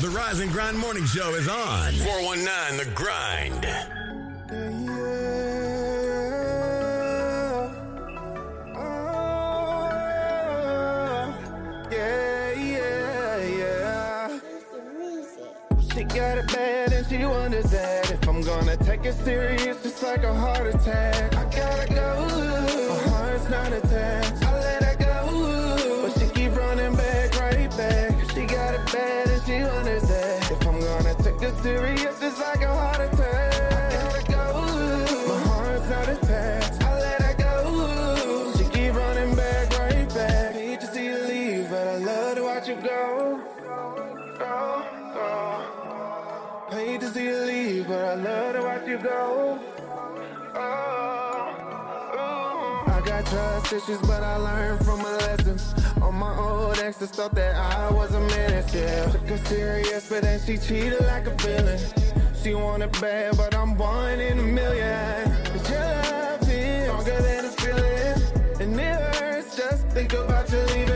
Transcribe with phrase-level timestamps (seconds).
[0.00, 1.94] The Rise and Grind Morning Show is on.
[1.94, 3.64] 419 The Grind.
[11.90, 14.40] Yeah, yeah, yeah.
[15.94, 20.02] She got it bad and she wonders that if I'm gonna take it serious, it's
[20.02, 21.35] like a heart attack.
[48.96, 49.58] You go.
[50.54, 50.60] Oh,
[52.14, 52.90] ooh.
[52.90, 55.74] I got trust issues, but I learned from my lessons.
[56.00, 59.10] All my old exes thought that I was a menace, yeah.
[59.10, 61.80] Took her serious, but then she cheated like a villain.
[62.42, 65.30] She wanted bad, but I'm one in a million.
[65.44, 68.60] Cause your love is stronger than a feeling.
[68.60, 70.95] And it hurts just think about you leaving.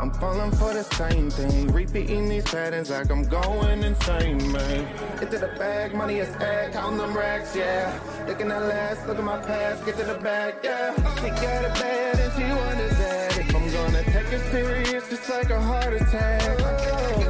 [0.00, 1.72] I'm falling for the same thing.
[1.72, 4.86] Repeating these patterns like I'm going insane, man.
[5.18, 7.98] Get to the bag, money is ag, count them racks, yeah.
[8.26, 10.94] Looking at last, look at my past, get to the bag, yeah.
[11.16, 15.28] She got it bad and she wonders that if I'm gonna take it serious, just
[15.28, 16.58] like a heart attack.
[16.60, 17.27] Oh,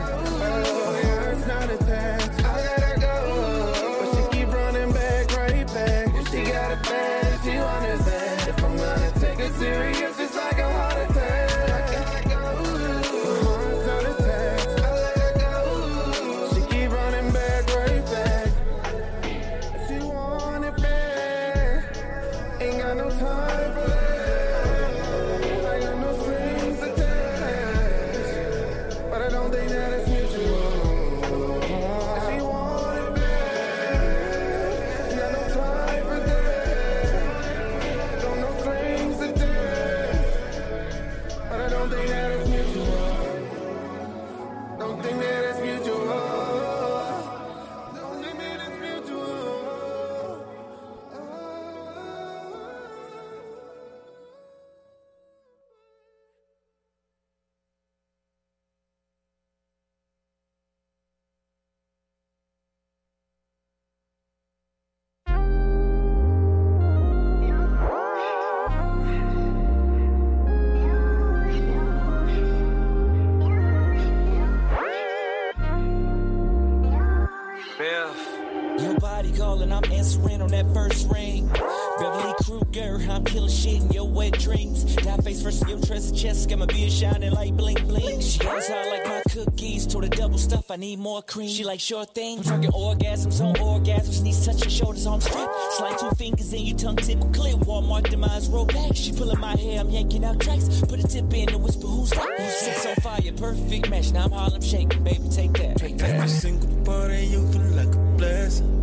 [90.69, 91.49] the double stuff, I need more cream.
[91.49, 95.49] She like short things, I'm talking orgasms on orgasms, knees touching shoulders on strip.
[95.77, 97.57] Slide two fingers in your tongue tickle clip.
[97.61, 98.95] Walmart demise roll back.
[98.95, 100.81] She pulling my hair, I'm yanking out tracks.
[100.81, 102.27] Put a tip in and whisper, who's that?
[102.39, 104.13] Who's six on fire, perfect match.
[104.13, 105.77] Now I'm Harlem shaking, baby, take that.
[105.77, 106.11] Take that.
[106.11, 108.75] Every single part of you feel like a blessing.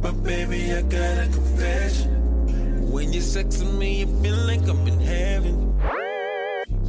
[0.00, 2.12] But baby, I got a confession.
[2.90, 5.80] When you're sexing me, you feel like I'm in heaven.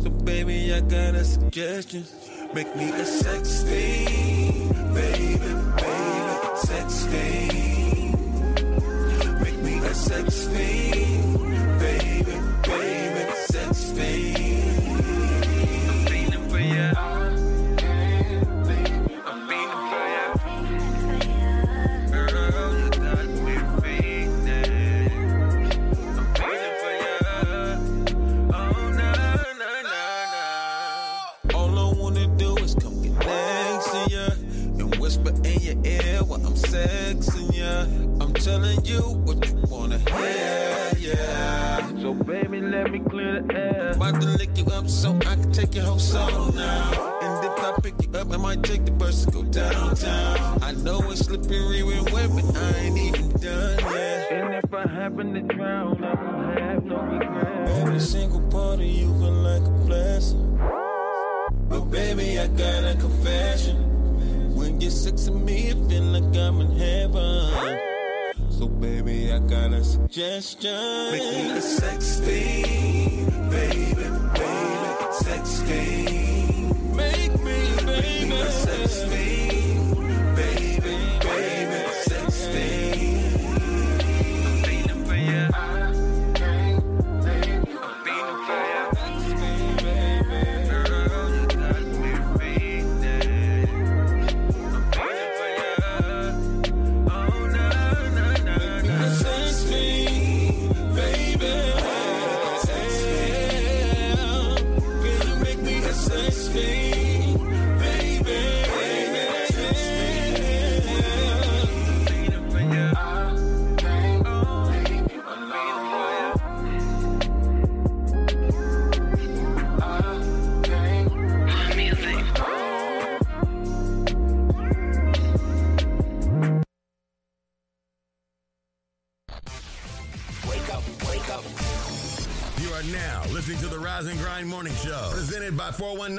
[0.04, 2.06] So baby, I got a suggestion.
[2.58, 8.18] Make me a sex fiend, baby, baby, sex fiend.
[9.44, 11.17] Make me a sex fiend,
[51.38, 54.32] know it's slippery when wet, but I ain't even done yet.
[54.32, 57.70] And if I happen to drown, I won't have no regret.
[57.70, 60.60] Every single part of you feel like a blessing.
[61.70, 64.56] But baby, I got a confession.
[64.56, 67.80] When you're sexing me, it feel like I'm in heaven.
[68.50, 71.12] So baby, I got a suggestion.
[71.12, 76.96] Make me a sex fiend, baby, baby, sex fiend.
[76.96, 79.67] Make me, baby, a sex fiend,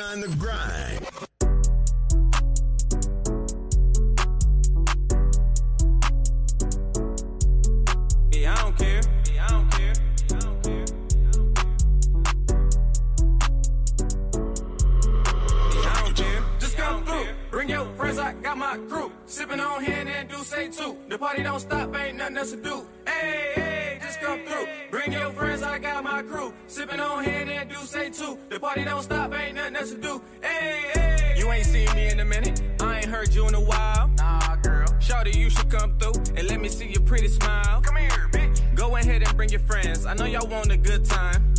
[0.08, 1.04] 419 The Grind.
[8.32, 9.02] Yeah, I don't care.
[9.34, 9.94] Yeah, I don't care.
[10.30, 10.62] Yeah, I don't
[17.06, 17.34] care.
[17.50, 19.12] Bring your friends, I got my crew.
[19.26, 20.96] Sipping on hand and do say too.
[21.08, 22.86] The party don't stop, ain't nothing else to do.
[23.06, 23.57] Hey,
[24.18, 24.66] just come through.
[24.90, 26.52] Bring your friends, I got my crew.
[26.66, 28.38] Sipping on hand and do say too.
[28.48, 30.22] The party don't stop, ain't nothing else to do.
[30.42, 31.34] Hey, hey.
[31.36, 32.62] You ain't seen me in a minute.
[32.80, 34.08] I ain't heard you in a while.
[34.16, 34.86] Nah, girl.
[35.00, 37.80] Shawty, you should come through and let me see your pretty smile.
[37.82, 38.74] Come here, bitch.
[38.74, 40.06] Go ahead and bring your friends.
[40.06, 41.54] I know y'all want a good time.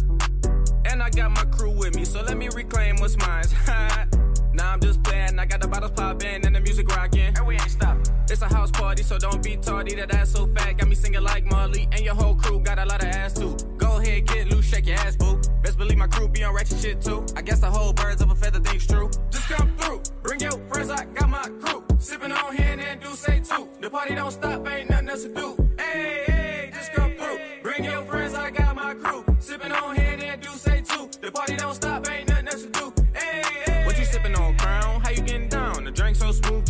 [0.85, 3.45] And I got my crew with me, so let me reclaim what's mine.
[4.53, 7.33] now I'm just playing, I got the bottles popping and the music rocking.
[7.37, 8.18] And we ain't stopping.
[8.31, 9.95] It's a house party, so don't be tardy.
[9.95, 11.87] That ass so fat, got me singing like Marley.
[11.91, 13.57] And your whole crew got a lot of ass too.
[13.77, 15.41] Go ahead, get loose, shake your ass, boo.
[15.63, 17.25] Best believe my crew be on ratchet shit too.
[17.35, 19.09] I guess the whole birds of a feather thing's true.
[19.31, 21.83] Just come through, bring your friends, I got my crew.
[21.97, 23.67] Sipping on hand and do say too.
[23.81, 25.69] The party don't stop, ain't nothing else to do.
[25.79, 27.39] Hey, hey, just come through.
[27.63, 29.25] Bring your friends, I got my crew.
[29.39, 31.09] Sipping on hand and do say too.
[31.19, 32.98] The party don't stop, ain't nothing else to do.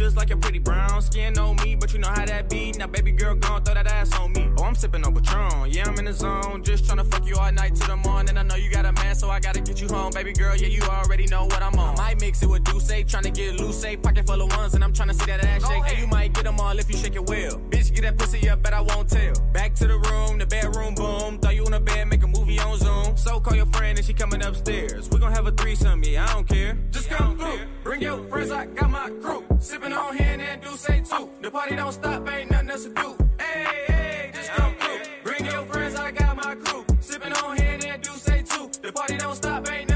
[0.10, 2.72] Just like your pretty brown skin on me, but you know how that be.
[2.72, 4.50] Now, baby girl, gon' throw that ass on me.
[4.58, 5.70] Oh, I'm sipping on Patron.
[5.70, 6.64] Yeah, I'm in the zone.
[6.64, 8.36] Just tryna fuck you all night till the morning.
[8.36, 10.12] I know you got a man, so I gotta get you home.
[10.12, 11.96] Baby girl, yeah, you already know what I'm on.
[11.96, 15.14] Might mix it with Douce, tryna get loose, pocket full of ones, and I'm tryna
[15.14, 15.84] see that ass shake.
[15.90, 17.60] And you might get them all if you shake it well.
[17.70, 19.34] Bitch, get that pussy up, but I won't tell.
[19.54, 21.38] Back to the room, the bedroom, boom.
[21.38, 23.16] Throw you in a bed, make a movie on Zoom.
[23.16, 25.08] So call your friend and she coming upstairs.
[25.12, 26.80] We gon' have a threesome, yeah, I don't care.
[26.90, 29.46] Just come through, bring your friends, I got my crew.
[29.60, 31.30] Sipping on hand and do say too.
[31.42, 33.18] The party don't stop, ain't nothing else to do.
[33.40, 35.00] Hey, hey, just come through.
[35.24, 36.86] Bring your friends, I got my crew.
[37.00, 38.70] Sipping on hand and do say too.
[38.82, 39.89] The party don't stop, ain't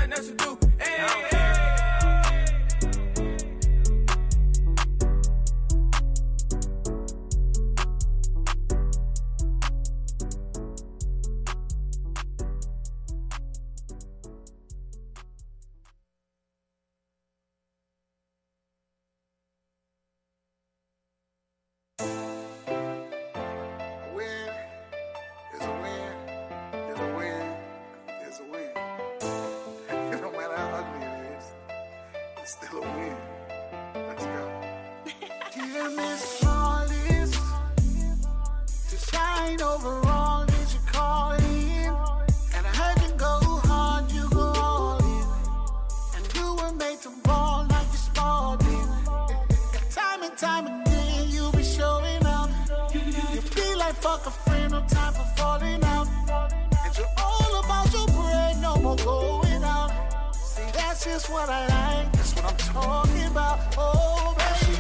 [61.03, 62.11] This is what I like.
[62.13, 63.59] That's what I'm talking about.
[63.77, 64.79] Oh, baby.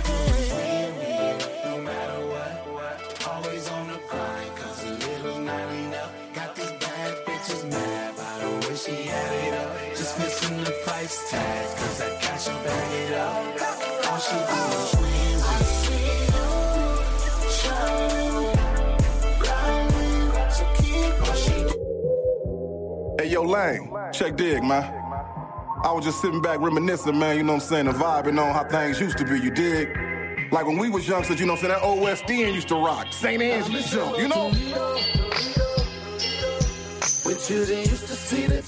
[1.03, 6.13] Real, no matter what, always on the grind, cause a little not enough.
[6.33, 9.75] Got these bad bitches mad, but I wish she had it up.
[9.97, 14.09] Just missing the price tag, cause I got you back it up.
[14.09, 15.41] All she do is win.
[15.43, 16.03] I see.
[23.19, 25.02] Hey, yo, Lang, check dig, man.
[25.83, 28.53] I was just sitting back reminiscing, man, you know what I'm saying, and vibing on
[28.53, 29.89] how things used to be, you dig?
[30.49, 33.11] Like when we was youngsters, you know what I'm saying, that OSDN used to rock.
[33.11, 33.41] St.
[33.91, 34.51] Jump, you know?
[37.23, 38.61] When children used to see the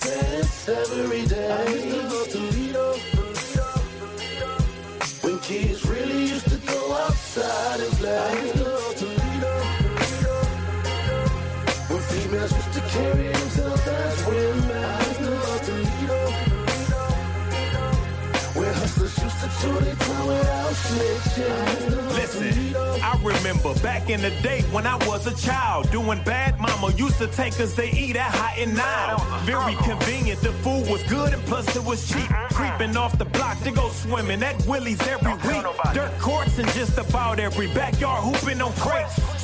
[22.14, 26.60] Listen, I remember back in the day when I was a child, doing bad.
[26.60, 29.18] Mama used to take us to eat at Hot and Now.
[29.46, 32.30] Very convenient, the food was good and plus it was cheap.
[32.52, 35.66] Creeping off the block to go swimming at Willie's every week.
[35.94, 39.35] Dirt courts and just about every backyard hooping on crates.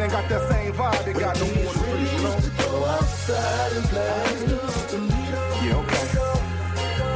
[0.00, 2.32] It ain't got that same vibe it got no more Really you know?
[2.32, 4.08] used to go outside and play.
[5.60, 6.04] Yeah, okay.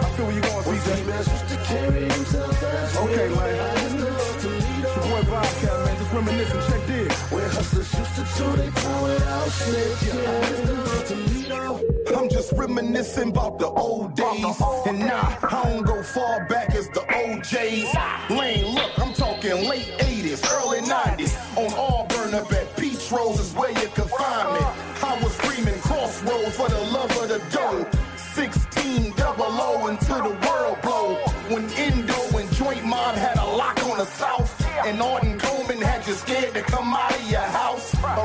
[0.04, 0.92] I feel where you going, CJ.
[0.92, 3.38] Females used to carry themselves as Okay, women.
[3.38, 3.60] Lane.
[3.60, 4.84] I used to go to Lido.
[4.84, 7.12] It's your boy Bobcat, man, just reminiscing, check dig.
[7.32, 10.28] Where hustlers used to chew their tongue without snitching.
[10.28, 12.20] I used to go to Lido.
[12.20, 14.60] I'm just reminiscing about the old days.
[14.86, 18.28] And nah, I don't go far back as the OJs.
[18.28, 21.34] Lane, look, I'm talking late 80s, early 90s.
[21.56, 22.73] On Auburn up at
[23.14, 24.66] Rose is where you can find me.
[25.02, 27.86] I was screaming crossroads for the love of the dough.
[28.16, 31.14] 16 double O until the world blow.
[31.48, 34.50] When Indo and Joint Mob had a lock on the South.
[34.84, 37.73] And Orton Coleman had you scared to come out of your house.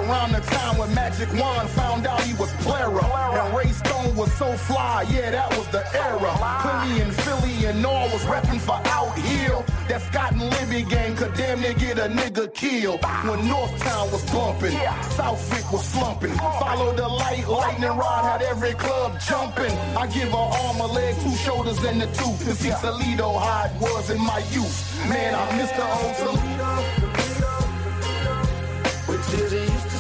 [0.10, 3.04] Around the time when Magic Wand found out he was Plera.
[3.40, 6.32] And Ray Stone was so fly, yeah, that was the era.
[6.64, 9.64] Philly and Philly and all was repping for Out Hill.
[9.88, 13.04] That Scott and Libby gang could damn near get a nigga killed.
[13.04, 14.72] When Northtown was bumping,
[15.12, 16.34] Southwick was slumping.
[16.34, 19.72] Follow the light, lightning rod had every club jumping.
[19.96, 22.40] I give a arm, a leg, two shoulders, and a tooth.
[22.46, 25.06] To see Toledo how it was in my youth.
[25.08, 26.99] Man, I miss the old Toledo.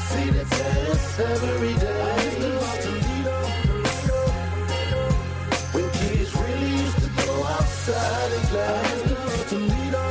[0.09, 2.01] See the test every day.
[2.01, 3.37] I used to go to Lido.
[5.73, 8.31] When kids really used to go outside.
[8.31, 10.05] I used to go to Lido.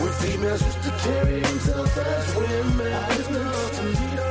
[0.00, 2.92] When females used to carry themselves as women.
[2.92, 4.30] I used to go to Lido.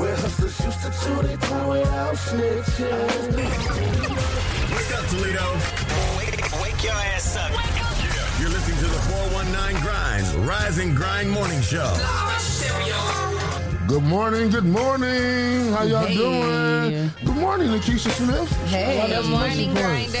[0.00, 0.90] Where hustlers used to
[1.26, 2.16] their without.
[4.74, 5.46] Wake up, Toledo.
[6.18, 7.99] Wake, wake your ass up.
[8.66, 11.92] You're listening to the 419 Grind, Rise and Grind Morning Show.
[13.86, 15.72] Good morning, good morning.
[15.72, 16.14] How y'all Hey.
[16.16, 17.10] doing?
[17.24, 18.50] Good morning, Lakeisha Smith.
[18.68, 20.12] Hey, good morning, grinders.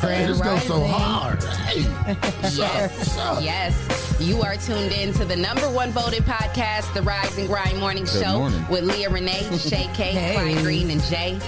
[0.00, 1.42] Hey, this goes so hard.
[1.42, 1.80] Hey,
[2.54, 3.74] Yes, yes.
[4.20, 8.04] You are tuned in to the number one voted podcast, the Rise and Grind Morning
[8.04, 8.64] Good Show, morning.
[8.70, 10.34] with Leah Renee, Shay K, Hey.
[10.36, 11.38] Brian Green, and Jay.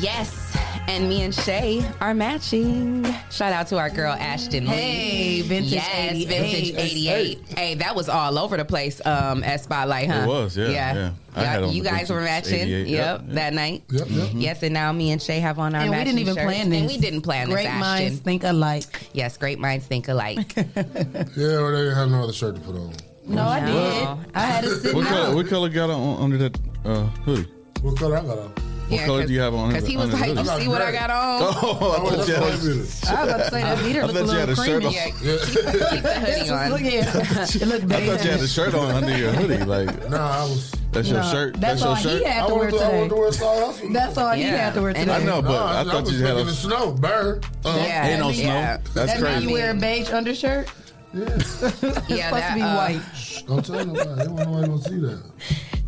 [0.00, 0.41] Yes.
[0.88, 3.04] And me and Shay are matching.
[3.30, 4.64] Shout out to our girl Ashton.
[4.66, 4.70] Lee.
[4.72, 6.28] Hey, vintage yes, 88.
[6.28, 7.48] vintage eighty-eight.
[7.58, 10.22] Hey, that was all over the place um, at Spotlight, huh?
[10.24, 11.10] It was, yeah, yeah.
[11.34, 12.68] I had on you guys were matching.
[12.68, 13.22] Yep, yep, yep.
[13.28, 13.84] that night.
[13.90, 14.28] Yep, yep.
[14.34, 16.44] Yes, and now me and Shay have on our And we didn't even shirts.
[16.44, 16.80] plan this.
[16.80, 17.80] And we didn't plan Great this.
[17.80, 18.24] minds Ashton.
[18.24, 19.08] think alike.
[19.14, 20.52] Yes, great minds think alike.
[20.56, 22.92] Yeah, well, they have no other shirt to put on.
[23.26, 24.08] No, I did.
[24.34, 27.48] I had it sitting What color, what color got on under that uh, hoodie?
[27.80, 28.52] What color I got on?
[28.92, 29.68] What Yeah, color 'cause- do you have on?
[29.72, 31.42] Because he was like, you see what I got on?
[31.42, 34.18] Oh, I thought you had a- I was about to say that heater I looked
[34.18, 34.86] a thought you had little shirt creamy.
[34.86, 34.92] on.
[34.92, 36.70] Yeah, keep, keep the hoodie on.
[36.70, 37.00] Look here.
[37.02, 39.64] It looked I thought you had a shirt on under your hoodie.
[39.64, 40.72] Like Nah, I was.
[40.92, 41.58] that's your shirt.
[41.60, 42.18] That's, your all shirt.
[42.18, 43.20] he had to wear wanted to, I wanted to today.
[43.20, 43.92] wear side hustle.
[43.94, 45.12] That's all he had to wear today.
[45.14, 46.44] I know, but Nah, I thought you had a.
[46.44, 47.40] the snow, burr.
[47.64, 48.42] Uh, Yeah, Ain't no snow.
[48.44, 48.76] yeah.
[48.94, 49.46] That's That mean crazy.
[49.46, 50.68] you wear a beige undershirt?
[51.14, 51.24] Yeah.
[51.28, 53.00] Yeah, supposed that, to be uh, white.
[53.46, 54.22] Don't tell nobody.
[54.22, 55.22] They won't nobody gonna see that.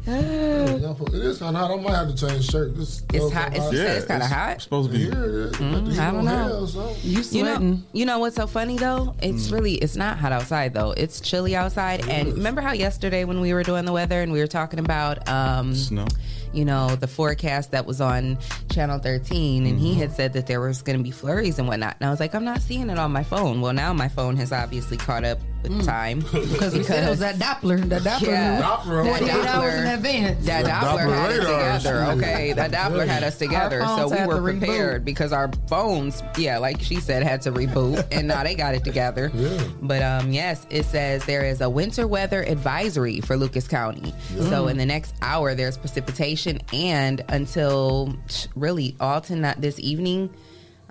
[0.06, 1.70] Yeah, y'all put- it is kind of hot.
[1.78, 2.76] I might have to change shirt.
[2.76, 3.56] This It's hot.
[3.56, 4.60] It's, Yeah, it's kind of hot.
[4.60, 5.04] Supposed to be.
[5.04, 5.52] Yeah, it is.
[5.54, 6.66] Mm, I don't know.
[6.66, 6.94] so.
[7.02, 7.84] You You know, sweating.
[7.92, 9.14] you know what's so funny though?
[9.22, 10.90] It's really it's not hot outside though.
[10.92, 12.06] It's chilly outside.
[12.08, 15.26] And remember how yesterday when we were doing the weather and we were talking about
[15.28, 16.06] um Snow.
[16.52, 18.38] you know, the forecast that was on
[18.70, 21.96] channel 13 and he had said that there was going to be flurries and whatnot.
[21.98, 23.60] And I was like, I'm not seeing it on my phone.
[23.62, 25.38] Well, now my phone has obviously caught up
[25.84, 27.80] time Because it was that Doppler.
[27.88, 28.26] That Doppler.
[28.28, 28.62] Yeah.
[28.62, 29.22] Doppler, That what?
[29.22, 29.94] eight hours in Doppler.
[29.94, 30.46] advance.
[30.46, 32.04] That That Doppler, Doppler had it radar together.
[32.18, 34.58] Okay, that Doppler had us together, so we were to reboot.
[34.60, 38.74] prepared because our phones, yeah, like she said, had to reboot, and now they got
[38.74, 39.30] it together.
[39.34, 39.64] Yeah.
[39.82, 44.12] But um, yes, it says there is a winter weather advisory for Lucas County.
[44.48, 48.14] So in the next hour, there's precipitation, and until
[48.54, 50.30] really all tonight this evening.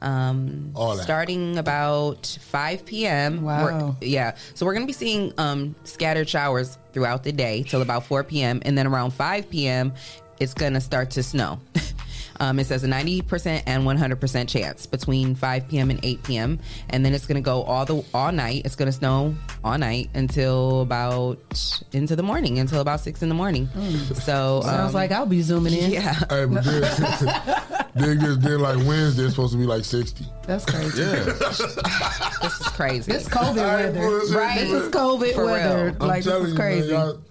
[0.03, 3.41] Um, All starting about 5 p.m.
[3.41, 3.63] Wow.
[3.65, 4.35] we're- yeah.
[4.53, 8.23] So we're going to be seeing um, scattered showers throughout the day till about 4
[8.25, 8.61] p.m.
[8.65, 9.93] And then around 5 p.m.,
[10.39, 11.59] it's going to start to snow.
[12.43, 15.89] um, it says a 90% and 100% chance between 5 p.m.
[15.89, 16.59] and 8 p.m.
[16.89, 18.63] And then it's going to go all the all night.
[18.65, 19.33] It's going to snow
[19.63, 21.39] all night until about
[21.93, 23.67] into the morning, until about 6 in the morning.
[24.13, 25.91] So Sounds um, like I'll be zooming in.
[25.91, 26.13] yeah.
[26.29, 26.81] Hey, but then,
[27.95, 30.25] then, just, then like Wednesday, it's supposed to be like 60.
[30.45, 31.01] That's crazy.
[31.01, 31.33] Yeah.
[32.43, 33.09] This is crazy.
[33.11, 33.99] This COVID weather.
[34.01, 34.59] bullshitting Right.
[34.59, 34.89] This is.
[34.89, 35.85] COVID For weather.
[35.85, 35.95] real.
[36.01, 36.91] I'm Like, this is crazy.
[36.91, 37.21] man, y'all,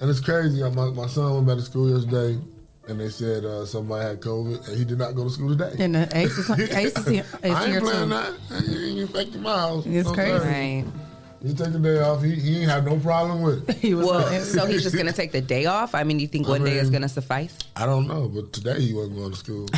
[0.00, 0.62] and it's crazy.
[0.62, 2.38] My, my son went back to school yesterday,
[2.90, 5.72] and they said uh, somebody had COVID, and he did not go to school today.
[5.82, 8.08] and the Ace is, Ace is here, is I here playing too.
[8.10, 8.34] that.
[8.50, 9.86] I ain't ain't miles.
[9.86, 10.30] It's I'm crazy.
[10.38, 10.92] telling
[11.42, 11.48] you.
[11.48, 12.22] He take a day off.
[12.22, 13.76] He, he ain't have no problem with it.
[13.80, 15.94] He was Well, so he's just going to take the day off?
[15.94, 17.56] I mean, you think I one day is going to suffice?
[17.76, 19.66] I don't know, but today he wasn't going to school.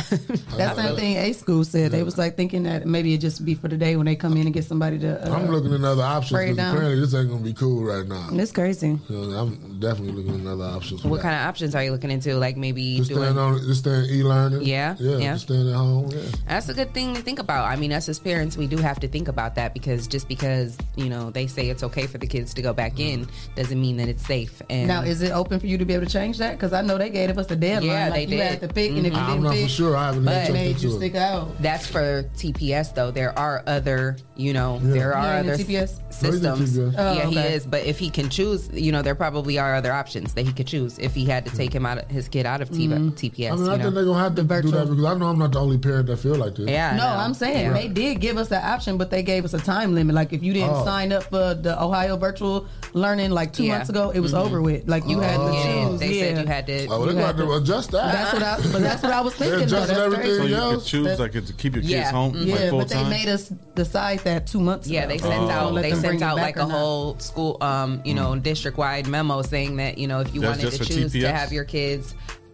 [0.57, 1.91] That same thing A school said.
[1.91, 4.33] They was like thinking that maybe it just be for the day when they come
[4.37, 5.27] in and get somebody to.
[5.27, 8.29] Uh, I'm looking at other options because apparently this ain't gonna be cool right now.
[8.31, 8.99] It's crazy.
[9.09, 11.03] You I'm definitely looking at other options.
[11.03, 11.23] What that.
[11.23, 12.35] kind of options are you looking into?
[12.35, 13.23] Like maybe Just doing.
[13.23, 14.61] staying on, just staying e-learning.
[14.61, 15.33] Yeah, yeah, yeah.
[15.33, 16.09] just staying at home.
[16.11, 16.21] Yeah.
[16.47, 17.65] That's a good thing to think about.
[17.65, 20.77] I mean, us as parents, we do have to think about that because just because
[20.95, 23.55] you know they say it's okay for the kids to go back in mm-hmm.
[23.55, 24.61] doesn't mean that it's safe.
[24.69, 26.53] And Now, is it open for you to be able to change that?
[26.53, 27.89] Because I know they gave us a deadline.
[27.89, 28.47] Yeah, like they you did.
[28.47, 29.31] had to pick, and if you mm-hmm.
[29.31, 29.95] I'm didn't pick, for sure.
[29.97, 31.17] I haven't But- made you into stick it.
[31.17, 31.61] out.
[31.61, 33.11] that's for TPS though.
[33.11, 34.91] There are other, you know, Yeah.
[34.93, 35.83] there are Yeah, in the other TPS?
[36.09, 36.77] s- No, he's in systems.
[36.77, 36.95] TPS.
[36.97, 37.65] Oh, yeah, he is.
[37.65, 40.67] But if he can choose, you know, there probably are other options that he could
[40.67, 42.93] choose if he had to take him out of his kid out of T- TPS.
[42.93, 43.43] Mm-hmm.
[43.51, 43.83] I mean, you I know?
[43.83, 46.07] think they're gonna have to do that because I know I'm not the only parent
[46.07, 46.69] that feel like this.
[46.69, 47.07] yeah, No.
[47.07, 47.73] I'm saying Yeah.
[47.73, 50.15] they did give us that option, but they gave us a time limit.
[50.15, 50.85] Like if you didn't Oh.
[50.85, 53.73] sign up for the Ohio virtual learning like two Yeah.
[53.77, 54.87] months ago, it was over with.
[54.87, 55.99] Like you had to Yeah, choose.
[55.99, 56.21] they yeah.
[56.35, 56.85] said you had to.
[56.85, 58.13] Oh, well, they're gonna have have to adjust that.
[58.13, 58.55] That's what I.
[58.71, 59.57] But that's what I was thinking.
[59.59, 59.63] though.
[59.65, 60.25] adjusting That's everything.
[60.25, 60.37] crazy.
[60.39, 60.83] So you else?
[60.83, 62.11] could choose That- like to keep your kids Yeah.
[62.11, 62.39] home Mhm.
[62.51, 63.09] like Yeah, full but they time.
[63.09, 64.87] made us decide that two months.
[64.87, 65.09] Yeah, ago.
[65.13, 65.49] they sent Oh.
[65.49, 69.41] out Let they sent out like a whole school um, you know, district wide memo
[69.41, 72.13] saying that, you know, if you wanted to choose to have your kids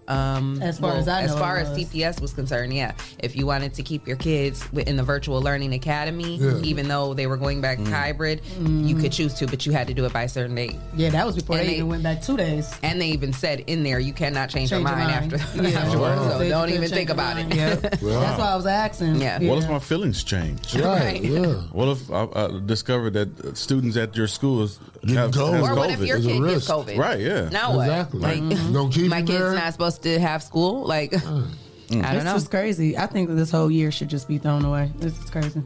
[0.09, 2.19] um, As far as I as far as was.
[2.21, 2.93] Was concerned, yeah.
[3.19, 6.57] If you wanted to keep your kids in the virtual learning academy, Yeah.
[6.63, 9.93] even though they were going back hybrid, you could choose to, but you had to
[9.93, 10.75] do it by a certain date.
[10.95, 12.73] Yeah, that was before And they, they- even went back two days.
[12.83, 15.33] And they even said in there you cannot change, Change your your mind, mind.
[15.41, 15.79] after Yeah.
[15.79, 16.21] afterwards.
[16.21, 16.29] Oh.
[16.31, 17.53] So Said don't even think about mind.
[17.53, 17.57] it.
[17.57, 17.75] Yeah.
[18.01, 18.19] Wow.
[18.21, 19.15] That's why I was asking.
[19.21, 19.39] Yeah.
[19.39, 20.75] What if my feelings change?
[20.75, 21.53] Right, yeah.
[21.71, 25.69] What if I, I discovered that students at your schools Getting have, COVID.
[25.69, 26.67] Or what if your There's kid gets.
[26.69, 26.97] COVID?
[26.97, 27.47] Right, yeah.
[27.49, 27.83] Now what?
[27.87, 28.19] Exactly.
[28.19, 29.53] Like, You gonna keep my him kid's there?
[29.53, 30.85] not supposed to have school.
[30.85, 31.55] Like, I don't
[31.89, 32.33] It's know.
[32.33, 32.97] just crazy.
[32.97, 34.91] I think that this whole year should just be thrown away.
[34.97, 35.61] This is crazy.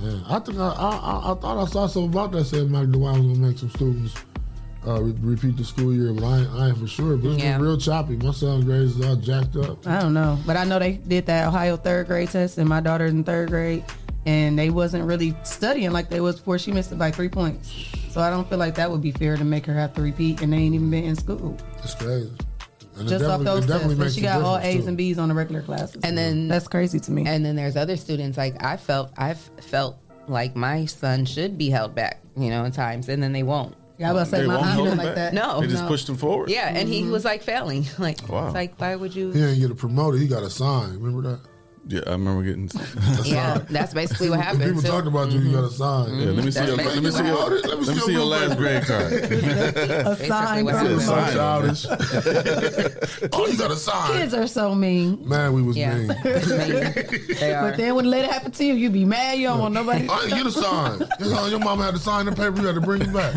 [0.00, 2.88] Yeah, I think I, I, I, I thought I saw something about that said Mike
[2.88, 4.14] DeWine was gonna make some students
[4.86, 7.16] uh, re- repeat the school year, but I ain't, I ain't for sure.
[7.16, 7.56] But it's Yeah.
[7.56, 8.16] been real choppy.
[8.16, 9.86] My son's grades is all jacked up.
[9.86, 12.80] I don't know, but I know they did that Ohio third grade test, and my
[12.80, 13.84] daughter's in third grade,
[14.26, 16.58] and they wasn't really studying like they was before.
[16.58, 17.74] She missed it by three points,
[18.10, 20.42] so I don't feel like that would be fair to make her have to repeat,
[20.42, 21.56] and they ain't even been in school.
[21.82, 22.30] It's crazy.
[22.98, 24.88] And Just off those tests, and she got all A's too.
[24.88, 27.24] and B's on the regular classes, And then that's crazy to me.
[27.26, 31.70] And then there's other students like I felt I've felt like my son should be
[31.70, 33.74] held back, you know, at times, and then they won't.
[33.98, 35.14] Yeah, I was about to say They my won't aunt hold did like back?
[35.14, 35.34] that.
[35.34, 35.88] No, They just no.
[35.88, 36.50] pushed him forward.
[36.50, 37.12] Yeah, and he mm-hmm.
[37.12, 37.86] was like failing.
[37.98, 38.46] Like, Wow.
[38.46, 39.30] it's like why would you?
[39.32, 40.20] He didn't get a promoted.
[40.20, 40.98] He got a sign.
[40.98, 41.40] Remember that?
[41.88, 42.68] Yeah, I remember getting.
[43.24, 44.64] Yeah, that's basically what If happened.
[44.64, 44.88] people too.
[44.88, 45.40] talked about you.
[45.40, 46.06] You got a mm-hmm.
[46.06, 46.18] sign.
[46.18, 48.84] Yeah, let me see your let me see your let me see your last grade
[48.84, 49.12] card.
[49.12, 50.64] a sign.
[50.64, 51.02] what from happened.
[51.02, 51.32] So Sign.
[51.32, 51.86] childish.
[53.32, 54.12] oh, you got a sign.
[54.18, 55.28] Kids are so mean.
[55.28, 55.96] Man, we was Yeah.
[55.96, 56.08] mean.
[56.08, 57.70] they are.
[57.70, 59.38] But then when let it happen to you, you be mad.
[59.38, 60.08] You don't want nobody.
[60.08, 61.50] I didn't get a sign.
[61.50, 62.60] Your mama had to sign the paper.
[62.60, 63.32] You had to bring it back.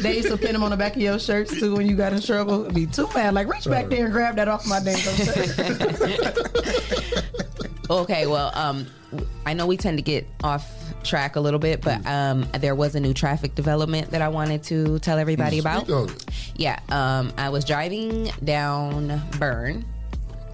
[0.00, 2.12] They used to pin them on the back of your shirts too when you got
[2.12, 2.64] in trouble.
[2.70, 3.34] Be too mad.
[3.34, 6.14] Like reach back there and grab that off my damn shirt.
[7.90, 8.86] Okay, well, um,
[9.46, 10.70] I know we tend to get off
[11.04, 14.62] track a little bit, but um, there was a new traffic development that I wanted
[14.64, 15.88] to tell everybody about.
[16.56, 19.84] Yeah, um, I was driving down Byrne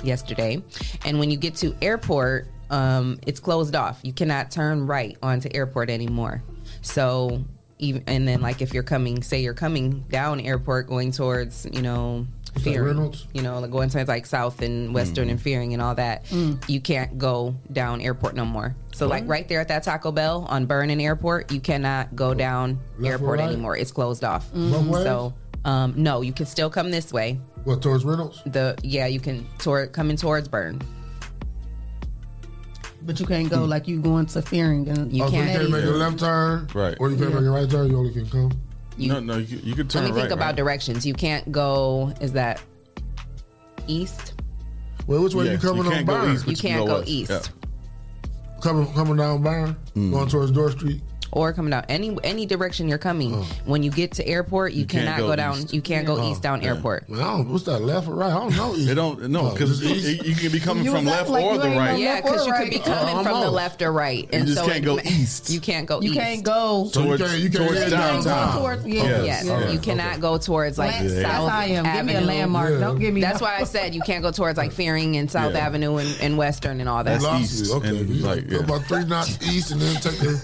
[0.02, 0.62] yesterday,
[1.04, 4.00] and when you get to airport, um, it's closed off.
[4.02, 6.42] You cannot turn right onto airport anymore.
[6.82, 7.42] So
[7.78, 11.82] even and then like if you're coming, say you're coming down airport going towards you
[11.82, 12.26] know.
[12.56, 13.26] Is that Fearing, Reynolds?
[13.32, 15.42] you know, like going towards like South and Western and mm.
[15.42, 16.62] Fearing and all that, mm.
[16.68, 18.74] you can't go down airport no more.
[18.92, 22.80] So like right there at that Taco Bell on Vernon Airport, you cannot go down
[22.98, 23.48] Left airport right?
[23.48, 23.76] anymore.
[23.76, 24.50] It's closed off.
[24.52, 24.86] Both mm.
[24.88, 25.04] ways?
[25.04, 25.34] So
[25.64, 27.40] um, no, you can still come this way.
[27.64, 28.42] What towards Reynolds?
[28.46, 30.80] The yeah, you can toward coming towards Byrne.
[33.02, 33.70] But you can't go hmm.
[33.70, 34.88] like you going to Fearing.
[34.88, 36.96] And You oh, so you can't can't make a left turn, Right.
[37.00, 37.90] Or you can't make a right turn.
[37.90, 38.52] You only can come.
[39.08, 40.56] No, no, you, you could turn Let me think about right?
[40.56, 41.06] directions.
[41.06, 42.12] You can't go.
[42.20, 42.62] Is that
[43.86, 44.34] east?
[45.06, 46.94] Well, which way Yeah, you coming you on can't east, You but can can't go
[46.98, 47.08] west.
[47.08, 47.30] east.
[47.30, 47.40] Yeah.
[48.60, 50.12] Coming coming down Byrne, Mm.
[50.12, 51.00] going towards Dorr Street.
[51.32, 53.34] Or coming down any any direction you're coming.
[53.34, 53.46] Oh.
[53.64, 55.56] When you get to airport, you, You cannot go go, down.
[55.58, 55.72] east.
[55.74, 56.68] You can't go Oh, east down yeah.
[56.68, 57.08] airport.
[57.08, 58.30] Man, I don't, what's that left or right?
[58.32, 58.74] I don't know.
[58.76, 61.58] They don't no Oh, because it's you can be coming You from left like or
[61.58, 61.98] the right.
[61.98, 62.70] Yeah, because you could right.
[62.70, 64.98] be coming Oh, from the left or right, You and just so can't it- go
[65.00, 65.50] east.
[65.50, 66.20] You can't go You east.
[66.20, 66.88] can't go.
[66.92, 68.58] So you Towards, can't- you can't towards downtown.
[68.58, 69.02] Towards- yeah.
[69.02, 69.24] Yes.
[69.24, 69.70] Yes, Yeah.
[69.70, 71.84] you cannot go towards like Land- That's South how I am.
[71.96, 72.70] Give me a landmark.
[72.72, 72.80] Yeah.
[72.80, 73.20] Don't give me.
[73.20, 75.66] That's no- why I said you can't go towards like Fearing and South Yeah.
[75.66, 77.20] Avenue and, and Western and all that.
[77.20, 77.72] That's east.
[77.72, 80.40] Okay, like, about three knots east and then take a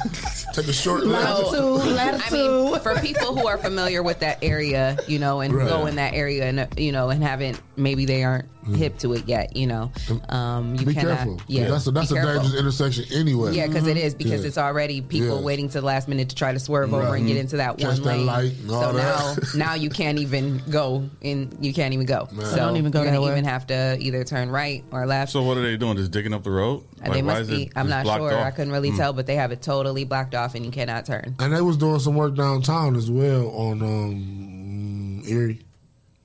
[0.55, 1.53] take a short left.
[1.53, 5.69] Latitude, I mean, for people who are familiar with that area, you know, and Right.
[5.69, 9.27] go in that area, and you know, and haven't maybe they aren't hip to it
[9.29, 9.91] yet, you know,
[10.29, 11.17] um, you Be cannot.
[11.17, 11.41] careful.
[11.47, 12.43] Yeah, that's a, that's a careful.
[12.43, 13.55] dangerous intersection anyway.
[13.55, 14.49] Yeah, because it is because Yeah.
[14.49, 15.45] it's already people Yeah.
[15.45, 17.87] waiting to the last minute to try to swerve over and get into that Catch
[17.87, 18.27] one that lane.
[18.27, 19.55] light and all so now, that.
[19.57, 21.57] now you can't even go in.
[21.61, 22.29] You can't even go.
[22.41, 25.33] So I Don't even go you're gonna even have to either turn right or left.
[25.33, 25.97] So what are they doing?
[25.97, 26.83] Just digging up the road?
[27.05, 27.71] Uh, they must be.
[27.77, 28.33] I'm not sure.
[28.35, 28.45] off?
[28.47, 28.97] I couldn't really Hmm.
[28.97, 31.35] tell, but they have it totally blocked off, and you cannot turn.
[31.39, 35.61] And they was doing some work downtown as well on um, Erie,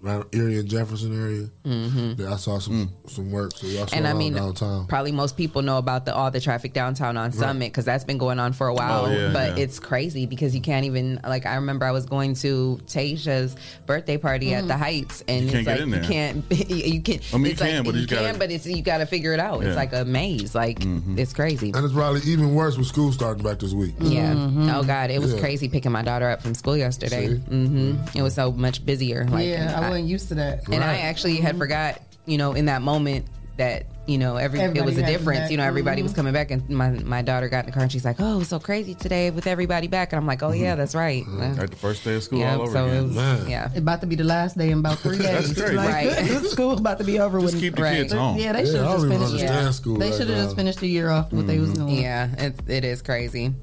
[0.03, 1.49] around Erie and Jefferson area.
[1.65, 2.27] Mm-hmm.
[2.31, 3.51] I saw some some work.
[3.55, 4.87] So y'all saw and I mean, downtown.
[4.87, 8.17] probably most people know about the all the traffic downtown on Summit because that's been
[8.17, 9.05] going on for a while.
[9.05, 9.63] Oh, yeah, but yeah.
[9.63, 11.45] it's crazy because you can't even like.
[11.45, 15.53] I remember I was going to Tasha's birthday party at the Heights, and You it's
[15.53, 16.45] can't get like in you can't.
[16.91, 17.19] You can.
[17.33, 19.05] I mean, you it's like, can, but you can, gotta- but it's you got to
[19.05, 19.61] figure it out.
[19.61, 19.67] Yeah.
[19.67, 20.55] It's like a maze.
[20.55, 21.71] Like it's crazy.
[21.75, 23.93] and it's probably even worse with school starting back this week.
[23.99, 24.33] Yeah.
[24.75, 25.39] Oh God, it was Yeah.
[25.39, 27.27] crazy picking my daughter up from school yesterday.
[27.27, 27.35] See?
[27.35, 29.25] hmm It was so much busier.
[29.25, 30.67] Like, yeah, I I- wasn't used to that.
[30.67, 30.99] and I Right.
[31.03, 31.59] actually had mm-hmm.
[31.59, 33.25] forgot, you know, in that moment
[33.57, 35.41] that you know every Everybody it was a difference.
[35.41, 35.51] back.
[35.51, 36.15] You know, everybody was Mhm.
[36.15, 38.37] coming back, and my my daughter got in the car and she's like, "Oh, it
[38.39, 40.79] was so crazy today with everybody back," and I'm like, "Oh yeah, mm-hmm.
[40.79, 41.59] that's right." Mm-hmm.
[41.59, 42.97] Like the first day of school yeah, all over so again.
[42.97, 43.49] it was, Man.
[43.49, 43.65] yeah.
[43.67, 45.53] It's about to be the last day in about three days.
[45.53, 45.73] great.
[45.75, 46.41] Like, Right.
[46.49, 47.61] school about to be over Just with.
[47.61, 47.97] keep the Right.
[47.97, 48.37] kids home.
[48.37, 49.43] Yeah, they Yeah, should have don't just finished.
[49.43, 49.71] Yeah.
[49.71, 49.97] school.
[49.99, 52.01] They right should have just finished the year off what they was doing.
[52.01, 53.53] Yeah, it's it is crazy.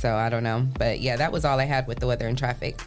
[0.00, 2.36] So I don't know, but yeah, that was all I had with the weather and
[2.36, 2.80] traffic.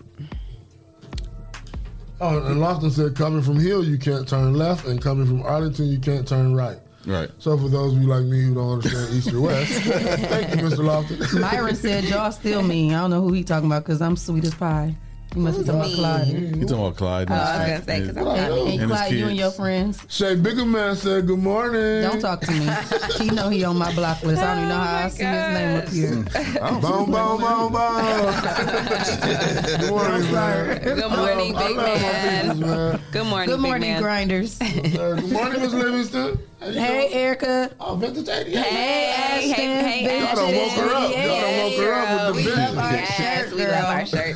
[2.19, 5.87] Oh, and Lofton said coming from Hill you can't turn left, and coming from Arlington
[5.87, 6.77] you can't turn right.
[7.05, 7.29] Right.
[7.39, 10.67] So for those of you like me who don't understand east or west, thank you,
[10.67, 10.79] Mr.
[10.79, 11.39] Lofton.
[11.39, 14.43] Myron said, "Y'all still mean." I don't know who he talking about because I'm sweet
[14.43, 14.95] as pie.
[15.33, 15.97] He must be talking about mean?
[15.97, 16.27] Clyde.
[16.27, 17.27] You talking about Clyde?
[17.29, 18.51] Oh, I was gonna say because I'm I not.
[18.51, 20.03] And And his Clyde, you and your friends.
[20.09, 22.01] Shay Biggerman said good morning.
[22.01, 22.67] Don't talk to me.
[23.19, 24.41] he know he on my block list.
[24.41, 26.15] I don't even know how I see his name up here.
[26.81, 28.33] Boom, boom, boom, boom.
[29.77, 30.81] good morning, man.
[30.83, 32.41] Good morning, I big man.
[32.41, 33.01] peoples, man.
[33.11, 34.59] Good morning, Good morning, grinders.
[34.61, 34.65] Uh,
[35.19, 36.39] Good morning, Miss Livingston.
[36.59, 37.13] How you hey, doing?
[37.13, 37.71] Erica.
[37.79, 38.55] Oh, Vintage 88.
[38.55, 41.11] Hey, hey, hey, hey, Y'all done woke her up.
[41.11, 42.77] Y'all done woke her up with the we love business.
[42.77, 44.35] our yes, we love our shirt.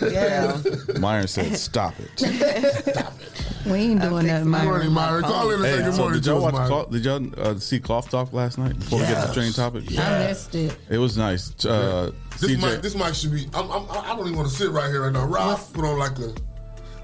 [0.93, 0.99] girl.
[0.99, 2.09] Myron said, "Stop it."
[2.89, 3.65] Stop it.
[3.65, 4.65] We ain't doing that, Good Myron.
[4.67, 5.21] morning, Myra.
[5.21, 6.67] Call in and say Hey, good morning did to y'all us, watch?
[6.67, 9.51] Cloth, did y'all uh, see Cloth Talk last night before we get to the train
[9.53, 9.83] topic?
[9.99, 10.77] I missed it.
[10.89, 11.53] It was nice.
[11.65, 13.47] Uh, This CJ, mic, this mic should be.
[13.53, 15.25] I'm, I'm, I don't even want to sit right here right now.
[15.25, 16.33] Rob put on like a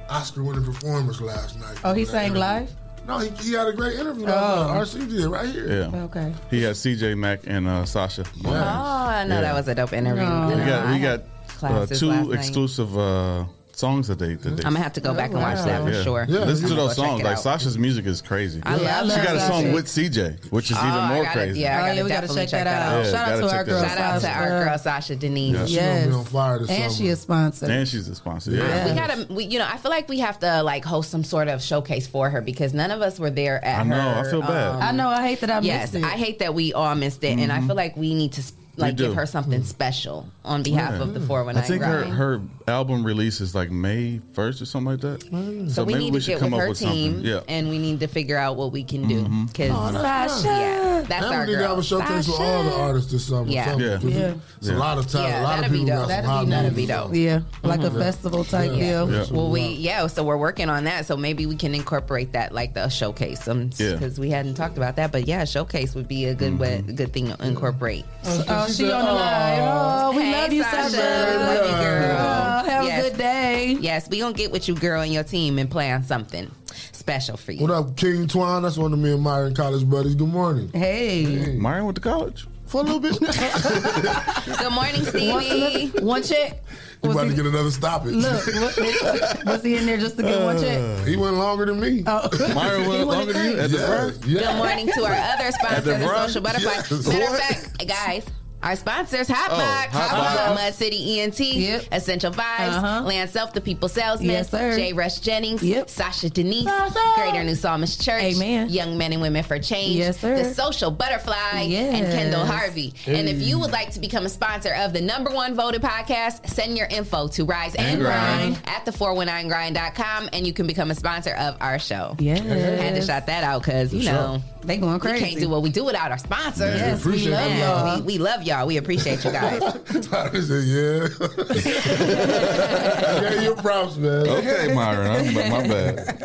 [0.10, 1.78] Oscar-winning performance last night.
[1.84, 2.72] Oh, he sang live.
[3.08, 4.26] No, he, he had a great interview.
[4.26, 4.30] Oh.
[4.30, 5.08] last night.
[5.08, 5.90] RC did right here.
[5.94, 6.34] yeah, Okay.
[6.52, 8.26] he had CJ Mack and uh, Sasha.
[8.46, 9.42] Oh, I know Yeah.
[9.42, 10.24] that was a dope interview.
[10.24, 10.48] No.
[10.50, 11.22] We got we got
[11.64, 13.46] uh, two exclusive uh,
[13.78, 14.64] songs that they that they.
[14.64, 16.02] I'm gonna have to go back and watch that for yeah.
[16.04, 16.26] sure.
[16.28, 16.40] Yeah.
[16.40, 17.22] Listen to those songs.
[17.22, 17.40] Like out.
[17.40, 18.60] Sasha's music is crazy.
[18.64, 19.54] I Yeah, love she got a Sasha.
[19.54, 21.60] song with CJ, which is Oh, even more gotta, crazy.
[21.60, 23.06] Yeah, Oh, yeah, we gotta check that out.
[23.06, 23.84] Yeah, Shout out gotta our girl.
[23.84, 24.66] Shout out to our Sasha.
[24.66, 25.54] girl Sasha Denise.
[25.56, 26.04] Yeah, she's Yes.
[26.06, 26.94] gonna be on fire this And summer.
[27.04, 27.70] she is sponsored.
[27.70, 28.52] And she's a sponsor.
[28.52, 28.64] Yeah.
[28.68, 28.86] Yeah.
[28.88, 31.48] We gotta, we, you know, I feel like we have to like host some sort
[31.48, 34.28] of showcase for her because none of us were there at I know, her.
[34.28, 34.76] I feel bad.
[34.76, 35.08] um, I know.
[35.10, 36.08] I hate that I yes, missed it.
[36.08, 38.44] I hate that we all missed it, and I feel like we need to
[38.78, 39.66] like give her something mm.
[39.66, 41.02] special on behalf Yeah.
[41.02, 42.14] of the I think her, grind.
[42.14, 45.20] her album release is like May 1st or something like that.
[45.32, 45.70] Mm.
[45.72, 47.32] so we maybe need we to should get come with up her with team, something.
[47.32, 47.42] Yeah.
[47.48, 49.46] and we need to figure out what we can do mm-hmm.
[49.46, 50.48] because Sasha.
[50.48, 51.80] yeah, that's and our we need to have girl.
[51.80, 53.50] a showcase for all the artists this summer.
[53.50, 53.66] Yeah.
[53.66, 53.96] something, Yeah.
[53.98, 54.34] 'cause Yeah.
[54.58, 55.30] It's a lot of talent.
[55.30, 56.08] Yeah, a lot of that'd be people dope.
[56.10, 56.96] got some That'd be- that'd be music.
[56.96, 57.16] dope.
[57.64, 58.00] Yeah, like a mm-hmm.
[58.00, 59.12] festival type deal.
[59.12, 59.26] Yeah.
[59.32, 61.06] Well, we yeah, so we're working on that.
[61.06, 63.94] So maybe we can incorporate that, like the showcase, um, Yeah.
[63.94, 65.12] because we hadn't talked about that.
[65.12, 66.96] But yeah, showcase would be a good mm-hmm.
[66.96, 68.06] good thing to incorporate.
[68.26, 69.60] Oh, Oh, she on the line.
[69.62, 70.90] Oh, we Hey, love you, Sasha.
[70.90, 71.38] Sasha.
[71.40, 72.18] Love you, girl.
[72.20, 73.06] Oh, have Yes.
[73.06, 73.78] a good day.
[73.80, 76.52] Yes, we gonna get with you, girl, and your team and plan something
[76.92, 77.62] special for you.
[77.62, 78.64] What up, King Twine?
[78.64, 80.16] That's one of me and Myron college buddies.
[80.16, 80.70] Good morning.
[80.74, 81.56] Hey.
[81.58, 83.18] Myron went to college for a little bit.
[83.20, 85.02] Good morning,
[85.32, 85.88] One, Stevie.
[86.02, 86.62] one check.
[87.02, 88.14] We Was about he- to get another stoppage.
[88.16, 90.78] Look, what- was he in there just to get one check?
[90.80, 92.04] Uh, he went longer than me.
[92.08, 92.28] Oh.
[92.56, 94.26] Myron went went longer than you at the Yeah, first.
[94.26, 94.40] yeah.
[94.42, 96.28] Good morning to our other sponsor, the the?
[96.28, 96.72] Social Butterfly.
[96.74, 97.08] Yes.
[97.08, 98.26] Matter of fact, guys.
[98.64, 100.56] Our sponsors, Hotbox, Oh, Hotbox.
[100.56, 101.84] Mud City ENT, Yep.
[101.92, 103.02] Essential Vibes, Uh-huh.
[103.06, 104.50] Land Self, The People Salesman, Yes.
[104.50, 104.94] J.
[104.94, 105.90] Rush Jennings, Yep.
[105.90, 107.00] Sasha Denise, Sasha.
[107.18, 108.70] Greater New Psalmist Church, Amen.
[108.70, 110.18] Young Men and Women for Change, Yes.
[110.18, 111.94] The Social Butterfly, Yes.
[111.94, 112.94] and Kendall Harvey.
[113.06, 116.50] And if you would like to become a sponsor of the number one voted podcast,
[116.50, 118.70] send your info to Rise and, And Grind, Grind.
[118.76, 122.16] at the419grind.com and you can become a sponsor of our show.
[122.20, 122.40] Yes.
[122.42, 124.14] Had to shout that out because, you For sure.
[124.14, 125.26] know, They going we crazy.
[125.26, 126.80] can't do what we do without our sponsors.
[126.80, 127.96] Yes, we appreciate love y'all.
[127.98, 128.47] We, we love y'all.
[128.66, 129.62] We appreciate you guys.
[130.08, 131.08] Tyler said, yeah.
[133.22, 134.28] yeah, your props, man.
[134.28, 136.18] Okay, Myron, I'm, my bad.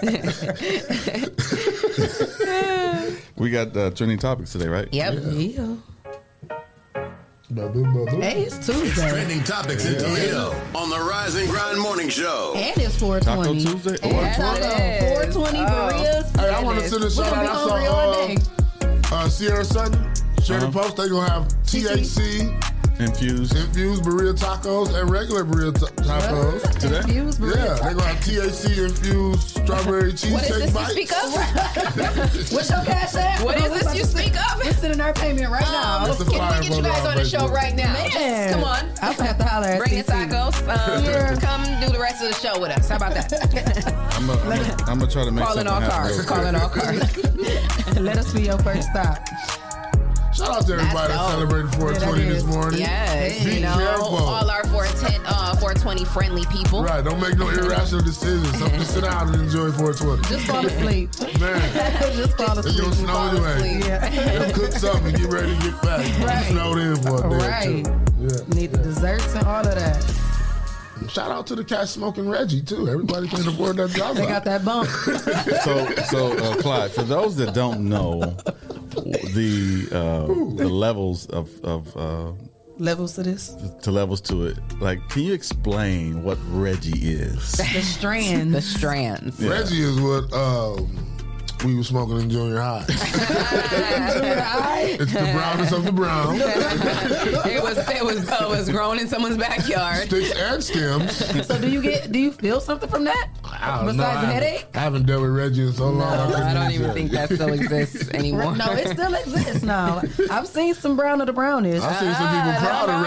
[3.36, 4.88] we got uh, trending topics today, right?
[4.92, 5.14] Yep.
[5.24, 5.74] Yeah.
[7.50, 8.22] Ba-boom, ba-boom.
[8.22, 9.10] Hey, it's Tuesday.
[9.10, 12.54] Trending topics in Toledo on the Rise and Grind Morning Show.
[12.56, 13.64] And it's 420.
[13.64, 13.98] Taco Tuesday?
[14.08, 14.56] And Yes, Taco.
[14.56, 14.62] it
[15.28, 15.34] is.
[15.34, 15.66] 420 Oh.
[15.66, 16.40] burritos.
[16.40, 17.14] Hey, I want to Goodness.
[17.14, 17.72] send a shout gonna out.
[17.72, 19.98] I saw uh, uh, Sierra Sutton.
[20.42, 20.82] Shirley Uh-huh.
[20.82, 20.96] Post.
[20.96, 22.58] They gonna have THC
[22.98, 23.56] Infused.
[23.56, 26.60] infused burrito tacos and regular burrito ta- tacos.
[26.78, 26.98] Today?
[26.98, 27.82] Infused Yeah, burritos.
[27.82, 30.92] they gonna have THC infused strawberry What is cheesecake this you bites.
[30.92, 32.52] speak of?
[32.52, 33.40] What's your cash app?
[33.42, 34.60] What is this you speak of?
[34.66, 36.04] It's sending our payment right now.
[36.06, 37.92] It's a Can flyer we get you guys on the show right now?
[37.92, 38.10] Man.
[38.10, 38.84] Just come on.
[39.00, 40.58] I'm gonna have to holler at Bring the tacos.
[40.68, 41.36] Um, Yeah.
[41.36, 42.88] Come do the rest of the show with us.
[42.88, 43.32] How about that?
[44.16, 44.26] I'm
[44.98, 45.90] going to try to make Calling something all happen.
[45.90, 46.18] cars.
[46.18, 47.96] real Calling all cars.
[48.00, 49.18] Let us be your first stop.
[50.34, 51.30] Shout out to everybody that dope.
[51.30, 52.80] celebrated 420 Yeah, that this morning.
[52.80, 54.04] Yes, Be you know, careful.
[54.16, 56.82] all our 410, uh, 420 friendly people.
[56.82, 58.58] Right, don't make no irrational decisions.
[58.58, 60.22] So just sit down and enjoy 420.
[60.28, 61.10] Just fall asleep.
[61.38, 62.74] Man, Just fall asleep.
[62.74, 63.52] it's gonna snow fall anyway.
[63.78, 63.84] asleep.
[63.84, 64.38] Yeah.
[64.38, 66.00] They'll cook something and get ready to get back.
[66.06, 66.46] It's Right.
[66.46, 67.86] snowed in for a day Right.
[67.86, 68.00] or.
[68.22, 68.54] Yeah.
[68.54, 70.02] Need the desserts and all of that.
[71.10, 72.88] Shout out to the cat smoking Reggie too.
[72.88, 74.16] Everybody can afford that job.
[74.16, 74.88] They got that bump.
[74.88, 78.36] So, so uh, Clyde, for those that don't know
[78.94, 80.26] the uh,
[80.56, 82.32] the levels of of uh,
[82.78, 83.54] Levels to this.
[83.82, 87.52] to levels to it, like, can you explain what Reggie is?
[87.52, 88.54] The strand.
[88.54, 89.40] The strands.
[89.44, 91.11] Reggie is what um,
[91.64, 92.84] we were smoking in junior high.
[92.88, 92.98] it's
[95.12, 96.34] the brownest of the brown.
[96.36, 100.06] it was it was it was grown in someone's backyard.
[100.06, 101.46] Sticks and stems.
[101.46, 102.12] so do you get?
[102.12, 103.28] Do you feel something from that?
[103.44, 104.04] I don't Besides know.
[104.04, 104.66] I the haven't- headache?
[104.74, 106.32] I haven't dealt with Reggie in so long.
[106.32, 107.36] I don't even couldn't think answer.
[107.36, 108.56] that still exists anymore.
[108.56, 110.02] No, it still exists now.
[110.30, 111.82] I've seen some brown of the brownish.
[111.82, 113.02] I've seen some people proud of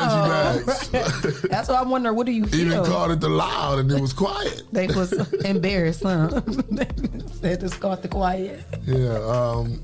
[0.63, 1.41] Reggie bags.
[1.50, 2.72] That's why I'm wondering, what do you feel?
[2.74, 4.63] Even called it the loud and it was quiet.
[4.72, 5.12] They was
[5.44, 6.41] embarrassed, huh?
[7.41, 8.45] they just caught the quiet.
[8.86, 9.82] Yeah, um,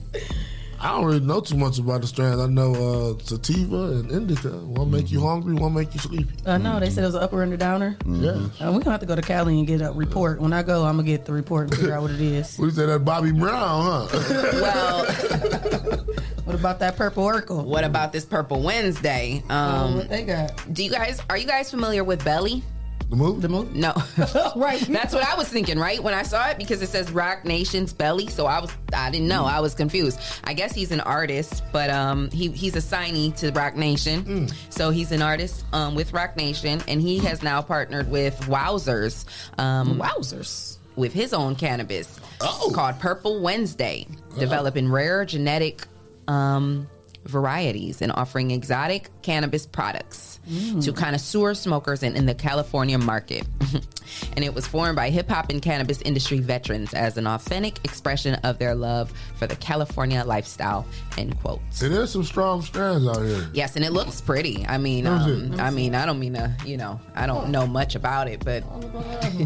[0.80, 2.40] I don't really know too much about the strands.
[2.40, 4.50] I know uh, sativa and indica.
[4.50, 6.32] One make you hungry, one make you sleepy.
[6.48, 7.96] I know they said it was an upper and a downer.
[8.06, 8.32] Yeah.
[8.60, 10.42] Uh, we're gonna have to go to Cali and get a report.
[10.42, 12.58] When I go, I'm gonna get the report and figure out what it is.
[12.60, 14.20] What you say that Bobby Brown, huh?
[14.62, 15.06] Well,
[16.46, 17.64] What about that purple Urkel?
[17.64, 19.44] what about this Purple Wednesday?
[19.50, 20.74] Oh, Um, what they got?
[20.74, 22.64] do you guys are you guys familiar with Belly?
[23.12, 23.42] The movie?
[23.42, 23.78] The movie?
[23.78, 23.94] No.
[24.56, 24.80] right.
[24.80, 26.02] That's what I was thinking, right?
[26.02, 29.28] When I saw it because it says Roc Nation's Belly, so I was I didn't
[29.28, 29.44] know.
[29.46, 30.18] I was confused.
[30.46, 34.48] I guess he's an artist, but um he he's a signee to Roc Nation.
[34.70, 39.26] So he's an artist um with Roc Nation and he has now partnered with Wowzers.
[39.60, 40.78] Um Wowzers.
[40.96, 42.18] with his own cannabis.
[42.40, 42.72] Oh.
[42.74, 44.08] Called Purple Wednesday,
[44.40, 45.86] developing rare genetic
[46.30, 46.88] um,
[47.26, 50.40] varieties and offering exotic cannabis products
[50.82, 53.46] to connoisseur smokers and in the California market.
[54.36, 58.36] and it was formed by hip hop and cannabis industry veterans as an authentic expression
[58.44, 60.86] of their love for the California lifestyle.
[61.18, 61.62] End quote.
[61.70, 63.48] See, there's some strong strands out here.
[63.54, 64.66] Yes, and it looks pretty.
[64.68, 65.60] I mean, um.
[65.60, 68.64] I mean, I don't mean to, you know, I don't know much about it, but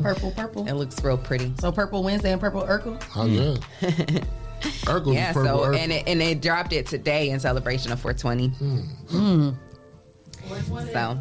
[0.02, 0.68] Purple, purple.
[0.68, 1.54] it looks real pretty.
[1.60, 3.02] So purple Wednesday and purple Urkel.
[3.16, 4.24] Oh, yeah.
[4.62, 5.78] Urkel's Yeah, purple so Urkel.
[5.78, 8.48] and it, and they dropped it today in celebration of 420.
[9.10, 9.50] Hmm.
[10.94, 11.20] So,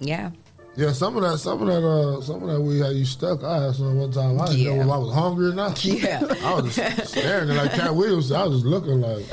[0.00, 0.30] yeah,
[0.80, 3.44] Yeah, some of that, some of that, uh, some of that we had you stuck.
[3.44, 4.40] I had some one time.
[4.40, 4.74] I didn't Yeah.
[4.76, 5.84] know if I was hungry or not.
[5.84, 6.22] Yeah.
[6.42, 8.32] I was just staring at like Katt Williams.
[8.32, 9.26] I was just looking like,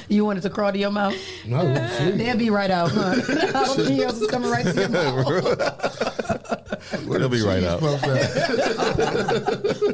[0.08, 1.16] You wanted to crawl to your mouth?
[1.44, 2.14] No, was asleep.
[2.16, 3.00] They'll be right out, huh?
[3.58, 5.26] All the meals is coming right to your mouth.
[7.08, 7.80] They'll be right out.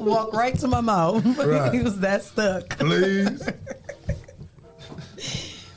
[0.00, 1.24] Walk right to my mouth.
[1.38, 1.72] Right.
[1.72, 2.68] he was that stuck.
[2.78, 3.42] Please.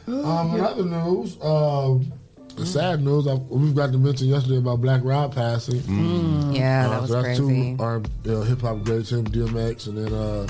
[0.07, 2.11] Um, in other news, um,
[2.59, 5.79] the sad news, I, we got to mention yesterday about Black Rob passing.
[5.81, 6.55] Mm.
[6.55, 7.75] Yeah, that was so that's crazy.
[7.77, 10.47] two our uh, hip hop greats, him, DMX, and then uh,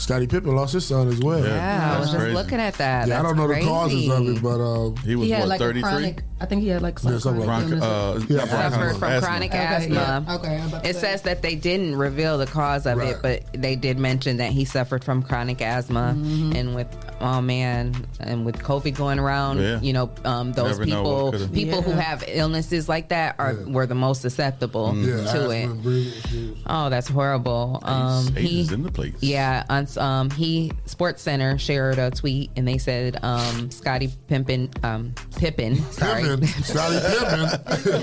[0.00, 1.44] Scottie Pippen lost his son as well.
[1.44, 3.06] Yeah, I was just looking at that.
[3.08, 3.60] Yeah, I don't know crazy.
[3.64, 5.82] the causes of it, but uh, He was He had what, like 33?
[5.82, 6.22] chronic.
[6.40, 8.30] I think he had like some Yeah, something chronic like Bronchi- illness.
[8.30, 9.26] uh, Yeah, suffered from asthma.
[9.28, 9.94] chronic Okay, asthma.
[10.26, 10.34] yeah.
[10.36, 11.00] Okay, I'm about to It say.
[11.00, 14.64] says that they didn't reveal the cause of it, but they did mention that he
[14.64, 16.52] suffered from chronic asthma, Mm-hmm.
[16.56, 16.86] and with
[17.22, 19.78] oh man, and with COVID going around, Yeah.
[19.82, 23.54] you know, um, those Never know people, could've- people who have illnesses like that are
[23.66, 25.82] were the most susceptible yeah, to asthma it.
[25.82, 26.56] breathing.
[26.66, 27.80] Oh, that's horrible.
[27.82, 29.12] Um, Ace he, is in the place.
[29.20, 29.64] yeah,
[29.96, 35.14] on um, he Sports Center shared a tweet and they said um, Scottie Pimpin, um,
[35.36, 38.00] Pippin, sorry, Pippen, Scottie Pippen.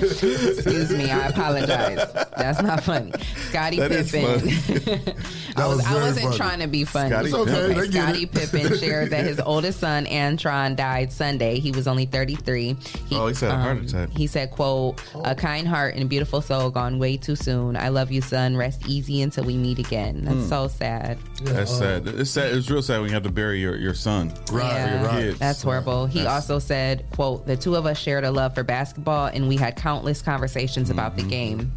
[0.51, 2.11] Excuse me, I apologize.
[2.37, 3.11] That's not funny.
[3.49, 4.49] Scottie That is Pippen.
[5.17, 6.37] I, That was, was I very wasn't funny.
[6.37, 7.09] trying to be funny.
[7.09, 7.77] Scottie It's okay, Pippen.
[7.77, 8.31] they get Scottie it.
[8.31, 11.59] Pippen shared that his oldest son, Antron, died Sunday.
[11.59, 12.75] He was only 33.
[13.07, 14.09] He, Oh, he said a heart um, attack.
[14.09, 17.75] He said, quote, a kind heart and a beautiful soul gone way too soon.
[17.75, 18.55] I love you, son.
[18.55, 20.23] Rest easy until we meet again.
[20.25, 20.47] That's Hmm.
[20.47, 21.17] so sad.
[21.43, 22.07] That's sad.
[22.07, 22.53] It's sad.
[22.53, 24.33] It's real sad when you have to bury your, your son.
[24.51, 25.21] Right, Yeah, right.
[25.23, 25.39] kids.
[25.39, 26.05] That's horrible.
[26.05, 29.47] He That's- also said, quote, the two of us shared a love for basketball and
[29.47, 31.23] we had countless conversations about Mm-hmm.
[31.23, 31.71] the game.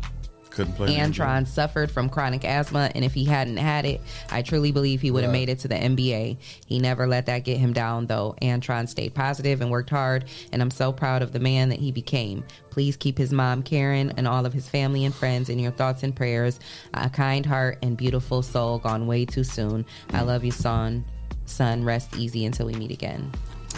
[0.51, 0.95] Couldn't play.
[0.97, 5.11] Antron suffered from chronic asthma, and if he hadn't had it, I truly believe he
[5.11, 5.41] would have Right.
[5.41, 6.37] made it to the NBA.
[6.67, 8.35] He never let that get him down, though.
[8.43, 11.93] Antron stayed positive and worked hard, and I'm so proud of the man that he
[11.93, 12.43] became.
[12.71, 16.03] Please keep his mom, Karen, and all of his family and friends in your thoughts
[16.03, 16.59] and prayers.
[16.95, 19.85] A kind heart and beautiful soul gone way too soon.
[20.13, 21.05] I love you, son.
[21.47, 23.31] Son, rest easy until we meet again.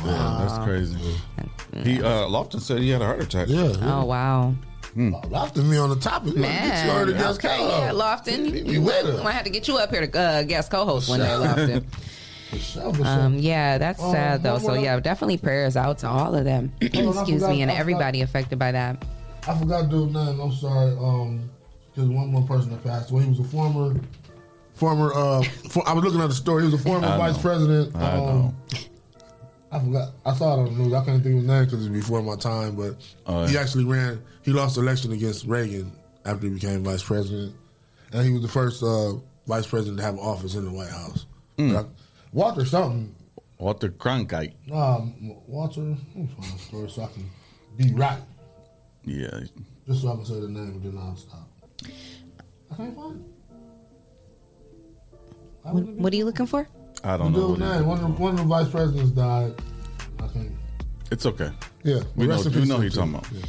[0.04, 0.96] Yeah, that's crazy.
[1.84, 3.48] He uh, Lofton said he had a heart attack.
[3.48, 4.54] Yeah, Oh wow,
[4.96, 6.36] Lofton me on the topic.
[6.36, 7.78] Man, get you on the guest Okay, co-host.
[7.78, 8.44] yeah, Lofton.
[8.54, 9.24] He be You with might us.
[9.24, 11.38] might have to get you up here to uh, guest co-host one day, Sure.
[11.46, 11.84] Lofton.
[12.50, 14.58] For sure, Um, yeah, that's Um, sad though.
[14.58, 16.72] So yeah, definitely prayers out to all of them.
[16.82, 19.02] on, Excuse forgot- me, and I forgot- everybody affected by that.
[19.48, 20.38] I forgot to do name.
[20.40, 20.92] I'm sorry.
[20.92, 21.50] Um,
[21.94, 23.22] because one more person that passed away.
[23.24, 23.94] He was a former,
[24.74, 25.12] former.
[25.14, 26.62] Uh, for, I was looking at the story.
[26.64, 27.42] He was a former I vice know.
[27.42, 27.96] president.
[27.96, 28.54] I um, know.
[29.72, 30.10] I forgot.
[30.26, 30.92] I saw it on the news.
[30.92, 32.76] I couldn't think of his name because it's before my time.
[32.76, 34.22] But Oh, he actually ran.
[34.42, 35.90] He lost election against Reagan
[36.26, 37.54] after he became vice president,
[38.12, 39.14] and he was the first uh,
[39.46, 41.24] vice president to have an office in the White House.
[41.56, 41.84] But I-
[42.32, 43.14] Walter something.
[43.58, 44.54] Walter Cronkite.
[44.72, 45.14] Um,
[45.46, 45.80] Walter.
[45.80, 47.30] Let me find story so I can
[47.76, 48.18] be right.
[49.04, 49.40] Yeah.
[49.86, 51.48] Just so I can say the name and then I'll stop.
[52.70, 53.26] I can't find it.
[55.72, 56.66] What, what are you looking for?
[57.04, 57.48] I don't know.
[57.48, 57.86] dude's What he- name.
[57.86, 59.54] One of, the, one of the vice presidents died.
[60.22, 60.52] I can't.
[61.10, 61.50] it's okay.
[61.82, 63.26] Yeah, We know, rest in we know to who you're talking about.
[63.32, 63.42] Yeah.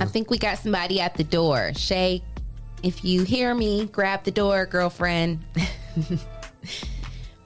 [0.00, 1.72] I think we got somebody at the door.
[1.74, 2.22] Shay,
[2.82, 5.40] if you hear me, grab the door, girlfriend.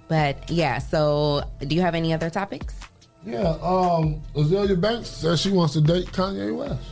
[0.09, 2.74] but yeah, so do you have any other topics?
[3.27, 6.83] Yeah, um, Azealia Banks says she wants to date Kanye West.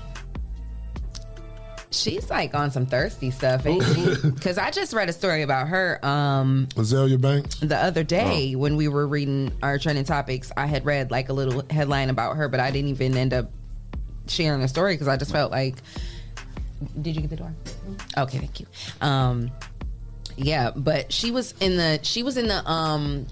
[2.02, 4.16] She's like on some thirsty stuff, ain't she?
[4.34, 6.04] Because I just read a story about her.
[6.04, 7.56] Um, Azealia Banks.
[7.60, 8.04] the other Oh.
[8.04, 12.10] day when we were reading our trending topics, I had read like a little headline
[12.10, 13.50] about her, but I didn't even end up
[14.26, 15.76] sharing the story because I just felt like.
[17.00, 17.54] Did you get the door?
[18.18, 18.66] Okay, thank you.
[19.00, 19.52] Um,
[20.36, 23.26] yeah, but she was in the she was in the um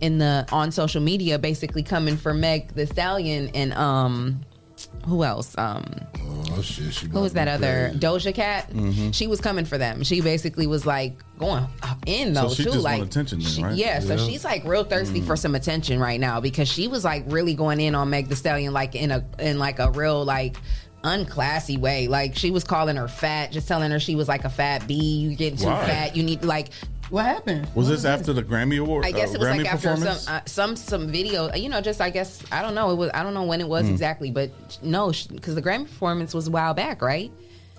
[0.00, 4.40] in the on social media basically coming for Meg the Stallion and um
[5.06, 5.84] who else um
[6.54, 7.06] Oh shit, she.
[7.06, 8.70] who was that other Doja Cat?
[8.70, 9.14] Mhm.
[9.14, 10.02] She was coming for them.
[10.04, 11.66] She basically was like going
[12.06, 12.70] in though So she too.
[12.72, 13.74] just want like attention then, she- right?
[13.74, 15.26] Yeah, so she's like real thirsty Mm.
[15.26, 18.36] for some attention right now because she was like really going in on Meg The
[18.36, 20.56] Stallion like in a in like a real like
[21.04, 22.06] unclassy way.
[22.08, 24.94] Like she was calling her fat, just telling her she was like a fat bee.
[24.94, 25.84] You getting too Why?
[25.86, 26.16] fat.
[26.16, 26.68] You need like
[27.12, 27.68] What happened?
[27.74, 29.04] Was this after the Grammy Award?
[29.04, 30.28] I guess uh, it was Grammy like after some performance?
[30.28, 31.54] uh, some some video.
[31.54, 32.90] You know, just I guess I don't know.
[32.90, 33.92] It was I don't know when it was Hmm.
[33.92, 34.50] exactly, but
[34.82, 37.30] no, because the Grammy performance was a while back, right?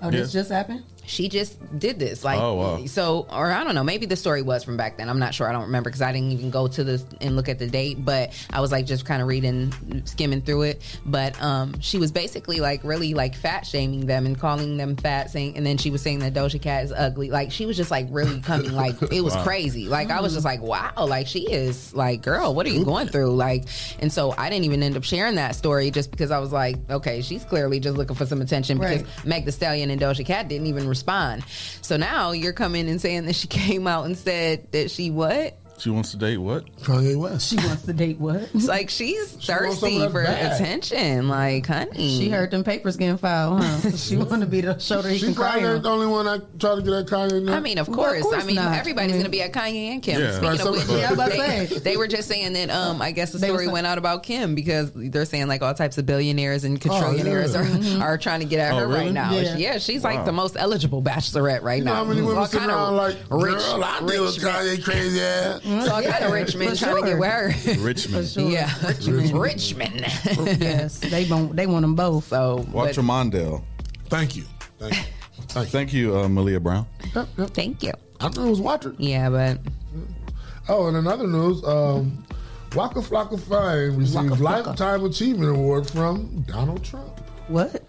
[0.03, 0.84] Oh, this just happened?
[1.06, 2.86] She just did this, like, Oh, wow.
[2.86, 3.84] so, or I don't know.
[3.84, 5.10] Maybe the story was from back then.
[5.10, 5.47] I'm not sure.
[5.47, 8.04] I don't remember because I didn't even go to this and look at the date.
[8.06, 9.74] But I was like just kind of reading,
[10.06, 10.99] skimming through it.
[11.06, 15.30] But um, she was basically like really like fat shaming them and calling them fat,
[15.30, 17.30] saying, and then she was saying that Doja Cat is ugly.
[17.30, 19.43] Like she was just like really coming, like it was Wow.
[19.43, 19.88] crazy.
[19.89, 23.08] Like I was just like, wow, like she is like, girl, what are you going
[23.08, 23.36] through?
[23.36, 23.66] Like,
[23.99, 26.78] and so I didn't even end up sharing that story just because I was like,
[26.89, 29.26] okay, she's clearly just looking for some attention because Right.
[29.26, 31.44] Meg The Stallion and Doja Cat didn't even respond.
[31.82, 35.58] So now you're coming and saying that she came out and said that she what?
[35.80, 36.65] She wants to date what?
[36.82, 37.49] Kanye West.
[37.49, 38.49] She wants to date what?
[38.53, 40.53] It's like she's wants some thirsty for bag.
[40.61, 41.28] attention.
[41.28, 42.17] Like, honey.
[42.19, 43.91] She heard them papers getting filed, huh?
[43.97, 45.74] she want to be the shoulder he She can cry probably on.
[45.76, 47.43] ain't the only one that tried to get at Kanye.
[47.43, 47.55] Now.
[47.55, 48.17] I mean, of Well, course.
[48.19, 48.78] of course I mean, not.
[48.78, 50.21] everybody's I mean- going to be at Kanye and Kim.
[50.21, 50.32] Yeah.
[50.32, 52.69] Speaking Right, of which, Yeah, I about they, they were just saying that.
[52.69, 55.74] Um, I guess the story sa- went out about Kim because they're saying like all
[55.74, 57.53] types of billionaires and quadrillionaires
[57.97, 58.03] yeah.
[58.03, 58.99] are, are trying to get at Oh, her really?
[59.05, 59.34] right now.
[59.34, 59.57] Yeah.
[59.57, 60.15] Yeah, she's Wow.
[60.15, 61.97] like the most eligible bachelorette right you know now.
[61.97, 64.84] how many All women sit kinda around like, rich, girl, I deal with rich Kanye
[64.84, 65.61] crazy ass.
[65.64, 67.20] So all kind of rich men For trying to get sure.
[67.20, 67.84] with her.
[67.84, 68.28] Richmond.
[68.28, 68.49] Sure.
[68.49, 69.32] Yeah, Richmond.
[69.39, 69.99] Richmond.
[70.61, 72.28] yes, they want they want them both.
[72.28, 73.64] so, Watch but, Mondale.
[74.09, 74.43] Thank you.
[74.78, 75.03] Thank you.
[75.47, 75.72] Thank you.
[75.72, 76.86] Thank you, uh, Malia Brown.
[77.16, 77.49] Yep, yep.
[77.51, 77.93] thank you.
[78.20, 78.93] I knew it was Watcher.
[78.97, 79.59] Yeah, but
[80.70, 82.26] Oh, and another news, um,
[82.76, 87.20] Waka Flocka Flame received Waka Lifetime Achievement Award from Donald Trump.
[87.49, 87.84] What?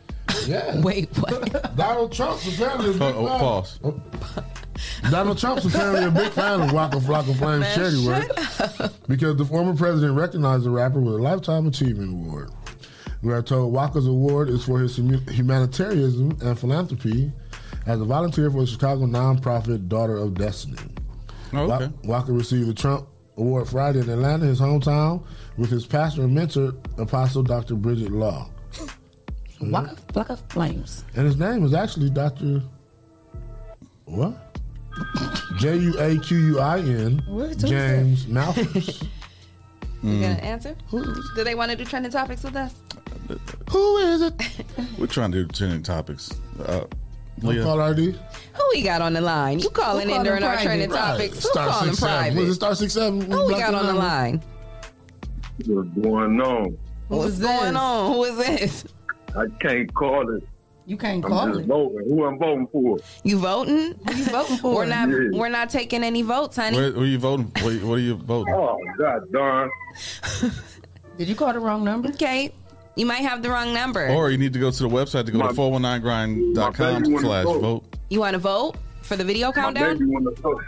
[0.46, 0.80] Yeah.
[0.82, 1.76] wait, what?
[1.76, 3.78] Donald Trump's apparently a big uh, Oh, oh, pause.
[3.84, 9.44] Uh, Donald Trump's apparently a big fan of Waka Flocka Flame's charity work because the
[9.44, 12.50] former president recognized the rapper with a Lifetime Achievement Award.
[13.22, 17.32] We are told Waka's award is for his humanitarianism and philanthropy
[17.86, 20.76] as a volunteer for the Chicago nonprofit Daughter of Destiny.
[21.52, 21.90] Oh, okay.
[22.04, 23.06] Waka received the Trump
[23.36, 25.24] Award Friday in Atlanta, his hometown,
[25.56, 27.76] with his pastor and mentor, Apostle Dr.
[27.76, 28.50] Bridget Law.
[29.60, 31.04] Waka of Flames.
[31.16, 32.62] And his name is actually Dr.
[34.04, 34.58] What?
[35.58, 37.46] J U A Q U I N What?
[37.48, 39.06] Who's James Malphurs.
[40.02, 40.76] You gonna answer?
[40.88, 41.02] Who-
[41.34, 42.74] Do they want to do trending topics with us?
[43.70, 44.34] Who is it?
[44.98, 46.30] We're trying to do trending topics.
[46.62, 46.80] Uh,
[47.40, 48.12] What Leah, call ID?
[48.52, 49.60] Who we got on the line?
[49.60, 50.64] You calling Who in during our private?
[50.66, 50.98] trending Right.
[50.98, 51.42] topics?
[51.42, 52.12] Who Star calling six seven.
[52.18, 52.54] Was it private?
[52.54, 53.30] star six seven?
[53.30, 54.42] Who we got on the line?
[55.64, 56.78] What's going on?
[57.08, 58.12] What's going on?
[58.12, 58.84] Who is this?
[59.36, 60.42] I can't call it.
[60.86, 61.66] You can't I'm call just it.
[61.66, 62.04] voting.
[62.08, 62.98] Who I'm voting for?
[63.22, 63.94] You voting?
[64.06, 64.74] Who you voting for?
[64.74, 65.08] We're not.
[65.08, 65.16] Yeah.
[65.32, 66.76] We're not taking any votes, honey.
[66.76, 67.50] where, where you voting?
[67.62, 68.52] What, what are you voting?
[68.54, 69.70] Oh, God darn.
[71.18, 72.08] Did you call the wrong number?
[72.10, 72.52] Okay,
[72.96, 74.08] you might have the wrong number.
[74.08, 77.18] Or you need to go to the website to go My- to 419grind.com my baby
[77.18, 77.60] slash vote.
[77.60, 77.84] vote.
[78.10, 79.94] you want to vote for the video My countdown?
[79.98, 80.62] baby want to vote.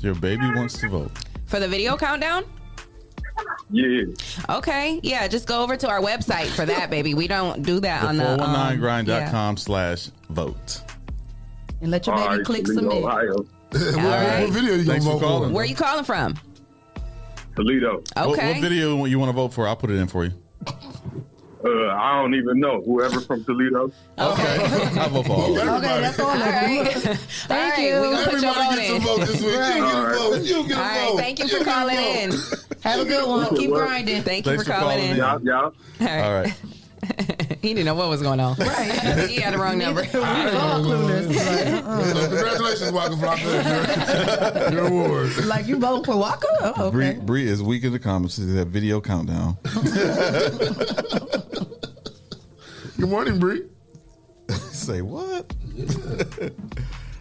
[0.00, 1.10] Your baby wants to vote.
[1.46, 2.44] For the video countdown?
[3.70, 4.02] Yeah.
[4.48, 5.28] Okay, yeah.
[5.28, 7.14] Just go over to our website for that, baby.
[7.14, 10.82] We don't do that The on the um, 419grind.com slash vote.
[11.80, 13.04] And let your All baby right, click Toledo, submit.
[13.04, 13.34] Ohio.
[13.70, 15.50] what, what video you gonna Thanks for vote calling.
[15.50, 15.54] for?
[15.54, 16.34] Where you calling from?
[17.56, 18.02] Toledo.
[18.14, 18.52] What, Okay.
[18.54, 19.66] what video you want to vote for?
[19.68, 20.32] I'll put it in for you.
[21.62, 22.80] Uh, I don't even know.
[22.82, 23.92] Whoever from Toledo.
[24.18, 24.98] Okay.
[24.98, 25.68] I'll vote for all of them.
[25.76, 26.30] Okay, that's all.
[26.30, 26.92] All right.
[26.94, 27.94] Thank All right, you.
[28.00, 29.02] We're gonna put your vote Everybody gets a in.
[29.02, 29.50] vote this week.
[29.50, 30.42] You get a vote.
[30.42, 31.08] You get a All right.
[31.10, 31.16] vote.
[31.18, 32.30] Thank you for calling in.
[32.82, 33.56] Have a good one.
[33.56, 34.22] Keep grinding.
[34.22, 35.16] Thank you Thanks for for calling calling in.
[35.16, 35.22] in.
[35.22, 35.74] All Y'all, y'all.
[36.00, 36.22] right.
[36.24, 36.54] All right.
[37.62, 38.56] he didn't know what was going on.
[38.56, 38.90] Right.
[39.28, 40.02] he had the wrong number.
[40.02, 41.28] We was all clueless.
[41.28, 42.04] Like, uh-uh.
[42.04, 44.70] So congratulations, Waka Flocka.
[44.72, 45.46] Your, your award.
[45.46, 46.46] like you vote for Waka?
[46.76, 47.18] Oh, Bree, okay.
[47.20, 48.34] Bree is weak in the comments.
[48.36, 49.56] She said video countdown.
[52.98, 53.62] Good morning, Bree.
[54.50, 55.52] Say what?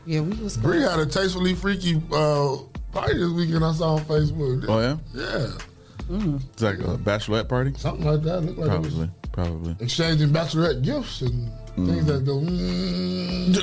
[0.05, 2.57] Yeah, we was Bree had a tastefully freaky uh,
[2.91, 3.63] party this weekend.
[3.63, 4.65] I saw on Facebook.
[4.67, 7.73] Oh yeah, Yeah, it's like a bachelorette party.
[7.77, 8.41] something like that.
[8.41, 9.09] Looked like it was Probably,
[9.45, 9.75] probably.
[9.79, 12.39] exchanging bachelorette gifts and things that go.
[12.39, 13.53] Mm,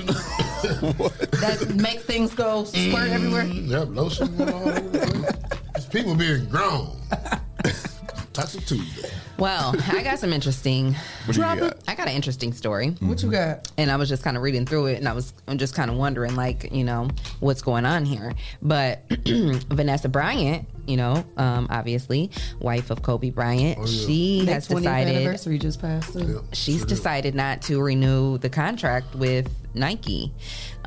[1.41, 3.45] that makes things go squirt everywhere.
[3.45, 4.29] yep, lotion.
[4.41, 5.29] all over.
[5.77, 6.97] It's people being grown.
[8.37, 9.09] Toxic Tuesday.
[9.39, 10.95] Well, I got some interesting.
[11.25, 11.79] What you got?
[11.89, 12.91] I got an interesting story.
[13.01, 13.71] What you got?
[13.79, 15.91] and I was just kind of reading through it, and I was I'm just kind
[15.91, 17.09] of wondering, like, you know,
[17.41, 18.35] what's going on here.
[18.61, 22.31] But Vanessa Bryant, you know, um, obviously,
[22.61, 26.13] wife of Kobe Bryant, she Their has 20th decided anniversary just passed.
[26.13, 26.45] Too.
[26.53, 30.33] she's decided not to renew the contract with Nike.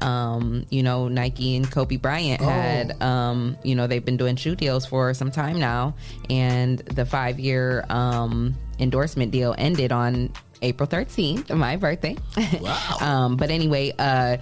[0.02, 4.56] Um, you know, Nike and Kobe Bryant had, um, you know, they've been doing shoe
[4.56, 5.96] deals for some time now,
[6.30, 10.32] and the five year um, endorsement deal ended on
[10.62, 12.16] April 13th, my birthday.
[12.62, 12.98] Wow.
[13.02, 14.38] um, but anyway, uh,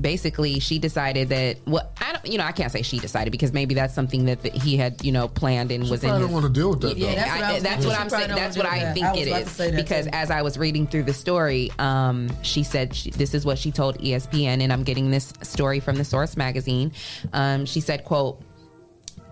[0.00, 3.52] basically, she decided that, well, I don't, you know, I can't say she decided because
[3.52, 6.26] maybe that's something that, that he had, you know, planned and was in probably his.
[6.28, 7.14] don't wanna deal with that, Yeah, though.
[7.14, 8.28] That's what I, I was, that's what i'm saying.
[8.28, 8.94] That's what I that.
[8.94, 10.10] think I was it about to is say that, because too.
[10.12, 13.70] as I was reading through the story, um, she said she, this is what she
[13.72, 16.92] told ESPN, and I'm getting this story from the Source magazine.
[17.32, 18.40] Um, she said, "quote."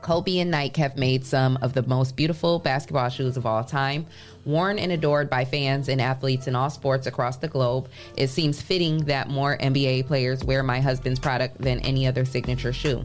[0.02, 4.06] Kobe and Nike have made some of the most beautiful basketball shoes of all time.
[4.44, 8.60] Worn and adored by fans and athletes in all sports across the globe, it seems
[8.62, 13.02] fitting that more NBA players wear my husband's product than any other signature shoe.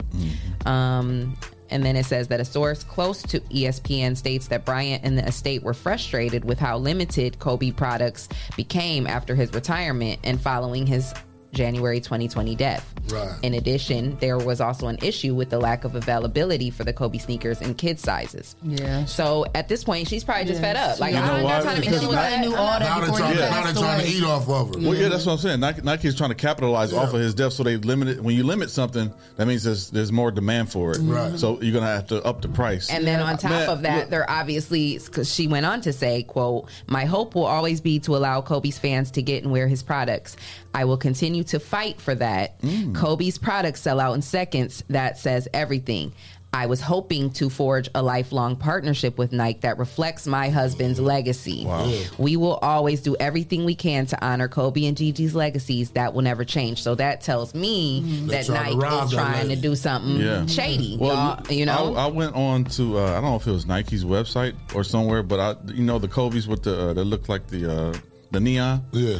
[0.65, 1.37] Um,
[1.69, 5.25] and then it says that a source close to ESPN states that Bryant and the
[5.27, 11.13] estate were frustrated with how limited Kobe products became after his retirement and following his
[11.55, 12.93] January 2020 death.
[13.11, 13.35] Right.
[13.43, 17.17] In addition, there was also an issue with the lack of availability for the Kobe
[17.17, 18.55] sneakers in kid sizes.
[18.63, 19.05] Yeah.
[19.05, 20.99] So at this point, she's probably just Yeah, fed up.
[20.99, 22.39] Like, You know I don't got time to be Because dealing with that.
[22.41, 24.81] knew all that Now they're trying, he now trying to eat off of it.
[24.81, 25.59] Well, yeah, that's what I'm saying.
[25.59, 28.21] Nike, Nike's trying to capitalize off of his death, so they limit it.
[28.21, 30.97] When you limit something, that means there's there's more demand for it.
[31.01, 31.37] Right.
[31.39, 32.89] So you're gonna have to up the price.
[32.89, 35.93] And then on top Man, of that, look- they're obviously because she went on to
[35.93, 39.67] say, "quote My hope will always be to allow Kobe's fans to get and wear
[39.67, 40.35] his products.
[40.75, 42.61] I will continue to fight for that.
[42.61, 42.93] Mm.
[42.93, 44.83] Kobe's products sell out in seconds.
[44.89, 46.11] That says everything."
[46.53, 51.65] I was hoping to forge a lifelong partnership with Nike that reflects my husband's legacy.
[51.65, 51.91] Wow.
[52.17, 55.89] We will always do everything we can to honor Kobe and Gigi's legacies.
[55.91, 56.81] That will never change.
[56.81, 58.27] So that tells me Mm-hmm.
[58.27, 60.45] That Nike is trying to do something Yeah.
[60.45, 60.95] shady.
[60.97, 61.13] Well,
[61.45, 63.65] y'all, you know, I, I went on to uh, I don't know if it was
[63.65, 67.27] Nike's website or somewhere, but I you know the Kobe's with the uh, that look
[67.27, 67.93] like the uh,
[68.31, 68.81] the neon.
[68.93, 69.17] Yeah.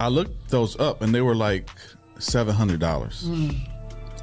[0.00, 1.68] I looked those up and they were like
[2.18, 3.56] seven hundred dollars Mm.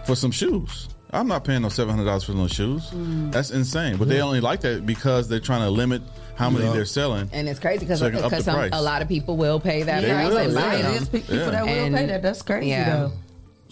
[0.05, 0.87] for some shoes.
[1.13, 2.89] I'm not paying no seven hundred dollars for those shoes.
[2.91, 3.31] Mm.
[3.31, 3.97] That's insane.
[3.97, 6.01] But they only like that because they're trying to limit
[6.35, 6.71] how many Yeah.
[6.73, 7.29] they're selling.
[7.33, 8.71] And it's crazy because So they can up the some, price.
[8.73, 10.81] a lot of people will pay that They price will, and buy yeah.
[10.83, 10.91] them.
[10.93, 11.49] There's pe- people Yeah.
[11.51, 12.21] that will And- pay that.
[12.21, 12.89] That's crazy Yeah.
[12.95, 13.11] though.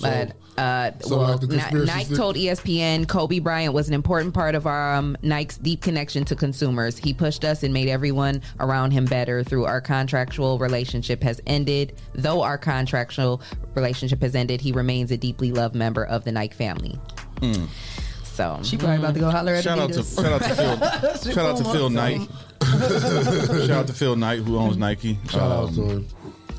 [0.02, 3.94] But uh, so well, like the Ni- conspiracy Nike told ESPN Kobe Bryant was an
[3.94, 6.98] important part of our um, Nike's deep connection to consumers.
[6.98, 9.44] He pushed us and made everyone around him better.
[9.44, 11.96] Through our contractual relationship has ended.
[12.14, 13.42] Though our contractual
[13.76, 17.00] relationship has ended, he remains a deeply loved member of the Nike family.
[18.24, 21.34] So She probably about to go holler at Shout out to shout out to Phil
[21.34, 22.22] shout out to Phil Knight.
[22.64, 25.18] shout out to Phil Knight who owns Nike.
[25.30, 26.08] Shout out um, to him.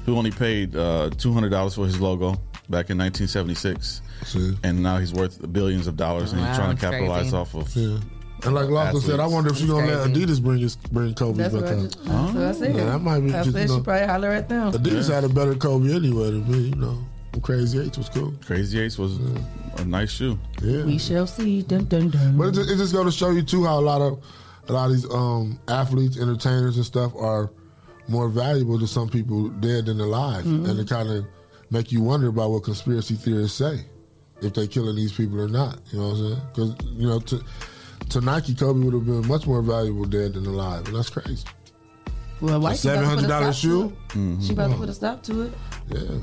[0.06, 2.40] Who only paid uh, two hundred dollars for his logo
[2.70, 4.56] back in 1976, See?
[4.62, 7.36] and now he's worth billions of dollars, and Wow, he's trying to capitalize crazy.
[7.36, 7.74] off of.
[7.76, 7.98] Yeah.
[8.42, 10.10] And like Lofton said, I wonder if she's That's gonna let.
[10.10, 11.82] Adidas bring his bring Kobe That's back what I, out.
[11.82, 12.76] just, that's what I said.
[12.76, 14.72] Yeah, that might be I just, said you know- she probably holler at them.
[14.72, 17.04] Adidas had a better Kobe anyway than me, you know.
[17.42, 18.32] Crazy Eight was cool.
[18.44, 19.18] Crazy Eights was
[19.76, 20.38] a nice shoe.
[20.62, 20.84] Yeah.
[20.84, 21.62] We shall see.
[21.62, 22.36] Dun, dun, dun.
[22.36, 24.22] But it just, it just go to show you too how a lot of
[24.68, 27.50] a lot of these um, athletes, entertainers, and stuff are
[28.08, 30.66] more valuable to some people dead than alive, Mm-hmm.
[30.66, 31.24] and it kind of
[31.70, 33.84] make you wonder about what conspiracy theorists say
[34.42, 35.78] if they're killing these people or not.
[35.92, 36.40] You know what I'm saying?
[36.76, 37.42] Because you know to
[38.10, 41.44] to Nike, Kobe would have been much more valuable dead than alive, and that's crazy.
[42.40, 43.80] well, why A she about to put a $700 stop shoe?
[43.80, 43.94] to it?
[44.12, 44.52] She mm-hmm.
[44.52, 45.52] about to put a stop to it.
[45.90, 46.18] Yeah.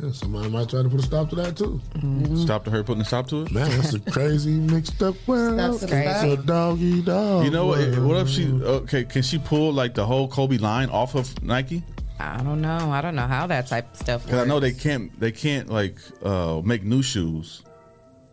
[0.00, 1.80] Yeah, somebody might try to put a stop to that too.
[1.96, 2.36] Mm-hmm.
[2.36, 3.50] Stop to her putting a stop to it.
[3.50, 5.58] Man, that's a crazy mixed up world.
[5.58, 6.30] That's It's crazy.
[6.30, 7.44] a doggy dog.
[7.44, 7.80] You know what?
[7.98, 8.48] What if she?
[8.48, 11.82] Okay, can she pull like the whole Kobe line off of Nike?
[12.20, 12.90] I don't know.
[12.90, 14.24] I don't know how that type of stuff.
[14.24, 15.18] Because I know they can't.
[15.20, 17.62] They can't like uh, make new shoes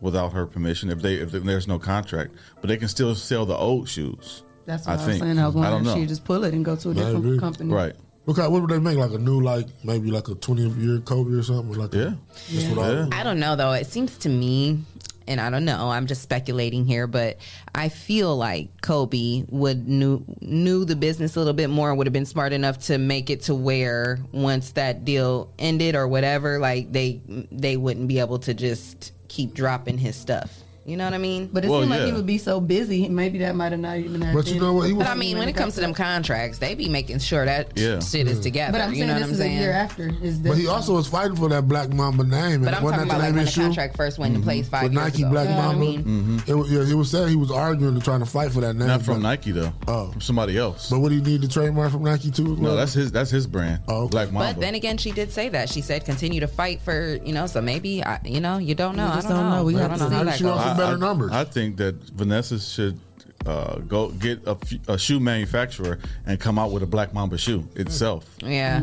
[0.02, 2.34] without her permission if they if there's no contract.
[2.62, 4.44] But they can still sell the old shoes.
[4.66, 5.24] That's what I, was think.
[5.24, 5.40] saying.
[5.40, 6.02] I was I wondering don't if know.
[6.02, 7.40] she'd just pull it and go to a different Maybe.
[7.40, 7.72] company.
[7.74, 7.94] Right.
[8.26, 8.98] What, kind, what would they make?
[8.98, 11.76] Like a new, like maybe like a twenty year Kobe or something?
[11.76, 12.02] Or like Yeah.
[12.02, 12.18] A,
[12.52, 13.08] that's what I- Yeah.
[13.12, 13.72] I don't know though.
[13.74, 14.80] It seems to me,
[15.28, 15.90] and I don't know.
[15.90, 17.38] I'm just speculating here, but
[17.74, 21.94] I feel like Kobe would knew knew the business a little bit more.
[21.94, 26.08] Would have been smart enough to make it to where once that deal ended or
[26.08, 27.22] whatever, like they
[27.52, 30.65] they wouldn't be able to just keep dropping his stuff.
[30.86, 31.50] You know what I mean?
[31.52, 32.06] But it Well, seemed like yeah.
[32.08, 33.10] he would be so busy.
[33.10, 34.22] Maybe that might have not even.
[34.22, 34.86] have But you know what?
[34.86, 37.44] He was- But I mean, when it comes to them contracts, they be making sure
[37.44, 38.00] that Yeah.
[38.02, 38.44] shit is mm.
[38.44, 38.72] together.
[38.74, 39.58] But I'm you saying know what this I'm is saying?
[39.58, 40.12] a year after.
[40.22, 42.64] Is But he this- also was fighting for that Black Mamba name.
[42.64, 44.48] But I'm wasn't talking about the like when of the contract first went in mm-hmm.
[44.48, 45.32] place five With years Nike ago.
[45.32, 45.86] Black You know what I Mamba.
[45.86, 46.04] mean?
[46.04, 46.52] Mm-hmm.
[46.52, 48.76] It, was- yeah, he was saying he was arguing and trying to fight for that
[48.76, 48.88] name.
[48.88, 49.74] Not from but, Nike though.
[49.88, 50.12] Oh.
[50.12, 50.92] From somebody else.
[50.92, 52.58] But would he need the trademark from Nike too?
[52.58, 53.12] no, that's his.
[53.12, 53.82] That's his brand.
[53.88, 54.08] Oh.
[54.08, 54.54] Black Mamba.
[54.54, 55.68] But then again, she did say that.
[55.70, 59.08] She said continue to fight for, you know, so maybe, you know, you don't know.
[59.08, 59.56] I don't, don't know.
[59.58, 59.64] know.
[59.64, 60.16] We have don't to know see.
[60.16, 60.75] how that goes.
[60.76, 61.32] Wants some better I, numbers.
[61.32, 63.00] I think that Vanessa should
[63.46, 64.40] uh, go get
[64.88, 68.82] a shoe manufacturer and come out with a Black Mamba shoe itself, yeah.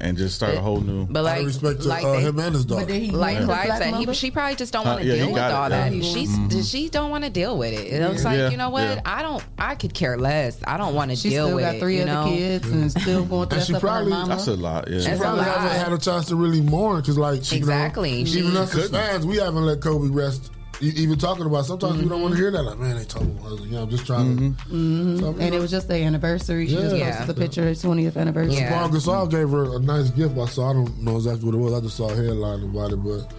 [0.00, 1.06] and just start a whole new.
[1.06, 2.78] But Out like, of respect to like, uh, they- him and his dog.
[2.80, 5.02] But did he like win the Clyde said, he, she probably just don't Uh, want
[5.02, 5.88] to yeah, deal with it, all yeah.
[5.90, 6.04] that.
[6.04, 7.92] She's she don't want to deal with it.
[7.92, 8.82] It was like, Yeah, you know what?
[8.82, 9.00] yeah.
[9.04, 9.44] I don't.
[9.56, 10.58] I could care less.
[10.64, 11.80] I don't want to She deal still with got it.
[11.80, 12.24] three you other know?
[12.36, 14.28] kids and still going through that she stuff with her mama.
[14.34, 14.88] That's a lot.
[14.90, 14.98] Yeah.
[14.98, 15.58] She That's probably a lot.
[15.60, 18.24] haven't had a chance to really mourn because, like, you know, Exactly.
[18.24, 20.50] She even us as fans, we haven't let Kobe rest.
[20.82, 22.62] Even talking about, sometimes we don't want to hear that.
[22.62, 24.60] Like, man, they told me, you know, I'm just trying to.
[24.68, 26.66] So, you And know, it was just the anniversary.
[26.66, 27.10] She just Yeah.
[27.16, 28.56] posted the picture, his 20th anniversary.
[28.56, 28.76] Yeah.
[28.80, 30.36] Paul Gasol gave her a nice gift.
[30.36, 30.70] I saw.
[30.70, 31.72] I don't know exactly what it was.
[31.74, 33.32] I just saw a headline about it, but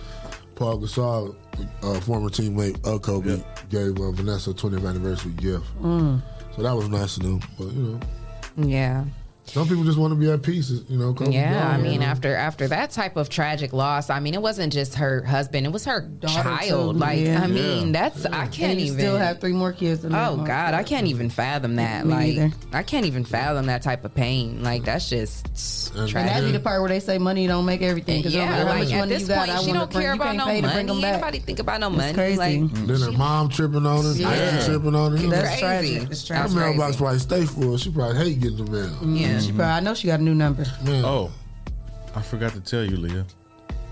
[0.56, 1.36] Paul Gasol,
[1.82, 5.66] uh, former teammate of Kobe, gave uh, Vanessa a 20th anniversary gift.
[5.82, 7.42] So that was nice of them.
[7.58, 8.00] But you
[8.58, 9.04] know, Yeah.
[9.46, 11.14] Some people just want to be at peace, you know.
[11.14, 12.06] come Yeah, down, I mean, you know.
[12.06, 15.72] after after that type of tragic loss, I mean, it wasn't just her husband; it
[15.72, 16.96] was her child.
[16.96, 17.42] too, Like, yeah.
[17.44, 17.92] I mean, Yeah.
[18.10, 19.00] that's I can't And you even.
[19.00, 20.06] still have three more kids.
[20.06, 22.06] in Oh that God, I can't even fathom that.
[22.06, 22.52] Me like, neither.
[22.72, 24.64] I can't even fathom that type of pain.
[24.64, 28.22] Like, that's just And That'd be the part where they say money don't make everything.
[28.22, 29.92] Because no Yeah, matter how like much at money this you got, point, she don't
[29.92, 31.02] bring, care about no pay to bring them money.
[31.02, 31.22] back.
[31.22, 32.14] Nobody think about no It's money.
[32.14, 32.38] crazy.
[32.38, 34.30] Like, Then her mom tripping on her, Yeah.
[34.30, 35.28] dad tripping on her.
[35.28, 36.04] That's tragic.
[36.10, 36.56] It's Her tragic.
[36.58, 37.78] mailbox probably stay full.
[37.78, 38.82] She probably hate getting the mail.
[39.04, 39.33] Yeah, mm-hmm.
[39.40, 39.66] She probably.
[39.66, 40.66] I know she got a new number.
[40.88, 41.32] Oh,
[42.16, 43.26] I forgot to tell you, Leah.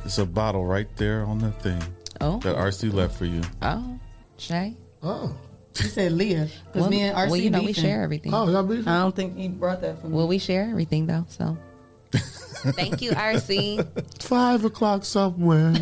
[0.05, 1.81] It's a bottle right there on the thing.
[2.19, 2.39] Oh.
[2.39, 3.41] That RC left for you.
[3.61, 3.99] Oh,
[4.37, 4.75] Shay.
[5.03, 5.35] Oh.
[5.73, 6.47] She said Leah.
[6.67, 8.33] Because Well, me and RC well, you know, we share everything.
[8.33, 8.87] Oh, y'all beefing?
[8.87, 10.15] I don't think he brought that for me.
[10.15, 11.25] Well, we share everything though.
[11.29, 11.57] So,
[12.11, 14.21] thank you, RC.
[14.21, 15.67] Five o'clock somewhere.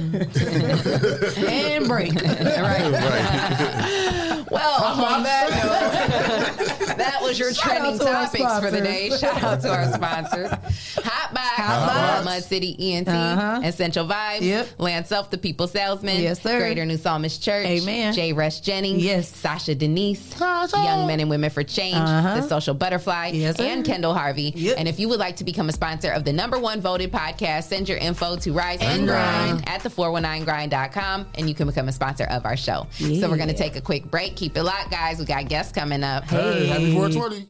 [1.48, 2.14] and break.
[4.60, 5.50] Well, on that
[6.88, 9.10] note, that was your Shout trending to topics for the day.
[9.12, 10.50] Shout out to our sponsors.
[10.50, 12.26] Hot Box, Hot Box.
[12.26, 13.62] Mud City ENT, Uh-huh.
[13.64, 14.68] Essential Vibes, Yep.
[14.80, 16.60] Lance Self, the People Salesman, Yes, sir.
[16.60, 18.14] Greater New Psalmist Church, Amen.
[18.14, 18.34] J.
[18.34, 19.30] Rush Jennings, Yes.
[19.36, 22.42] Sasha Denise, Young Men and Women for Change, Uh-huh.
[22.42, 24.52] The Social Butterfly, Yes, and Kendall Harvey.
[24.56, 24.76] Yep.
[24.80, 27.66] And if you would like to become a sponsor of the number one voted podcast,
[27.66, 29.70] send your info to Rise and And Grind Grind.
[29.70, 32.88] at the 419grind.com and you can become a sponsor of our show.
[32.98, 34.39] So we're going to take a quick break.
[34.40, 35.20] Keep it locked, guys.
[35.20, 36.24] We got guests coming up.
[36.24, 37.50] Hey, happy 420.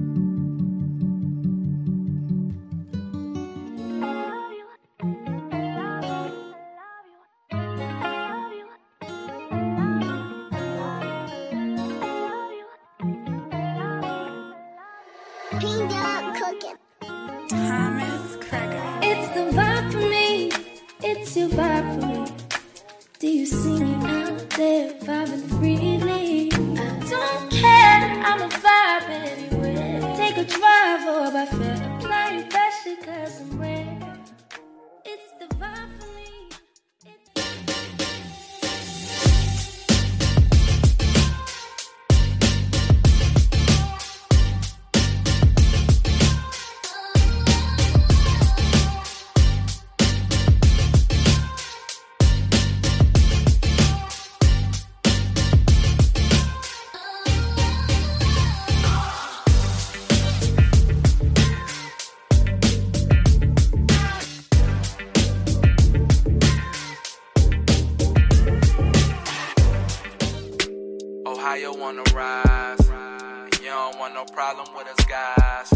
[74.21, 75.73] No problem with us guys.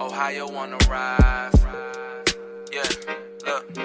[0.00, 1.66] Ohio wanna rise.
[2.72, 2.84] Yeah,
[3.46, 3.76] look.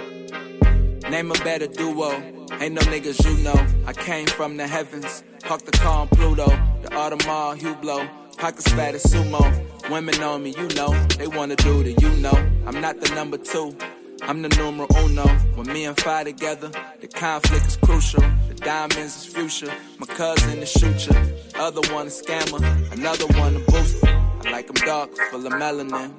[1.09, 2.11] Name a better duo.
[2.59, 3.59] Ain't no niggas you know.
[3.87, 5.23] I came from the heavens.
[5.41, 6.47] Park the car on Pluto.
[6.83, 8.07] The Audemars Hublot.
[8.37, 9.41] Pockets fat as sumo.
[9.89, 10.93] Women on me, you know.
[11.17, 12.37] They wanna do the you know.
[12.67, 13.75] I'm not the number two.
[14.21, 15.27] I'm the numero uno.
[15.55, 16.69] When me and Fi together,
[17.01, 18.23] the conflict is crucial.
[18.57, 19.73] Diamonds is future.
[19.99, 21.15] My cousin is shooter.
[21.55, 22.61] Other one a scammer.
[22.91, 24.07] Another one a booster.
[24.07, 26.11] I like 'em dark, full of melanin.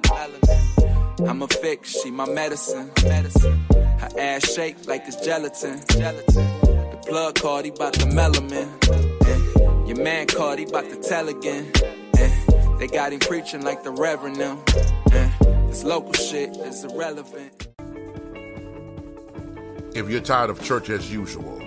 [1.27, 2.91] I'm a fix, she my medicine.
[3.03, 3.59] medicine.
[3.99, 5.81] Her ass shake like it's gelatin.
[5.89, 6.45] gelatin.
[6.91, 8.67] The plug card, he bout the melanin.
[9.25, 9.85] Yeah.
[9.87, 11.71] Your man called, he bout to tell again.
[12.15, 12.29] Yeah.
[12.79, 14.37] They got him preaching like the reverend.
[14.37, 15.29] Yeah.
[15.67, 17.67] This local shit is irrelevant.
[19.95, 21.66] If you're tired of church as usual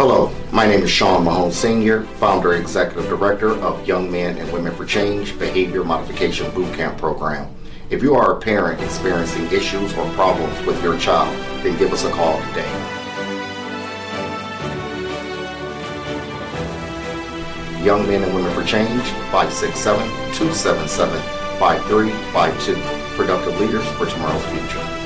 [0.00, 4.50] Hello, my name is Sean Mahone Sr., founder and executive director of Young Men and
[4.50, 7.54] Women for Change Behavior Modification Bootcamp Program.
[7.90, 12.06] If you are a parent experiencing issues or problems with your child, then give us
[12.06, 12.72] a call today.
[17.84, 20.00] Young Men and Women for Change, 567
[20.32, 21.20] 277
[21.58, 23.16] 5352.
[23.18, 24.99] Productive Leaders for Tomorrow's Future.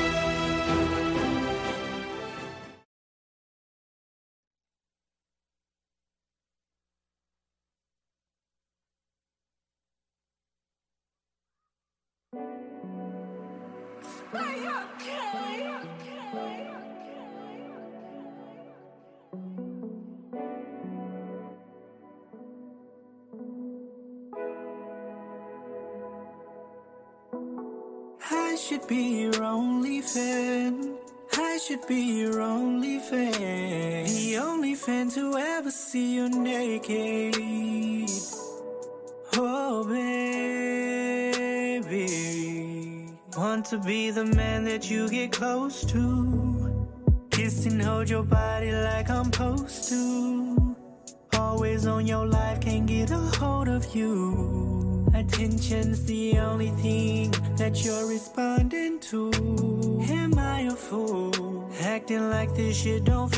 [62.55, 63.34] this shit don't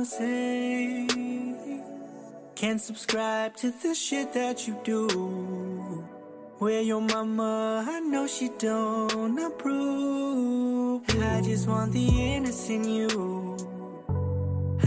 [0.00, 1.06] I'ma say.
[2.54, 5.06] Can't subscribe to the shit that you do.
[6.58, 11.02] Where your mama, I know she don't approve.
[11.20, 13.58] I just want the innocent you.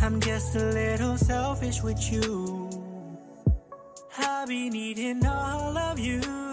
[0.01, 2.71] I'm just a little selfish with you.
[4.17, 6.52] I be needing all of you.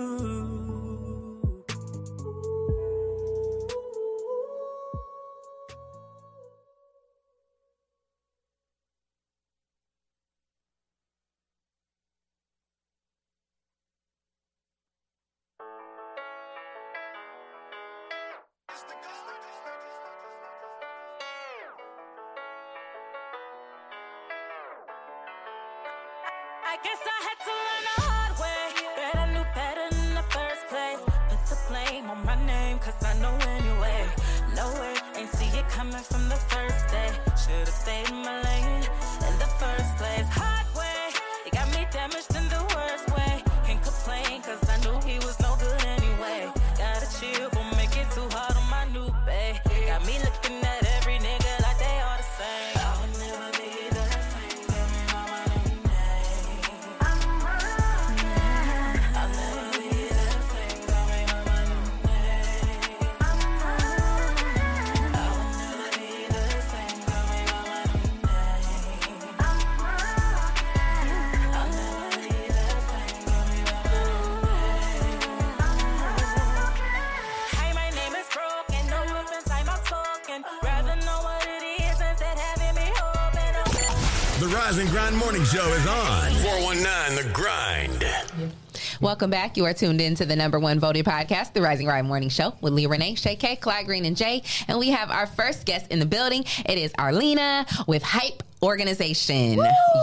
[89.20, 89.58] Welcome back.
[89.58, 92.30] You are tuned in to the number one voting podcast, The Rise and Grind Morning
[92.30, 94.42] Show with Lee Renee, Shay K, Clyde Green, and Jay.
[94.66, 96.42] And we have our first guest in the building.
[96.64, 99.56] It is Arlena with Hype organization.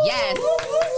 [0.03, 0.37] Yes.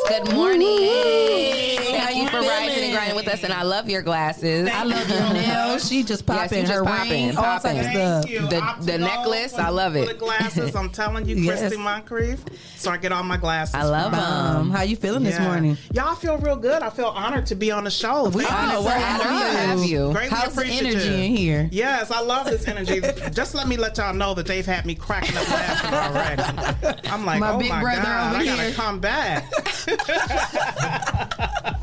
[0.07, 0.59] Good morning.
[0.79, 4.67] Thank you for rising and grinding with us, and I love your glasses.
[4.71, 5.87] I love your nails.
[5.87, 7.83] She just popping you her just ring, all type of popping.
[7.91, 8.29] stuff.
[8.29, 8.39] you.
[8.47, 10.07] The, Optimal the necklace, I love it.
[10.07, 11.59] the glasses, I'm telling you, Yes.
[11.59, 12.39] Christy Moncrief.
[12.77, 13.75] So I get all my glasses.
[13.75, 14.19] I love from.
[14.19, 14.71] them.
[14.71, 15.77] How you feeling this morning?
[15.93, 16.81] Y'all feel real good.
[16.81, 18.29] I feel honored to be on the show.
[18.29, 18.89] We Thank honored you.
[18.89, 20.11] to have you.
[20.13, 21.69] Greatly How's the energy in here?
[21.71, 23.01] Yes, I love this energy.
[23.31, 27.09] Just let me let y'all know that they've had me cracking up laughing already.
[27.09, 29.51] I'm like, My oh big my brother god, over I gotta come back.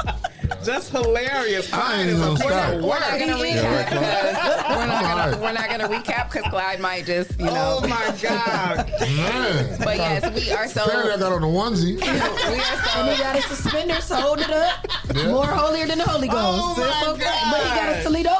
[0.67, 1.73] Just hilarious.
[1.73, 2.75] I Clyde ain't is a gonna stop.
[2.83, 6.81] We're of not gonna recap because we're not gonna we're not gonna recap because Clyde
[6.81, 7.79] might just you know.
[7.83, 8.91] Oh my god.
[9.01, 9.79] Man.
[9.79, 10.85] But yes, we are so.
[10.85, 12.01] Apparently I got on the onesie.
[12.03, 12.97] We are so.
[13.01, 14.87] And he got his suspenders hold it up.
[15.15, 15.29] Yeah.
[15.29, 16.41] More holier than the Holy Ghost.
[16.43, 17.41] Oh So it's my okay.
[17.51, 18.11] But he got his God.
[18.11, 18.31] Toledo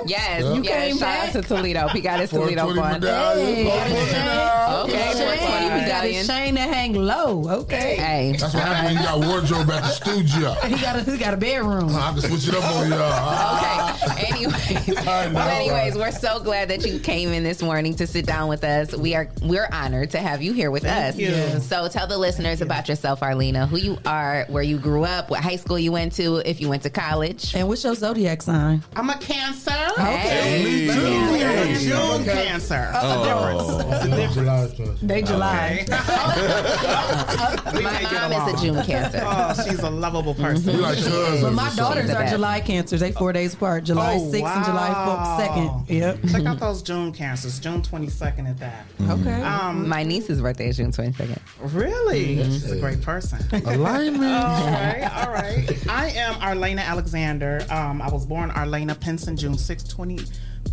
[0.00, 0.08] on.
[0.08, 0.54] Yes, Yeah.
[0.54, 0.72] You yes.
[0.72, 1.42] came Shout out back?
[1.42, 1.88] to Toledo.
[1.88, 3.02] He got his Toledo 420 fun.
[3.46, 4.86] Hey, got his chain.
[4.86, 5.64] Okay, His 420.
[5.64, 6.14] He got medallion.
[6.16, 7.48] his chain that hang low.
[7.62, 7.96] Okay.
[7.96, 10.54] Hey, That's what happened when you got wardrobe at the studio.
[10.66, 11.65] He got a he got a bedroom.
[11.70, 14.10] I can switch it up on y'all.
[14.12, 14.26] okay.
[14.26, 18.48] Anyways, I anyways, we're so glad that you came in this morning to sit down
[18.48, 18.94] with us.
[18.94, 21.16] We are we're honored to have you here with us.
[21.16, 21.60] you.
[21.60, 25.40] So tell the listeners about yourself, Arlena, who you are, where you grew up, what
[25.40, 27.54] high school you went to, if you went to college.
[27.54, 28.82] And what's your zodiac sign?
[28.94, 29.70] I'm a cancer.
[29.96, 30.64] Hey.
[30.64, 31.36] Me too.
[31.36, 32.46] Hey, June okay.
[32.46, 32.90] cancer.
[32.94, 34.26] Oh.
[34.36, 35.06] July first.
[35.06, 35.86] They July.
[37.76, 39.22] We My mom is a June cancer.
[39.24, 40.74] Oh, she's a lovable person.
[40.74, 42.32] You like cousins But or my daughters are best.
[42.34, 43.00] July cancers.
[43.00, 43.84] They four days apart.
[43.84, 45.90] July Oh, 6th and July 4th, 2nd.
[45.90, 46.18] Yep.
[46.32, 47.58] Check out those June cancers.
[47.58, 48.86] June 22nd at that.
[49.08, 49.42] Okay.
[49.42, 51.38] Um, My niece's birthday is June 22nd.
[51.74, 52.36] really?
[52.44, 53.38] She's a great person.
[53.66, 54.24] Alignment.
[54.34, 55.88] all right, all right.
[55.88, 57.64] I am Arlena Alexander.
[57.70, 60.18] Um, I was born Arlena Pinson, June 6, 20,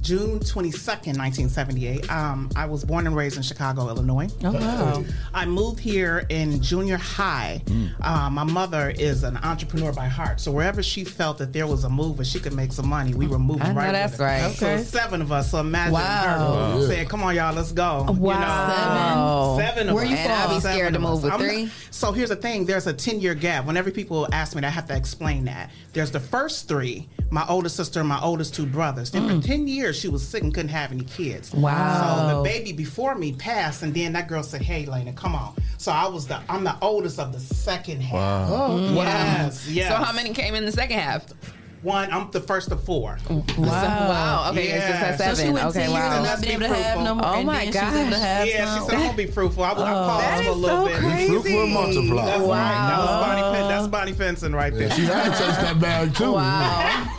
[0.03, 2.11] June 22nd, 1978.
[2.11, 4.27] Um, I was born and raised in Chicago, Illinois.
[4.43, 5.03] Oh, wow.
[5.33, 7.61] I moved here in junior high.
[8.01, 11.85] Uh, my mother is an entrepreneur by heart, so wherever she felt that there was
[11.85, 13.91] a move where she could make some money, we were moving I know right.
[13.93, 14.23] that's with it.
[14.25, 14.51] right.
[14.53, 14.83] So Okay.
[14.83, 15.51] seven of us.
[15.51, 16.73] So imagine Wow.
[16.81, 19.55] her saying, "Come on, y'all, let's go." You Wow.
[19.55, 20.09] know, seven of Where us.
[20.11, 21.71] you And I'd be scared to move with three.
[21.91, 23.65] so here's the thing: there's a ten year gap.
[23.65, 25.71] Whenever people ask me, I have to explain that.
[25.93, 29.09] There's the first three, my oldest sister and my oldest two brothers.
[29.11, 29.41] Then Mm.
[29.41, 31.51] for ten years, she was sick and couldn't have any kids.
[31.51, 32.29] Wow.
[32.29, 35.53] So the baby before me passed, and then that girl said, "Hey, Lena, come on."
[35.77, 38.49] So I was the I'm the oldest of the second half.
[38.51, 39.89] Oh, Yes, yes.
[39.89, 41.23] So how many came in the second half?
[41.83, 42.11] One.
[42.11, 43.17] I'm the first of four.
[43.29, 43.43] Wow.
[43.57, 44.49] Wow.
[44.51, 44.75] Okay, Yeah.
[44.75, 45.35] it's just So seven.
[45.35, 46.15] So she went okay, 10 wow.
[46.15, 47.25] and not been be able to have no more.
[47.25, 49.63] Oh and my then she's able to have Yeah, she said I'm gonna be fruitful.
[49.63, 50.97] I was I called That her a little so bit.
[50.99, 51.27] crazy.
[51.29, 52.25] Fruitful and multiply.
[52.25, 52.87] That's right.
[52.87, 53.57] That was Bonnie.
[53.57, 54.89] Pen- that's Bonnie Pinson right there.
[54.91, 56.31] She had to chase that bag too.
[56.31, 56.39] Wow.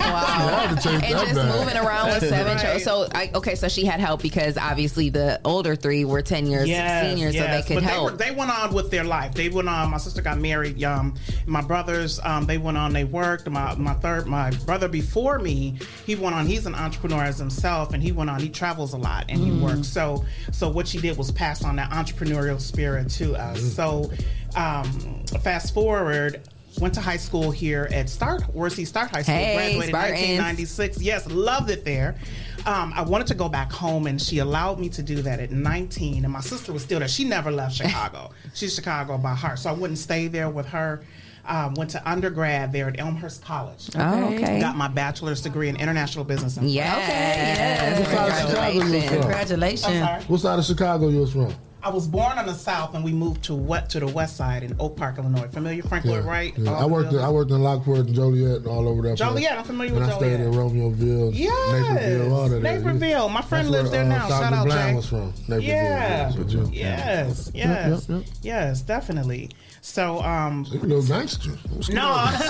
[0.01, 0.49] Wow.
[0.49, 1.61] had to chase And just bag.
[1.61, 2.61] moving around with seven right.
[2.61, 2.81] children.
[2.81, 6.67] So, I, okay, so she had help because obviously the older three were 10 years
[6.69, 8.07] seniors, so they could but help.
[8.19, 9.35] They, were, they went on with their life.
[9.35, 9.91] They went on.
[9.91, 10.83] My sister got married.
[10.85, 11.15] Um,
[11.47, 12.93] my brothers, um, they went on.
[12.93, 13.49] They worked.
[13.49, 16.47] My my third, my brother before me, he went on.
[16.47, 18.41] He's an entrepreneur as himself, and he went on.
[18.41, 19.61] He travels a lot and he Mm.
[19.61, 19.89] works.
[19.89, 23.61] So so what she did was pass on that entrepreneurial spirit to us.
[23.61, 23.71] Mm.
[23.75, 24.13] So
[24.57, 26.43] um, fast forward.
[26.81, 29.35] Went to high school here at Start, Worcester Start High School.
[29.37, 30.19] Hey, graduated in Spartans.
[30.21, 31.03] 1996.
[31.03, 32.17] Yes, loved it there.
[32.67, 35.53] Um, I wanted to go back home, and she allowed me to do that at
[35.53, 36.25] 19.
[36.25, 37.07] And my sister was still there.
[37.07, 38.33] She never left Chicago.
[38.55, 41.05] She's Chicago by heart, so I wouldn't stay there with her.
[41.47, 43.91] Um, went to undergrad there at Elmhurst College.
[43.97, 44.61] Oh, okay.
[44.61, 46.57] Got my bachelor's degree in international business.
[46.57, 48.01] And Yes.
[48.01, 48.99] Okay, What side of Chicago you?
[49.03, 49.99] I'm Congratulations.
[49.99, 50.23] sorry.
[50.25, 51.55] What side of Chicago you was from?
[51.83, 54.63] I was born on the south, and we moved to what to the west side
[54.63, 55.49] in Oak Park, Illinois.
[55.49, 56.55] Familiar, Frank Lloyd Wright?
[56.57, 56.73] Yeah.
[56.73, 57.13] I worked.
[57.13, 57.19] In.
[57.19, 59.19] I worked in Lockport and Joliet and all over that.
[59.19, 59.29] place.
[59.29, 61.53] Joliet, I'm familiar with and I stayed in Romeoville, Yes,
[61.91, 62.61] Naperville, all of that.
[62.63, 63.29] Naperville.
[63.29, 64.29] My friend That's lives where, there uh, now.
[64.31, 64.43] Dr.
[64.45, 64.97] Shout out, Bland Jay.
[64.97, 65.61] was from Naperville.
[65.61, 66.33] Yeah.
[66.35, 67.51] But you- Yes.
[67.53, 68.07] Yep, Yes.
[68.09, 68.27] yep, yep.
[68.41, 68.81] Yes.
[68.81, 69.51] Definitely.
[69.87, 71.51] So, um, You little gangster.
[71.93, 72.07] No.
[72.09, 72.33] on?
[72.33, 72.49] Better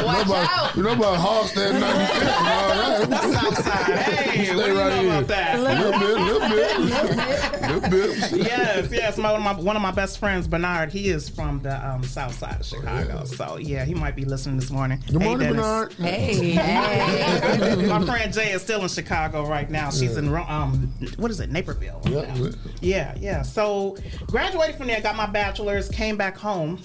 [0.00, 0.76] You know watch about, out.
[0.76, 3.08] you know about Halsted 95th and all that.
[3.08, 3.98] That's outside.
[3.98, 5.10] Hey, Stay what do you right know here.
[5.12, 5.56] about that?
[5.56, 6.18] A little bit,
[6.48, 8.46] little bit, little bit.
[8.46, 9.18] yes, yes.
[9.18, 12.02] My, one, of my, one of my best friends, Bernard, he is from the um,
[12.02, 13.24] south side of Chicago.
[13.24, 15.02] So, yeah, he might be listening this morning.
[15.06, 15.62] Good Hey, morning, Dennis.
[15.62, 15.92] Bernard.
[15.94, 16.54] Hey.
[16.64, 17.86] Hey.
[17.86, 19.90] my friend Jay is still in Chicago right now.
[19.90, 22.00] She's in, um, what is it, Naperville?
[22.04, 22.50] right Yeah, yeah.
[22.80, 23.42] Yeah, yeah.
[23.42, 26.80] So graduated from there, got my bachelor's, came back home.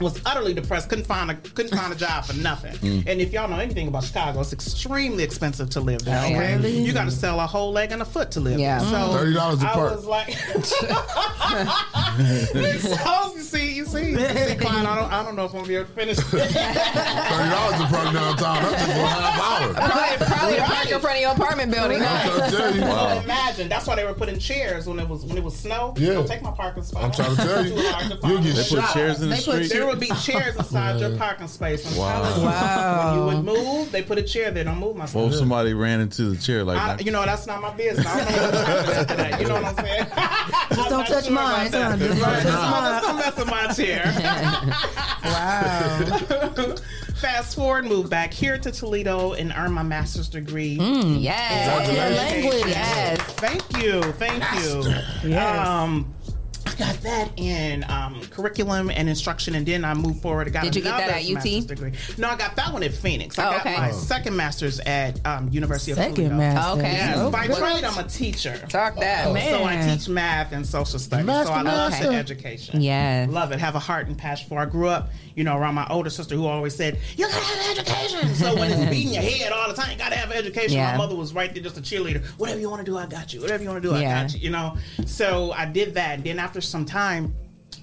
[0.00, 0.88] Was utterly depressed.
[0.88, 2.74] Couldn't find a couldn't find a job for nothing.
[2.74, 3.04] Mm.
[3.06, 6.24] And if y'all know anything about Chicago, it's extremely expensive to live there.
[6.24, 6.78] Okay, really?
[6.78, 8.58] you got to sell a whole leg and a foot to live.
[8.58, 8.78] Yeah.
[8.78, 8.90] there.
[8.90, 9.34] So mm.
[9.34, 9.92] $30 a part.
[9.92, 10.30] I was like,
[12.78, 15.68] so you see, you see, see, Klein, I don't, I don't know if I'm gonna
[15.68, 16.16] be able to finish.
[16.20, 18.62] Thirty dollars to park downtown.
[18.62, 19.74] That's just for a half hour.
[19.74, 22.02] Probably, probably park in front of your apartment building.
[22.02, 22.80] I'm trying to tell you.
[22.82, 25.94] Well, imagine that's why they were putting chairs when it was when it was snow.
[25.96, 26.14] Yeah.
[26.14, 27.04] Don't take my parking spot.
[27.04, 27.74] I'm trying to tell you.
[27.78, 29.70] Too hard to You'll get They put chairs in the They put- street?
[29.88, 31.90] There would be chairs inside your parking space.
[31.90, 32.20] I'm Wow.
[32.22, 32.46] telling you.
[32.46, 33.26] Wow.
[33.26, 34.64] When you would move, they put a chair there.
[34.64, 37.06] Don't move my What if somebody ran into the chair like I, that?
[37.06, 38.06] you know, that's not my business.
[38.06, 38.42] I don't know
[38.98, 39.40] what that.
[39.40, 40.06] You know what I'm saying?
[40.74, 41.98] Just don't touch mine, son.
[41.98, 44.12] Just don't touch Just don't mess with my chair.
[45.24, 46.74] wow.
[47.18, 50.78] Fast forward, move back here to Toledo and earn my master's degree.
[50.78, 51.88] Mm, yes.
[51.88, 52.64] in Language.
[52.68, 53.20] Yes.
[53.20, 54.02] Thank you.
[54.12, 54.84] Thank you.
[55.28, 55.66] Yes.
[55.66, 56.17] Um, I
[56.78, 60.46] got that in um, curriculum and instruction, and then I moved forward.
[60.46, 61.66] I got Did you get that another at UT?
[61.66, 61.92] Degree.
[62.16, 63.38] No, I got that one at Phoenix.
[63.38, 63.76] I Oh, got okay.
[63.76, 63.92] my Oh.
[63.92, 66.34] second master's at um, University of Second Toledo.
[66.36, 66.78] master's.
[66.78, 66.92] Okay.
[66.92, 67.58] Yes, Oh, by what?
[67.58, 68.56] trade, I'm a teacher.
[68.68, 69.24] Talk that.
[69.24, 71.26] So I teach math and social studies.
[71.26, 72.12] Master, so I love master.
[72.12, 72.80] education.
[72.80, 73.28] Yes.
[73.30, 73.58] Love it.
[73.58, 74.58] Have a heart and passion for.
[74.60, 74.62] it.
[74.62, 77.78] I grew up, you know, around my older sister who always said, "You gotta have
[77.78, 80.72] education." So when it's beating your head all the time, you gotta have education.
[80.76, 80.92] Yeah.
[80.92, 82.24] My mother was right there, just a cheerleader.
[82.38, 83.40] Whatever you want to do, I got you.
[83.40, 84.22] Whatever you want to do, I Yeah.
[84.22, 84.40] got you.
[84.40, 84.76] You know.
[85.06, 87.34] So I did that, and then after some time,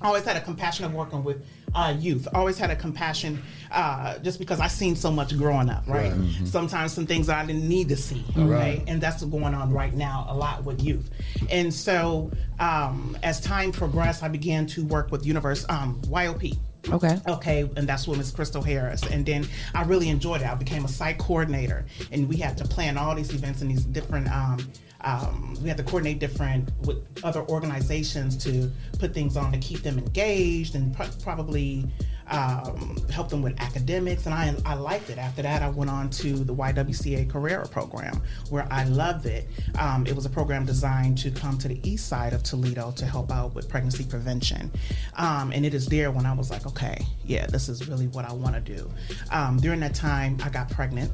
[0.01, 2.27] I always had a compassion of working with uh, youth.
[2.33, 5.83] Always had a compassion, uh, just because I seen so much growing up.
[5.88, 6.11] Right.
[6.11, 6.13] Right.
[6.13, 6.47] Mhm.
[6.47, 8.23] Sometimes some things I didn't need to see.
[8.36, 8.47] Right.
[8.49, 8.83] Right.
[8.88, 11.09] And that's going on right now a lot with youth.
[11.49, 16.43] And so um, as time progressed, I began to work with Universe um, YOP.
[16.89, 17.19] Okay.
[17.27, 19.01] Okay, and that's with Miss Crystal Harris.
[19.07, 20.47] And then I really enjoyed it.
[20.47, 23.86] I became a site coordinator, and we had to plan all these events and these
[23.86, 24.31] different.
[24.31, 24.71] Um,
[25.05, 29.83] um, we had to coordinate different with other organizations to put things on to keep
[29.83, 31.87] them engaged and pro- probably
[32.27, 34.25] um, help them with academics.
[34.25, 35.19] And I, I liked it.
[35.19, 39.47] After that, I went on to the YWCA Carrera program, where I loved it.
[39.77, 43.05] Um, it was a program designed to come to the east side of Toledo to
[43.05, 44.71] help out with pregnancy prevention.
[45.17, 48.25] Um, and it is there when I was like, okay, yeah, this is really what
[48.25, 48.89] I want to do.
[49.31, 51.11] Um, during that time, I got pregnant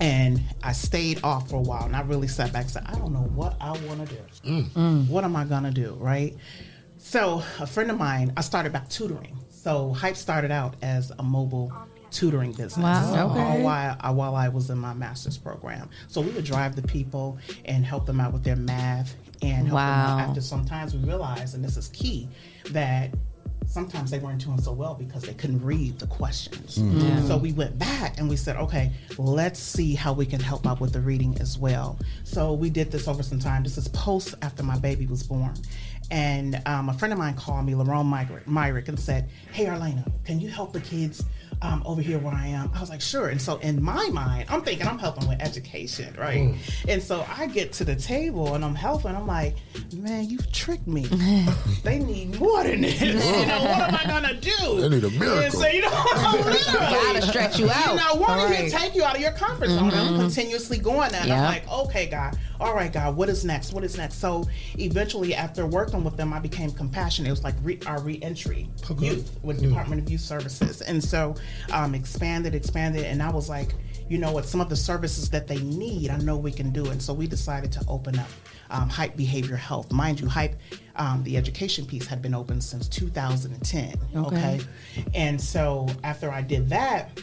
[0.00, 2.92] and I stayed off for a while and I really sat back and said, I
[2.98, 4.62] don't know what I want to do.
[5.12, 5.94] What am I going to do?
[6.00, 6.36] Right.
[6.98, 9.38] So, a friend of mine, I started back tutoring.
[9.50, 11.72] So, Hype started out as a mobile
[12.10, 13.30] tutoring business Wow.
[13.30, 13.62] Okay.
[13.62, 15.90] while, uh, while I was in my master's program.
[16.08, 19.78] So, we would drive the people and help them out with their math and help
[19.78, 22.28] them out after sometimes we realized, and this is key,
[22.70, 23.10] that
[23.66, 26.78] sometimes they weren't doing so well because they couldn't read the questions.
[26.78, 27.02] Mm.
[27.02, 27.22] Yeah.
[27.26, 30.80] So we went back and we said, okay, let's see how we can help out
[30.80, 31.98] with the reading as well.
[32.24, 33.62] So we did this over some time.
[33.62, 35.54] This is post after my baby was born.
[36.10, 40.04] And um, a friend of mine called me, Lerone Myrick, Myrick, and said, Hey, Arlena,
[40.24, 41.24] can you help the kids
[41.64, 42.70] um, over here where I am?
[42.74, 43.28] I was like, Sure.
[43.28, 46.40] And so in my mind, I'm thinking I'm helping with education, right?
[46.40, 46.56] Mm.
[46.88, 49.14] And so I get to the table and I'm helping.
[49.14, 49.56] I'm like,
[49.96, 51.06] Man, you've tricked me.
[51.82, 53.00] they need more than this.
[53.00, 54.80] You know, what am I going to do?
[54.80, 55.60] They need a And miracle.
[55.60, 56.54] so, you know, literally.
[56.70, 57.94] Gotta stretch you out.
[57.94, 58.70] You know, one All right.
[58.70, 59.88] to take you out of your comfort zone.
[59.88, 60.20] And I'm mm-hmm.
[60.20, 61.20] continuously going there.
[61.20, 61.46] And Yeah.
[61.46, 63.72] I'm like, okay, God, all right, God, what is next?
[63.72, 64.20] What is next?
[64.20, 64.48] So
[64.78, 67.28] eventually, after working with them, I became compassionate.
[67.28, 69.68] It was like re- our re-entry oh, youth with mm.
[69.68, 70.80] Department of Youth Services.
[70.80, 71.34] And so
[71.72, 73.04] um, expanded, expanded.
[73.04, 73.74] And I was like,
[74.08, 76.90] you know what, some of the services that they need, I know we can do.
[76.90, 78.28] And so we decided to open up
[78.70, 79.92] um, Hype Behavior Health.
[79.92, 80.56] Mind you, Hype,
[80.96, 83.94] um, the education piece had been open since 2010.
[84.14, 84.36] Okay.
[84.36, 84.60] okay?
[85.14, 87.18] And so after I did that,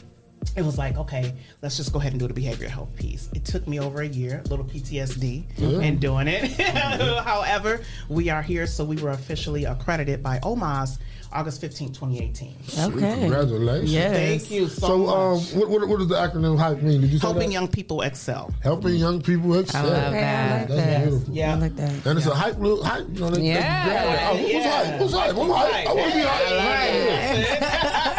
[0.55, 3.29] it was like, okay, let's just go ahead and do the behavioral health piece.
[3.33, 5.83] It took me over a year, a little PTSD Good.
[5.83, 6.49] in doing it.
[7.23, 10.97] However, we are here, so we were officially accredited by OMAS
[11.33, 12.55] August 15, 2018.
[12.79, 13.19] Okay.
[13.21, 13.93] Congratulations.
[13.93, 14.11] Yes.
[14.13, 15.53] Thank you so, So, um, much.
[15.53, 17.01] what, what, what does the acronym HYPE mean?
[17.01, 17.53] Did you say Helping that?
[17.53, 18.53] young people excel.
[18.61, 19.85] Helping young people excel.
[19.85, 20.67] I love that.
[20.67, 21.07] That's Yes.
[21.09, 21.33] beautiful.
[21.33, 21.51] Yeah.
[21.53, 22.05] I like that.
[22.05, 23.07] And it's a hype, little hype.
[23.13, 23.85] You know, they, Yeah.
[23.85, 24.19] they grab it.
[24.23, 24.85] Oh, who's Yeah.
[24.85, 24.99] hype?
[25.01, 25.37] Who's hype?
[25.37, 25.87] I'm hype.
[25.87, 27.67] I want to be hype.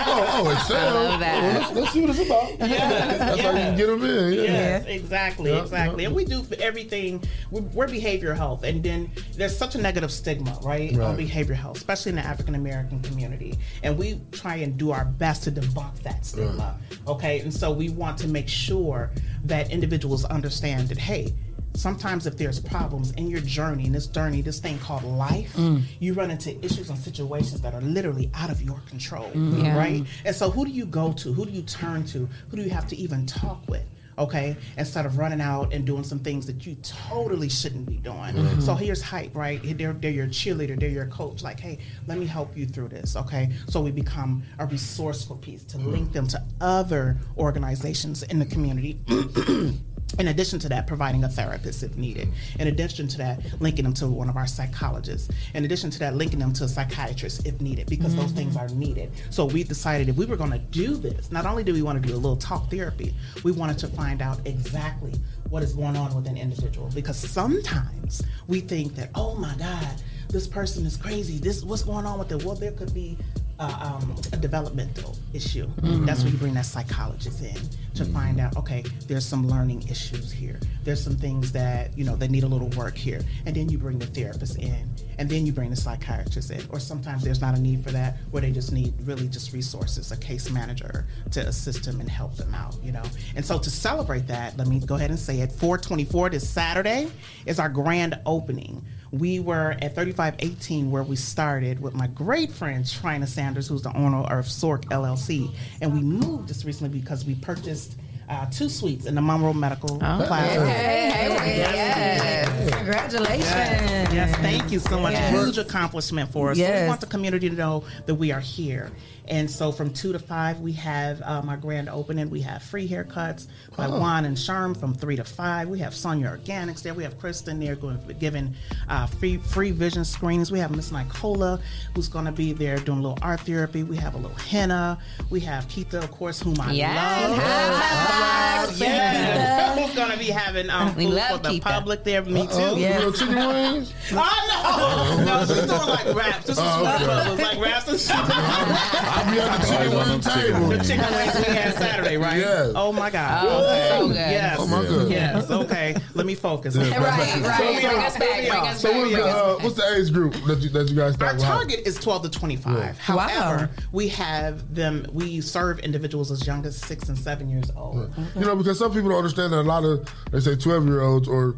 [0.04, 0.88] Oh, oh, excel.
[0.88, 1.42] I love that.
[1.42, 2.50] Well, let's, let's see what it's about.
[2.68, 3.16] Yeah.
[3.18, 4.32] That's how you can get them in.
[4.34, 4.42] Yeah.
[4.42, 6.02] Yes, exactly, Yeah, exactly.
[6.02, 6.08] yeah.
[6.08, 7.22] And we do for everything.
[7.50, 11.00] We're, we're behavioral health, and then there's such a negative stigma, right, Right.
[11.06, 13.58] on behavioral health, especially in the African American community.
[13.82, 16.78] And we try and do our best to debunk that stigma.
[17.06, 19.10] Okay, and so we want to make sure
[19.44, 21.34] that individuals understand that hey.
[21.74, 25.82] Sometimes, if there's problems in your journey, in this journey, this thing called life, Mm.
[26.00, 29.62] you run into issues and situations that are literally out of your control, Mm.
[29.64, 29.78] Yeah.
[29.78, 30.04] right?
[30.26, 31.32] And so, who do you go to?
[31.32, 32.28] Who do you turn to?
[32.50, 33.84] Who do you have to even talk with?
[34.18, 38.34] Okay, instead of running out and doing some things that you totally shouldn't be doing.
[38.34, 38.62] Mhm.
[38.62, 39.60] So here's hype, right?
[39.78, 41.42] They're, they're your cheerleader, they're your coach.
[41.42, 43.16] Like, hey, let me help you through this.
[43.16, 48.46] Okay, so we become a resourceful piece to link them to other organizations in the
[48.46, 49.00] community.
[50.18, 52.28] In addition to that, providing a therapist if needed.
[52.58, 55.28] In addition to that, linking them to one of our psychologists.
[55.54, 58.36] In addition to that, linking them to a psychiatrist if needed, because those Mhm.
[58.36, 59.10] things are needed.
[59.30, 62.02] So we decided if we were going to do this, not only do we want
[62.02, 65.14] to do a little talk therapy, we wanted to find out exactly
[65.48, 66.90] what is going on with an individual.
[66.94, 69.88] Because sometimes we think that, oh my God,
[70.28, 71.38] this person is crazy.
[71.38, 72.40] This what's going on with them?
[72.44, 73.18] Well, there could be
[73.62, 75.66] uh, um, a developmental issue.
[75.82, 76.04] Mhm.
[76.04, 77.56] That's where you bring that psychologist in
[77.94, 78.56] to find out.
[78.56, 80.58] Okay, there's some learning issues here.
[80.84, 83.78] There's some things that you know that need a little work here, and then you
[83.78, 84.88] bring the therapist in,
[85.18, 86.60] and then you bring the psychiatrist in.
[86.70, 90.10] Or sometimes there's not a need for that, where they just need really just resources,
[90.10, 92.76] a case manager to assist them and help them out.
[92.82, 93.02] You know,
[93.36, 95.52] and so to celebrate that, let me go ahead and say it.
[95.52, 97.08] 424 this Saturday
[97.46, 98.84] is our grand opening.
[99.12, 103.94] We were at 3518 where we started with my great friend Trina Sanders, who's the
[103.94, 107.94] owner of Sork LLC, and we moved just recently because we purchased
[108.28, 110.64] uh, two suites in the Monroe Medical Plaza.
[110.66, 112.72] yes.
[112.76, 113.44] Congratulations.
[113.44, 115.12] Yes, yes, thank you so much.
[115.12, 115.44] Yes.
[115.44, 116.58] Huge accomplishment for us.
[116.58, 118.90] So we want the community to know that we are here.
[119.28, 122.28] And so from two to five, we have um, our grand opening.
[122.28, 123.46] We have free haircuts
[123.76, 124.00] by Oh.
[124.00, 125.68] Juan and Sherm from three to five.
[125.68, 126.92] We have Sonia Organics there.
[126.92, 128.54] We have Kristen there going giving
[128.88, 130.50] uh, free free vision screenings.
[130.50, 131.60] We have Miss Nicola
[131.94, 133.84] who's going to be there doing a little art therapy.
[133.84, 134.98] We have a little henna.
[135.30, 137.30] We have Keita, of course, whom I Yes.
[137.30, 137.38] love.
[137.38, 138.78] Hi, Yes.
[138.78, 139.82] Keita.
[139.86, 141.60] Who's going to be having um, food for the Keita.
[141.62, 142.22] public there?
[142.24, 142.74] Me Uh-oh.
[142.74, 142.80] too.
[142.80, 143.92] You know, chicken wings?
[144.14, 145.24] Oh no!
[145.24, 146.46] No, she's doing like raps.
[146.46, 147.06] This is Oh, what okay.
[147.06, 148.10] bubbles, like raps and shit.
[148.16, 150.68] I'll be at the chicken wing table.
[150.68, 152.38] The chicken wings we had Saturday, right?
[152.38, 152.72] Yes.
[152.74, 153.46] Oh my god.
[153.48, 153.88] Oh, okay.
[153.90, 154.16] so good.
[154.16, 154.56] Yes.
[154.60, 155.10] Oh, my goodness.
[155.10, 155.50] Yes.
[155.50, 155.96] Okay.
[156.14, 156.76] Let me focus.
[156.76, 157.42] Yeah, right.
[157.42, 157.80] right.
[157.80, 160.58] So Bring us back, bring us So what's the, uh, what's the age group that
[160.60, 161.44] you, that you guys Our start with?
[161.44, 162.76] target is 12 to 25.
[162.78, 162.92] Yeah.
[162.98, 168.14] However, we have them, we serve individuals as young as six and seven years old.
[168.36, 171.02] You know, because some people don't understand that a lot of, they say 12 year
[171.02, 171.56] olds or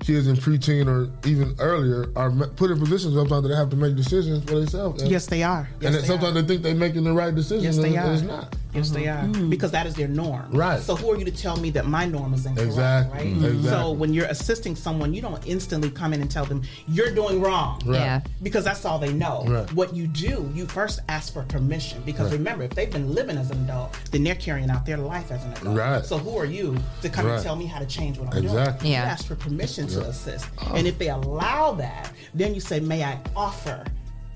[0.00, 3.76] kids in preteen or even earlier are put in positions sometimes that they have to
[3.76, 5.00] make decisions for themselves.
[5.02, 5.68] And- Yes, they are.
[5.80, 7.64] Yes, and they then sometimes they think they're making the right decision.
[7.64, 8.12] Yes, they and are.
[8.12, 8.56] It's not.
[8.74, 9.24] Yes, they are.
[9.26, 10.50] Because that is their norm.
[10.50, 10.80] Right.
[10.82, 12.66] So who are you to tell me that my norm is incorrect?
[12.70, 13.18] Exactly.
[13.18, 13.26] Right.
[13.36, 13.44] Mhm.
[13.44, 13.70] Exactly.
[13.70, 17.40] So when you're assisting someone, you don't instantly come in and tell them you're doing
[17.40, 17.80] wrong.
[17.84, 17.98] Right.
[18.00, 18.20] Yeah.
[18.42, 19.44] Because that's all they know.
[19.46, 19.72] Right.
[19.74, 22.02] What you do, you first ask for permission.
[22.04, 22.38] Because Right.
[22.38, 25.44] remember, if they've been living as an adult, then they're carrying out their life as
[25.44, 25.76] an adult.
[25.76, 26.04] Right.
[26.04, 27.34] So who are you to come Right.
[27.34, 28.80] and tell me how to change what I'm Exactly.
[28.80, 28.92] doing?
[28.92, 29.04] Yeah.
[29.04, 30.06] You ask for permission to Yeah.
[30.06, 30.46] assist.
[30.74, 33.84] And if they allow that, then you say, may I offer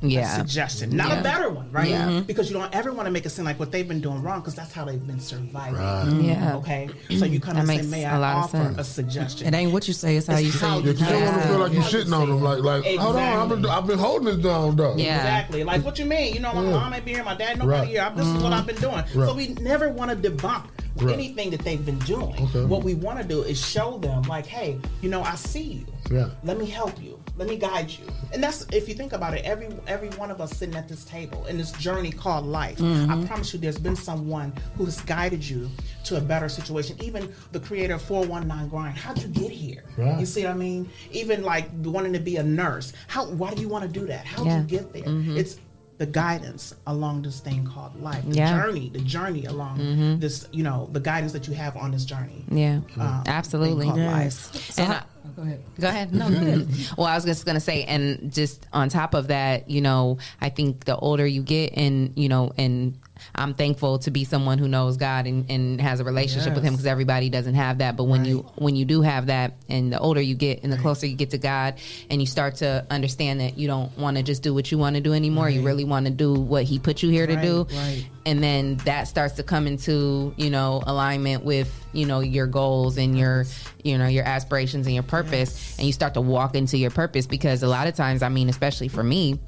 [0.01, 0.33] Yeah.
[0.33, 1.21] a suggestion, not Yeah.
[1.21, 1.89] a better one, right?
[1.89, 2.07] Yeah.
[2.09, 2.27] Mhm.
[2.27, 4.41] Because you don't ever want to make it seem like what they've been doing wrong,
[4.41, 5.75] because that's how they've been surviving.
[5.79, 6.05] Right.
[6.07, 6.19] Mm-hmm.
[6.21, 6.29] Mm-hmm.
[6.29, 6.57] Yeah.
[6.57, 6.89] Okay.
[7.19, 9.55] So you kind of say, makes "May a I lot of offer a suggestion?" It
[9.57, 10.85] ain't what you say, it's how It's you say how it.
[10.85, 13.49] you don't want to feel like you're shitting on them, like, like hold on, I've
[13.49, 14.95] been, I've been holding this down, though.
[14.97, 15.17] Yeah.
[15.17, 15.65] Exactly.
[15.65, 16.35] Like what you mean?
[16.35, 16.71] You know, my Yeah.
[16.71, 17.89] mom ain't be here, my dad nobody Right.
[17.89, 18.03] here.
[18.03, 18.53] I- This is what mm-hmm.
[18.55, 18.95] I've been doing.
[18.97, 19.29] Right.
[19.29, 20.63] So we never want to debunk
[21.03, 21.15] Right.
[21.15, 22.35] anything that they've been doing.
[22.47, 22.65] Okay.
[22.65, 25.87] What we want to do is show them, like, hey, you know, I see you.
[26.11, 26.31] Yeah.
[26.43, 27.21] Let me help you.
[27.37, 28.05] Let me guide you.
[28.33, 31.05] And that's if you think about it, every every one of us sitting at this
[31.05, 32.79] table in this journey called life.
[32.79, 33.11] Mm-hmm.
[33.13, 35.71] I promise you, there's been someone who has guided you
[36.05, 36.97] to a better situation.
[37.03, 38.97] Even the creator of 419 Grind.
[38.99, 39.85] How'd you get here?
[39.97, 40.19] Right.
[40.19, 40.89] You see what I mean?
[41.13, 42.93] Even like wanting to be a nurse.
[43.07, 43.27] How?
[43.27, 44.25] Why do you want to do that?
[44.27, 44.59] How'd Yeah.
[44.61, 45.03] you get there?
[45.05, 45.37] Mhm.
[45.37, 45.57] It's
[45.99, 48.25] the guidance along this thing called life.
[48.29, 48.57] The Yeah.
[48.61, 50.21] journey, the journey along Mhm.
[50.21, 52.45] this, you know, the guidance that you have on this journey.
[52.51, 53.87] Yeah, Um, absolutely.
[53.87, 54.79] thing called life.
[54.79, 55.03] And I-
[55.37, 55.61] Go ahead.
[55.79, 56.15] Go ahead.
[56.15, 56.69] No, go ahead.
[56.97, 60.19] well, I was just going to say, and just on top of that, you know,
[60.41, 62.97] I think the older you get, and you know, and
[63.35, 66.75] I'm thankful to be someone who knows God and, and has a relationship with Him
[66.75, 67.97] because everybody doesn't have that.
[67.97, 70.79] But when you when you do have that, and the older you get, and the
[70.79, 71.75] closer you get to God,
[72.11, 74.97] and you start to understand that you don't want to just do what you want
[74.97, 75.49] to do anymore.
[75.49, 78.07] You really want to do what He put you here to do right.
[78.27, 82.97] and then that starts to come into you know alignment with you know your goals
[82.99, 83.45] and your
[83.85, 87.27] you know your aspirations and your purpose and you start to walk into your purpose
[87.27, 89.39] because a lot of times i mean especially for me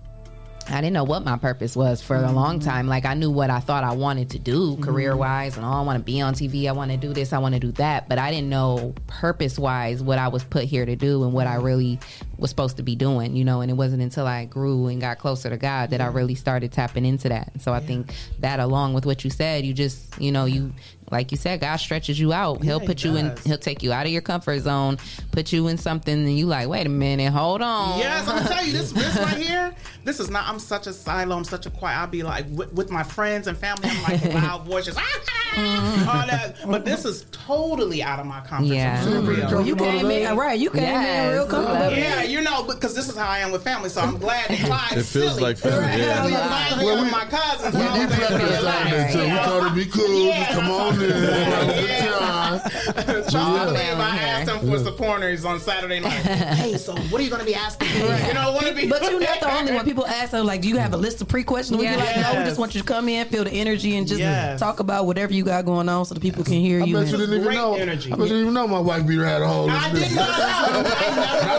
[0.71, 2.69] I didn't know what my purpose was for a long mm-hmm.
[2.69, 2.87] time.
[2.87, 5.83] Like I knew what I thought I wanted to do career wise, and oh, I
[5.83, 6.69] want to be on TV.
[6.69, 7.33] I want to do this.
[7.33, 8.09] I want to do that.
[8.09, 11.47] But I didn't know purpose wise what I was put here to do and what
[11.47, 11.99] I really
[12.39, 13.37] was supposed to be doing.
[13.37, 16.07] You know, and it wasn't until I grew and got closer to God that I
[16.07, 17.61] really started tapping into that.
[17.61, 20.73] So I think that, along with what you said, you just you know you
[21.11, 22.63] like you said, God stretches you out.
[22.63, 23.35] He'll put he you in.
[23.45, 24.99] He'll take you out of your comfort zone,
[25.33, 27.99] put you in something, and you like, wait a minute, hold on.
[27.99, 28.93] Yes, I'm gonna tell you this.
[29.01, 29.75] This right here.
[30.05, 30.47] This is not.
[30.49, 31.37] I'm such a silo.
[31.37, 31.99] I'm such a quiet.
[31.99, 33.89] I'll be like with, with my friends and family.
[33.91, 34.99] I'm like a loud voice, just.
[35.01, 35.21] "Ah,
[35.57, 36.57] ah," all that.
[36.67, 39.03] But this is totally out of my comfort Yeah.
[39.05, 39.25] zone.
[39.25, 39.47] for real.
[39.51, 40.59] Well, you came in right.
[40.59, 41.97] You came in real comfortable.
[41.97, 44.59] Yeah, you know, because this is how I am with family, so I'm glad that
[44.67, 45.43] Clyde It is feels silly.
[45.43, 46.23] like family, yeah.
[46.23, 47.75] He reminds me Well, we- my cousins.
[47.75, 49.19] We so did they prep feel this like- Saturday too.
[49.23, 52.61] We told her be cool, just come on in, have a good time.
[52.61, 53.71] Trust Yeah.
[53.73, 54.83] me, if I asked him for Yeah.
[54.85, 56.13] some pointers on Saturday night.
[56.13, 57.89] hey, so what are you going to be asking?
[57.95, 58.87] You know, want to be.
[58.89, 59.85] But you're not the only one.
[59.91, 62.35] People ask her like, "Do you have a list of pre-questions?" We be like, "No,
[62.39, 64.59] we just want you to come in, feel the energy, and just Yes.
[64.61, 67.03] talk about whatever you got going on, so the people can hear I you." bet
[67.05, 67.75] and- you didn't even know.
[67.75, 69.71] I bet you didn't even know my wife beater had a hole.
[69.71, 70.29] I did not.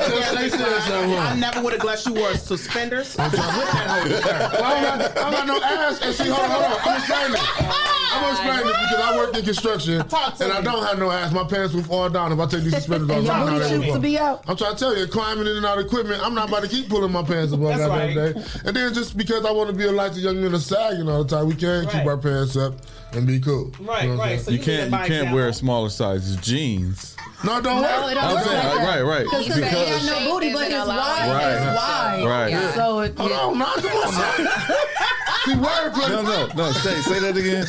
[0.01, 3.15] I never would have guessed you wore suspenders.
[3.17, 5.99] I'm not, I'm not no ass.
[6.01, 6.71] And see, hold on, hold on.
[6.83, 7.41] I'm explaining this.
[8.13, 11.31] I'm explaining this because I work in construction and I don't have no ass.
[11.33, 13.17] My pants will fall down if I take these suspenders off.
[13.17, 14.43] And your I'm booty shoots to be out.
[14.47, 16.69] I'm trying to tell you, climbing in and out of equipment, I'm not about to
[16.69, 18.09] keep pulling my pants above That's that right.
[18.17, 18.43] every day.
[18.65, 21.07] And then just because I want to be a light to young men are sagging
[21.09, 22.73] all the time, we can't keep our pants up
[23.13, 23.71] and be cool.
[23.81, 24.39] Right, You know right.
[24.39, 27.15] So you you can't you can't wear smaller sizes jeans.
[27.43, 28.11] No, don't No, work.
[28.11, 30.71] it don't I'm work saying, like right, right, Because Because he got no booty, but
[30.71, 31.53] his wide Right.
[31.53, 32.23] is wide.
[32.27, 32.51] Right.
[32.51, 32.71] Yeah.
[32.73, 34.53] So it, Hold on, now, come on now.
[35.45, 36.09] See, wordplay.
[36.09, 36.71] no, no, no.
[36.71, 37.65] Say say that again.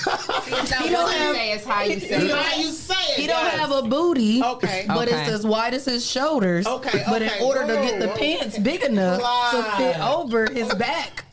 [0.83, 2.31] He don't have, say it's how you say it.
[2.31, 3.21] how you say it.
[3.21, 4.43] He don't have a booty.
[4.43, 4.85] Okay.
[4.87, 5.21] But Okay.
[5.23, 6.67] it's as wide as his shoulders.
[6.67, 8.17] Okay, But in order to get the whoa.
[8.17, 9.21] pants big enough
[9.53, 11.25] to fit over his back,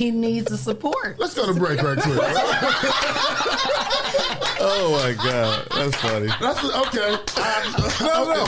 [0.00, 1.18] he needs the support.
[1.18, 2.18] Let's go to break right quick.
[4.62, 6.26] Oh my god, that's funny.
[6.38, 7.16] That's okay.
[8.04, 8.44] No, no.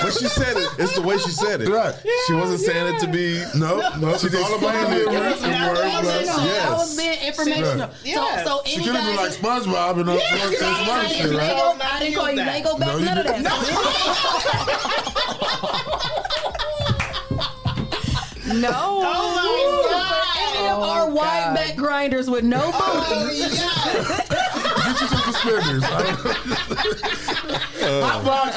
[0.00, 0.68] But she said it.
[0.76, 1.68] It's the way she said it.
[1.68, 1.94] Right.
[2.26, 3.44] She wasn't saying it to be.
[3.56, 5.08] No, no, She it's all about explained the it.
[5.08, 5.80] lyrics and words.
[5.80, 6.28] all but- it is.
[6.28, 6.30] I
[6.72, 6.96] was Yes.
[6.96, 7.90] being informational.
[8.02, 8.44] Yes.
[8.44, 9.30] So, so She could have been like.
[9.32, 11.10] SpongeBob and uh, Yeah, say some other right.
[11.10, 11.76] shit, right?
[11.80, 12.46] I didn't call you that.
[12.64, 12.88] Lego back.
[12.88, 13.40] No, none of that.
[13.42, 13.50] No.
[18.68, 18.72] Oh
[20.86, 21.08] my oh, God.
[21.08, 22.76] Any of our wide back grinders with no booty.
[22.78, 23.46] Oh, yeah.
[24.86, 25.84] Get you some suspenders.
[27.82, 28.24] Hot oh.
[28.24, 28.52] box.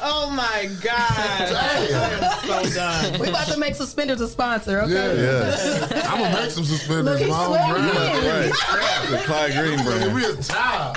[0.00, 1.10] Oh my God.
[1.10, 3.18] I am so done.
[3.20, 4.92] we about to make suspenders a sponsor, okay?
[4.92, 5.12] Yeah.
[5.12, 5.92] Yes.
[6.08, 7.04] I'm gonna make some suspenders.
[7.04, 7.90] Look, he's my own sweating.
[7.92, 8.26] brand.
[8.26, 9.10] Right.
[9.10, 10.14] The Clyde Green brand.
[10.14, 10.94] We a tie.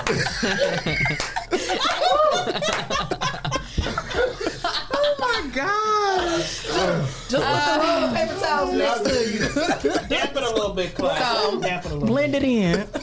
[4.94, 7.21] Oh my God.
[7.32, 9.94] Just put the roll of paper towels next to you.
[10.84, 11.22] bit, Clyde.
[11.22, 12.88] So- Damp it Blend it in.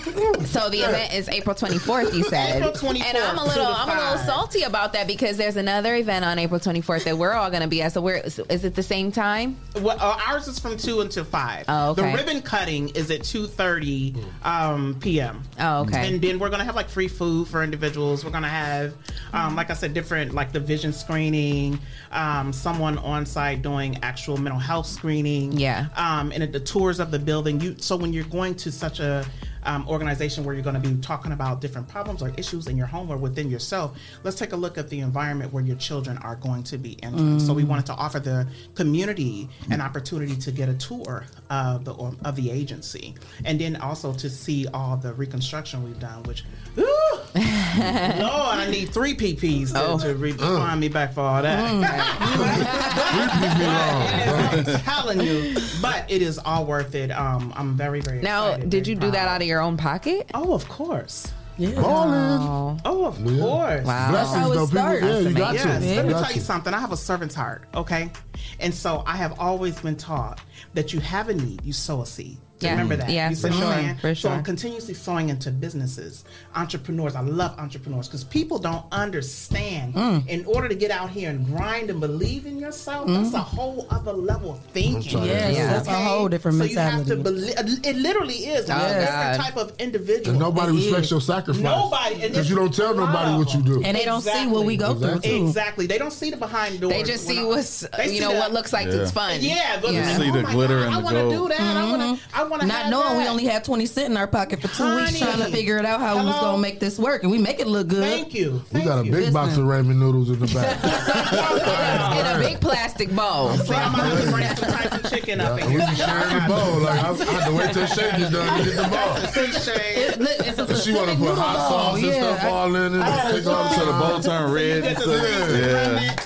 [0.48, 2.56] So the event is April 24th, you said.
[2.56, 5.94] April 24th, And I'm a little, I'm a little salty about that because there's another
[5.94, 7.92] event on April 24th that we're all going to be at.
[7.92, 9.58] So we're, is it the same time?
[9.80, 11.64] Well, uh, ours is from two until five.
[11.68, 12.10] Oh, okay.
[12.10, 15.42] The ribbon cutting is at two thirty um, p.m.
[15.60, 16.08] Oh, okay.
[16.08, 18.24] And then we're gonna have like free food for individuals.
[18.24, 18.94] We're gonna have,
[19.32, 21.78] um, like I said, different like the vision screening,
[22.12, 25.52] um, someone on site doing actual mental health screening.
[25.52, 25.86] Yeah.
[25.96, 27.60] Um, and at the tours of the building.
[27.60, 29.24] You so when you're going to such a
[29.68, 32.86] um, organization where you're going to be talking about different problems or issues in your
[32.86, 36.36] home or within yourself, let's take a look at the environment where your children are
[36.36, 37.38] going to be entering.
[37.38, 41.94] So we wanted to offer the community an opportunity to get a tour of the
[42.24, 43.14] of the agency,
[43.44, 46.22] and then also to see all the reconstruction we've done.
[46.24, 46.44] Which,
[46.78, 46.84] ooh,
[47.34, 47.44] Lord,
[47.76, 49.98] I need three PPs to, Oh.
[49.98, 51.58] to re- find me back for all that.
[53.68, 57.10] I'm telling you, but it is all worth it.
[57.10, 59.76] Um, I'm very very Now, excited, did very you do that out of your own
[59.76, 60.30] pocket?
[60.34, 61.32] Oh, of course.
[61.56, 61.70] Yeah.
[61.72, 62.80] Ballin'.
[62.84, 63.40] Oh, of Yeah.
[63.40, 63.84] course.
[63.84, 64.10] Wow.
[64.12, 64.66] Blessings, how it though.
[64.66, 65.02] People, starts.
[65.04, 65.68] yeah, you got Yes, to.
[65.68, 66.46] let You me got tell you to.
[66.46, 66.74] something.
[66.74, 68.12] I have a servant's heart, okay?
[68.60, 70.40] And so I have always been taught
[70.74, 72.38] that you have a need, you sow a seed.
[72.60, 72.72] Yeah.
[72.72, 73.10] Remember that.
[73.10, 76.24] Yeah, you for see what I'm sure, for So I'm continuously sowing into businesses,
[76.54, 77.14] entrepreneurs.
[77.14, 79.94] I love entrepreneurs because people don't understand.
[79.94, 80.26] Mm.
[80.28, 83.36] In order to get out here and grind and believe in yourself, that's mm-hmm.
[83.36, 85.22] a whole other level of thinking.
[85.24, 85.72] Yes, Yeah.
[85.72, 87.54] that's a whole different so you have to believe.
[87.56, 88.62] Uh, it literally is.
[88.62, 90.30] It's Oh, a different type of individual.
[90.30, 91.10] And nobody It respects is.
[91.12, 91.62] your sacrifice.
[91.62, 92.14] Nobody.
[92.14, 93.82] and Because it's you don't tell nobody what you do.
[93.82, 95.46] And they don't see what we go through, too.
[95.46, 95.86] Exactly.
[95.86, 96.92] They don't see the behind doors.
[96.92, 98.94] They just see When what's, you know, the- what looks like Yeah.
[98.94, 99.38] it's fun.
[99.40, 100.06] Yeah, but Yeah.
[100.08, 101.60] like, See the oh my glitter God, and I want to do that.
[101.60, 102.08] I want to.
[102.08, 102.47] Mm-hmm.
[102.48, 102.68] I want to.
[102.68, 105.32] Not knowing we only had 20 cents in our pocket for two weeks Honey.
[105.36, 107.22] trying to figure it out how we was going to make this work.
[107.22, 108.02] And we make it look good.
[108.04, 108.62] Thank you.
[108.72, 109.30] We got a big you.
[109.32, 110.78] box of ramen noodles in the back.
[112.18, 113.50] In a big plastic bowl.
[113.58, 115.86] See, I'm gonna bring some Tyson chicken up in we here.
[115.90, 116.78] be sharing the bowl.
[116.80, 119.16] Like I, I had to wait till Shake is done to get the bowl.
[119.18, 120.16] It's,
[120.48, 123.00] it's a And she want to put hot sauce and stuff all in it.
[123.02, 124.82] I- Take all So the the bowl turn red.
[124.84, 126.16] Get the So- seasoning yeah.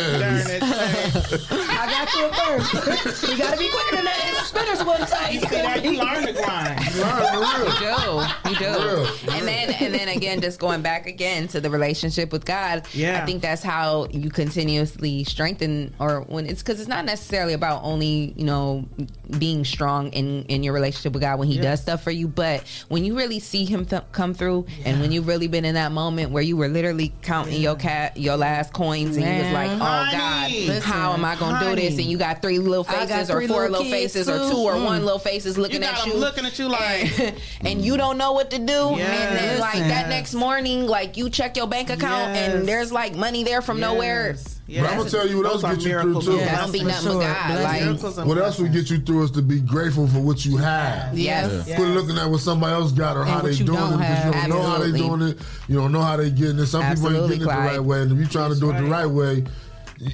[0.00, 0.20] On.
[0.20, 0.62] Darn it.
[0.62, 3.28] I got you it first.
[3.30, 4.36] you gotta be quicker than that.
[4.38, 5.32] The spinners one time.
[5.32, 5.84] You see that?
[5.84, 6.84] You learn to grind.
[6.84, 8.50] You do.
[8.50, 9.30] You do.
[9.32, 12.86] And then and then again, just going back again to the relationship with God.
[12.92, 13.22] Yeah.
[13.22, 17.82] I think that's how you continuously strengthen or when it's because it's not necessarily about
[17.82, 18.86] only, you know,
[19.38, 21.64] being strong in, in your relationship with God when he Yes.
[21.64, 25.12] does stuff for you, but when you really see him th- come through and when
[25.12, 28.72] you've really been in that moment where you were literally counting your cat your last
[28.72, 29.82] coins and you was like, mm-hmm.
[29.82, 30.66] Oh Honey.
[30.68, 31.94] God, how am I gonna do this?
[31.98, 34.38] And you got three little I got faces or four little little kids, faces or
[34.50, 34.84] two or Mm.
[34.84, 36.18] one little faces looking at You got at 'em you.
[36.18, 38.94] looking at you like and, and you don't know what to do.
[38.96, 39.00] Yes.
[39.00, 42.54] And then like that next morning, like you check your bank account Yes.
[42.54, 44.36] and there's like money there from nowhere.
[44.68, 46.38] But I'm gonna tell you what else Those are get you through too.
[46.40, 47.60] and don't be nothing but God.
[48.14, 51.18] Like, What else would get you through is to be grateful for what you have.
[51.18, 51.64] Yes.
[51.64, 53.94] Quit looking at what somebody else got or And how what they you doing don't
[53.94, 55.00] it because you don't know how they Absolutely.
[55.00, 55.38] doing it.
[55.68, 56.66] You don't know how they getting it.
[56.66, 57.66] Some people ain't getting it the Clyde.
[57.66, 58.02] right way.
[58.02, 59.50] And if you trying to do it the right way, y-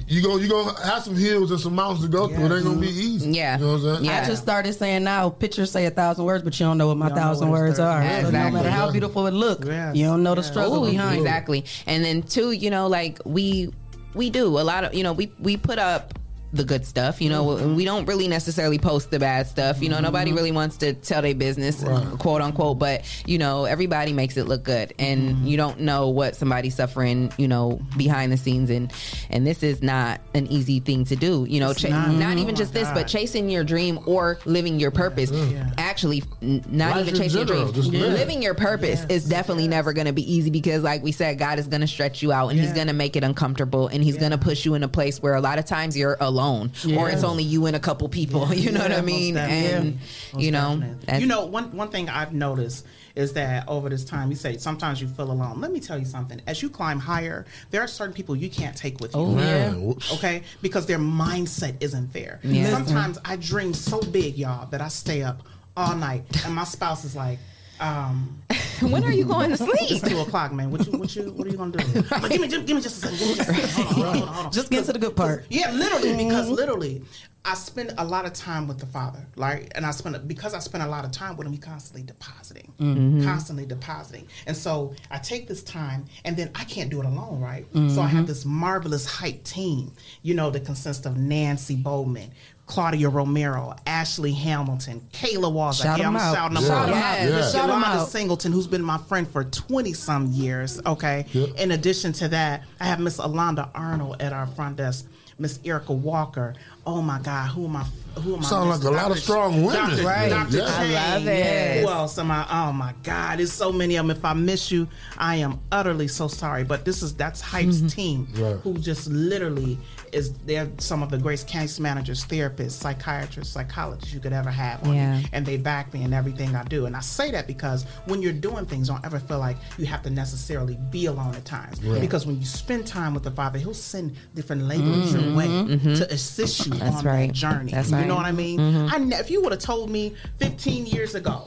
[0.07, 2.45] you go you gonna have some hills and some mountains to go through.
[2.45, 3.29] It ain't gonna be easy.
[3.31, 3.57] Yeah.
[3.57, 4.09] You know what I'm saying?
[4.09, 6.97] I just started saying now, pictures say a thousand words, but you don't know what
[6.97, 7.87] my You don't know thousand what words there.
[7.87, 8.01] are.
[8.03, 8.51] So no Exactly.
[8.51, 11.21] matter how beautiful it look, you don't know the struggle Ooh, behind it.
[11.21, 11.65] exactly.
[11.85, 13.69] And then two, you know, like we
[14.13, 16.13] we do a lot of you know we we put up
[16.57, 17.75] the good stuff you know Mm-hmm.
[17.75, 21.21] we don't really necessarily post the bad stuff you know nobody really wants to tell
[21.21, 21.83] their business
[22.19, 25.47] quote unquote but you know everybody makes it look good and Mm-hmm.
[25.47, 28.91] you don't know what somebody's suffering you know behind the scenes and
[29.29, 32.11] and this is not an easy thing to do you know cha- not.
[32.11, 35.31] not, Oh even my just this but chasing your dream or living your purpose.
[35.77, 37.67] Actually n- not Life even in chasing your dream
[38.01, 38.13] live.
[38.13, 41.59] living your purpose is definitely never going to be easy because like we said god
[41.59, 44.17] is going to stretch you out and he's going to make it uncomfortable and he's
[44.17, 46.69] going to push you in a place where a lot of times you're alone or
[46.83, 47.07] Yeah.
[47.07, 49.99] it's only you and a couple people you know what i mean and
[50.33, 54.03] Most you know that's- you know one one thing I've noticed is that over this
[54.05, 55.59] time you say sometimes you feel alone.
[55.59, 56.39] Let me tell you something.
[56.45, 59.21] As you climb higher, there are certain people you can't take with you.
[59.21, 59.73] Oh, yeah.
[60.15, 62.39] Okay, because their mindset isn't there.
[62.43, 62.69] Yeah.
[62.69, 65.41] Sometimes I dream so big, y'all, that I stay up
[65.75, 67.39] all night, and my spouse is like.
[67.79, 68.41] Um,
[68.81, 69.73] when are you going to sleep?
[69.91, 70.71] It's two o'clock, man.
[70.71, 72.01] What you, what you, what are you gonna do?
[72.11, 73.19] Like, give me, give me just a second.
[73.19, 73.85] Give me just a second.
[73.85, 74.51] Hold on, hold on, hold on.
[74.51, 75.45] Just get to the good part.
[75.49, 77.03] Yeah, literally, because literally,
[77.45, 80.59] I spend a lot of time with the father, like, and I spend because I
[80.59, 81.53] spend a lot of time with him.
[81.53, 83.23] He constantly depositing, Mhm.
[83.23, 87.39] constantly depositing, and so I take this time, and then I can't do it alone,
[87.39, 87.65] right?
[87.73, 88.09] So I Mhm.
[88.09, 89.93] have this marvelous hype team,
[90.23, 92.31] you know, that consists of Nancy Bowman.
[92.67, 95.77] Claudia Romero, Ashley Hamilton, Kayla Walls.
[95.77, 96.35] Shout yeah, 'em I'm out.
[96.35, 96.95] shouting them Shout out.
[96.95, 97.25] Yeah.
[97.25, 98.09] Yolanda Shout 'em out.
[98.09, 100.79] Singleton, who's been my friend for 20 some years.
[100.85, 101.25] Okay.
[101.57, 105.05] In addition to that, I have Miss Alonda Arnold at our front desk.
[105.39, 106.55] Miss Erica Walker.
[106.85, 107.85] Oh my God, who am I?
[108.21, 108.43] Who am I?
[108.43, 109.91] Sound like a lot of strong women.
[109.91, 110.03] Dr.
[110.03, 110.29] Right.
[110.29, 110.57] Dr.
[110.57, 110.65] Yeah.
[110.65, 111.81] I love it.
[111.83, 112.47] Who else am I?
[112.49, 114.17] Oh my God, there's so many of them.
[114.17, 114.87] If I miss you,
[115.17, 116.63] I am utterly so sorry.
[116.63, 117.87] But this is that's Hype's mm-hmm.
[117.87, 118.55] team, Right.
[118.63, 119.77] who just literally
[120.13, 120.33] is.
[120.45, 124.83] They're some of the greatest case managers, therapists, psychiatrists, psychologists you could ever have.
[124.87, 125.19] On Yeah.
[125.19, 125.25] you.
[125.33, 126.85] And they back me in everything I do.
[126.85, 130.01] And I say that because when you're doing things, don't ever feel like you have
[130.03, 131.81] to necessarily be alone at times.
[131.83, 132.01] Right.
[132.01, 135.97] Because when you spend time with the Father, He'll send different laborers your way Mhm.
[135.97, 137.27] to assist you That's on right.
[137.27, 137.71] that journey.
[137.71, 138.07] That's you right.
[138.07, 138.59] know what I mean?
[138.59, 138.93] Mhm.
[138.93, 141.45] I ne- if you would have told me 15 years ago.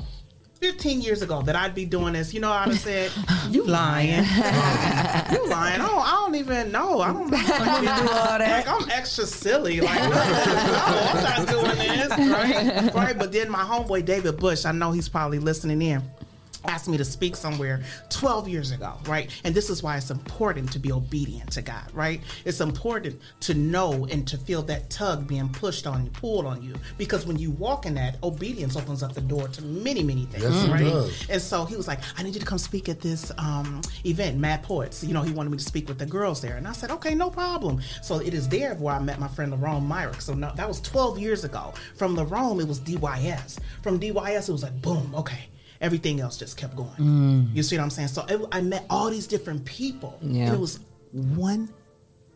[0.60, 3.10] 15 years ago that I'd be doing this, you know, I'd have said,
[3.50, 4.10] "You lying,
[5.32, 7.00] you lying." Oh, I don't even know.
[7.00, 8.66] I don't know you do all that.
[8.66, 9.80] Like I'm extra silly.
[9.80, 12.94] Like no, I'm not doing this, right?
[12.94, 13.18] Right.
[13.18, 16.02] But then my homeboy David Bush, I know he's probably listening in.
[16.64, 19.30] Asked me to speak somewhere 12 years ago, right?
[19.44, 22.20] And this is why it's important to be obedient to God, right?
[22.44, 26.62] It's important to know and to feel that tug being pushed on you, pulled on
[26.62, 30.26] you, because when you walk in that, obedience opens up the door to many, many
[30.26, 31.30] things, Yes, right?
[31.30, 34.38] And so he was like, I need you to come speak at this um, event,
[34.38, 35.02] Mad Poets.
[35.04, 36.56] You know, he wanted me to speak with the girls there.
[36.56, 37.80] And I said, okay, no problem.
[38.02, 40.20] So it is there where I met my friend Lerone Myrick.
[40.20, 41.72] So no, that was 12 years ago.
[41.96, 43.58] From Lerone, it was DYS.
[43.82, 45.48] From DYS, it was like, boom, okay.
[45.80, 46.90] Everything else just kept going.
[46.98, 47.56] Mm.
[47.56, 48.08] You see what I'm saying?
[48.08, 50.18] So it, I met all these different people.
[50.20, 50.46] Yeah.
[50.46, 50.80] And it was
[51.12, 51.70] one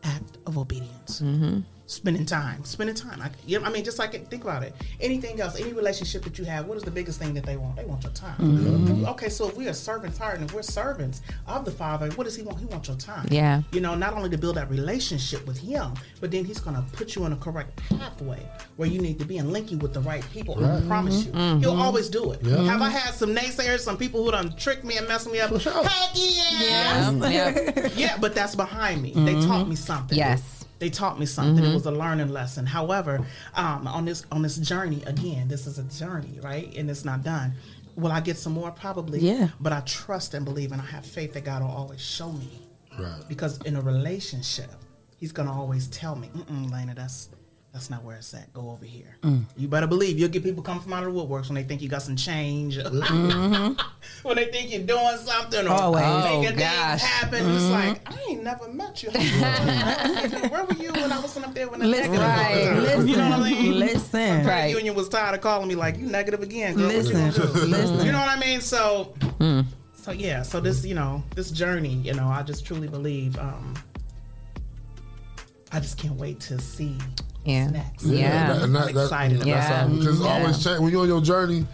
[0.03, 1.21] act of obedience.
[1.21, 1.59] Mm-hmm.
[1.87, 3.21] Spending time, spending time.
[3.21, 4.73] I, you know, I mean, just like think about it.
[4.99, 7.75] Anything else, any relationship that you have, what is the biggest thing that they want?
[7.75, 8.35] They want your time.
[8.39, 9.07] Mhm.
[9.11, 12.23] Okay, so if we are servants heart and if we're servants of the Father, what
[12.23, 12.57] does He want?
[12.59, 13.27] He wants your time.
[13.29, 13.61] Yeah.
[13.71, 16.81] You know, not only to build that relationship with Him, but then He's going to
[16.97, 18.41] put you on a correct pathway
[18.77, 20.55] where you need to be and link you with the right people.
[20.55, 20.81] Right.
[20.81, 21.59] I promise you, Mhm.
[21.59, 22.39] He'll always do it.
[22.41, 22.63] Yeah.
[22.63, 25.51] Have I had some naysayers, some people who done tricked me and messed me up?
[25.51, 27.13] Heck Yes.
[27.31, 27.89] yeah.
[27.95, 29.11] yeah, but that's behind me.
[29.13, 29.45] They Mhm.
[29.47, 30.17] taught me something.
[30.17, 30.41] Yes.
[30.79, 31.63] They taught me something.
[31.63, 31.71] Mhm.
[31.71, 32.65] It was a learning lesson.
[32.65, 33.25] However,
[33.55, 36.73] um, on this on this journey, again, this is a journey, right?
[36.75, 37.53] And it's not done.
[37.95, 38.71] Will I get some more?
[38.71, 39.19] Probably.
[39.19, 39.49] Yeah.
[39.59, 42.61] But I trust and believe, and I have faith that God will always show me.
[42.99, 43.23] Right.
[43.29, 44.71] Because in a relationship,
[45.17, 47.29] He's gonna always tell me, Mm-mm, Lena, that's
[47.75, 48.53] That's not where it's at.
[48.53, 49.17] Go over here.
[49.21, 49.43] Mm.
[49.57, 51.81] You better believe you'll get people come from out of the woodworks when they think
[51.81, 52.77] you got some change.
[52.77, 53.77] Mhm.
[54.23, 56.01] when they think you're doing something or Always.
[56.23, 57.01] making Oh, gosh.
[57.01, 57.49] things happen.
[57.53, 57.71] It's Mhm.
[57.71, 59.09] like, I ain't never met you.
[60.49, 62.77] Where were you when I was up there when the Listen, right.
[62.79, 63.77] Listen, You know what I mean?
[63.77, 64.45] listen.
[64.47, 64.73] Right.
[64.73, 66.75] union was tired of calling me like, you negative again.
[66.75, 66.89] Girl.
[66.89, 67.43] You Listen, do?
[67.65, 68.05] listen.
[68.05, 68.61] You know what I mean?
[68.61, 69.65] So, Mm.
[70.01, 70.43] so yeah.
[70.43, 73.37] So this, you know, this journey, you know, I just truly believe.
[73.37, 73.73] um
[75.73, 76.97] I just can't wait to see
[77.45, 77.65] Yeah.
[77.71, 78.03] what's next.
[78.03, 78.11] that-
[78.63, 79.41] and that- I'm that- excited.
[79.41, 79.95] That's about all.
[79.95, 79.99] it.
[79.99, 80.79] Because it's always change.
[80.81, 81.65] When you're on your journey,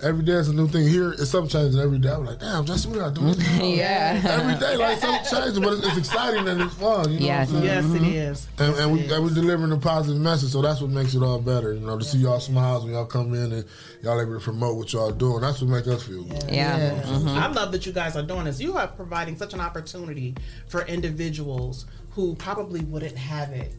[0.00, 0.86] every day is a new thing.
[0.86, 2.10] Here, it's something changing every day.
[2.10, 3.20] I'm like, damn, just what I do.
[3.60, 4.20] Yeah.
[4.24, 7.12] Every day, like something changes, but it's, it's exciting and it's fun.
[7.12, 7.50] You know Yes.
[7.50, 7.84] what I'm saying?
[7.94, 8.48] Yes, it is.
[8.58, 11.40] And, and we and we delivering a positive message, so that's what makes it all
[11.40, 11.72] better.
[11.74, 13.64] You know, to see y'all smiles when y'all come in and
[14.02, 15.40] y'all able to promote what y'all doing.
[15.40, 16.44] That's what makes us feel good.
[16.48, 17.02] Yeah.
[17.02, 17.28] Mm-hmm.
[17.30, 18.60] I love that you guys are doing this.
[18.60, 20.34] You are providing such an opportunity
[20.68, 23.72] for individuals who probably wouldn't have it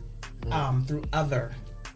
[0.52, 1.52] um, through other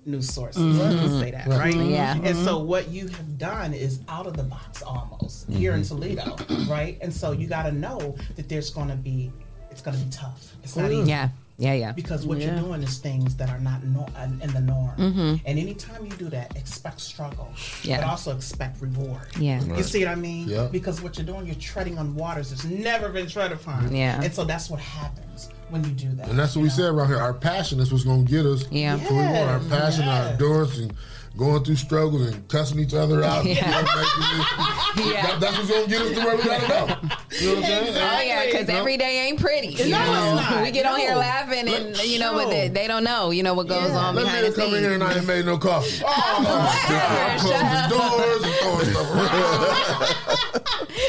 [0.06, 0.62] news sources.
[0.62, 1.02] Mhm.
[1.02, 1.74] Let's say that, Right.
[1.74, 1.76] right?
[1.90, 2.20] Yeah.
[2.24, 2.66] And so Mhm.
[2.66, 5.84] what you have done is out of the box almost here in.
[5.84, 6.36] Toledo,
[6.68, 6.98] right?
[7.02, 9.32] And so you got to know that there's going to be,
[9.72, 10.56] it's going to be tough.
[10.64, 10.98] It's not Yeah.
[11.00, 11.10] easy.
[11.10, 11.30] Yeah.
[11.58, 11.92] Yeah, yeah.
[11.94, 12.48] Because what Yeah.
[12.56, 14.08] you're doing is things that are not no,
[14.42, 14.98] in the norm.
[14.98, 15.42] Mhm.
[15.46, 17.48] And anytime you do that, expect struggle,
[17.84, 17.98] Yeah.
[18.02, 19.28] but also expect reward.
[19.40, 19.64] Yeah.
[19.64, 20.50] You see what I mean?
[20.50, 20.68] Yeah.
[20.72, 23.96] Because what you're doing, you're treading on waters that's never been treaded upon.
[23.96, 24.20] Yeah.
[24.22, 26.30] And so that's what happens when you do that.
[26.30, 27.18] And that's what we said around here.
[27.18, 28.66] Our passion is what's going to get us.
[28.72, 28.98] Yeah.
[29.08, 30.32] So we want our Yes, passion, our yes.
[30.34, 30.94] endurance, and
[31.36, 33.44] going through struggles and cussing each other out.
[33.54, 33.66] Yeah.
[34.96, 36.62] You know, making it- that- that's what's going to get us to where we got
[36.62, 36.76] to go.
[37.42, 37.98] You know what I'm saying?
[37.98, 38.80] Oh yeah, because You know?
[38.80, 39.68] every day ain't pretty.
[39.70, 40.36] You No, know?
[40.40, 40.62] it's not.
[40.64, 43.32] we get on here laughing, and Let- you know, but they, they don't know.
[43.32, 45.26] You know what goes on Let behind me the come in here and I ain't
[45.28, 46.04] made no coffee.
[46.16, 46.50] Oh, my
[46.90, 47.32] God.
[47.32, 50.44] I'm closing doors and throwing stuff around.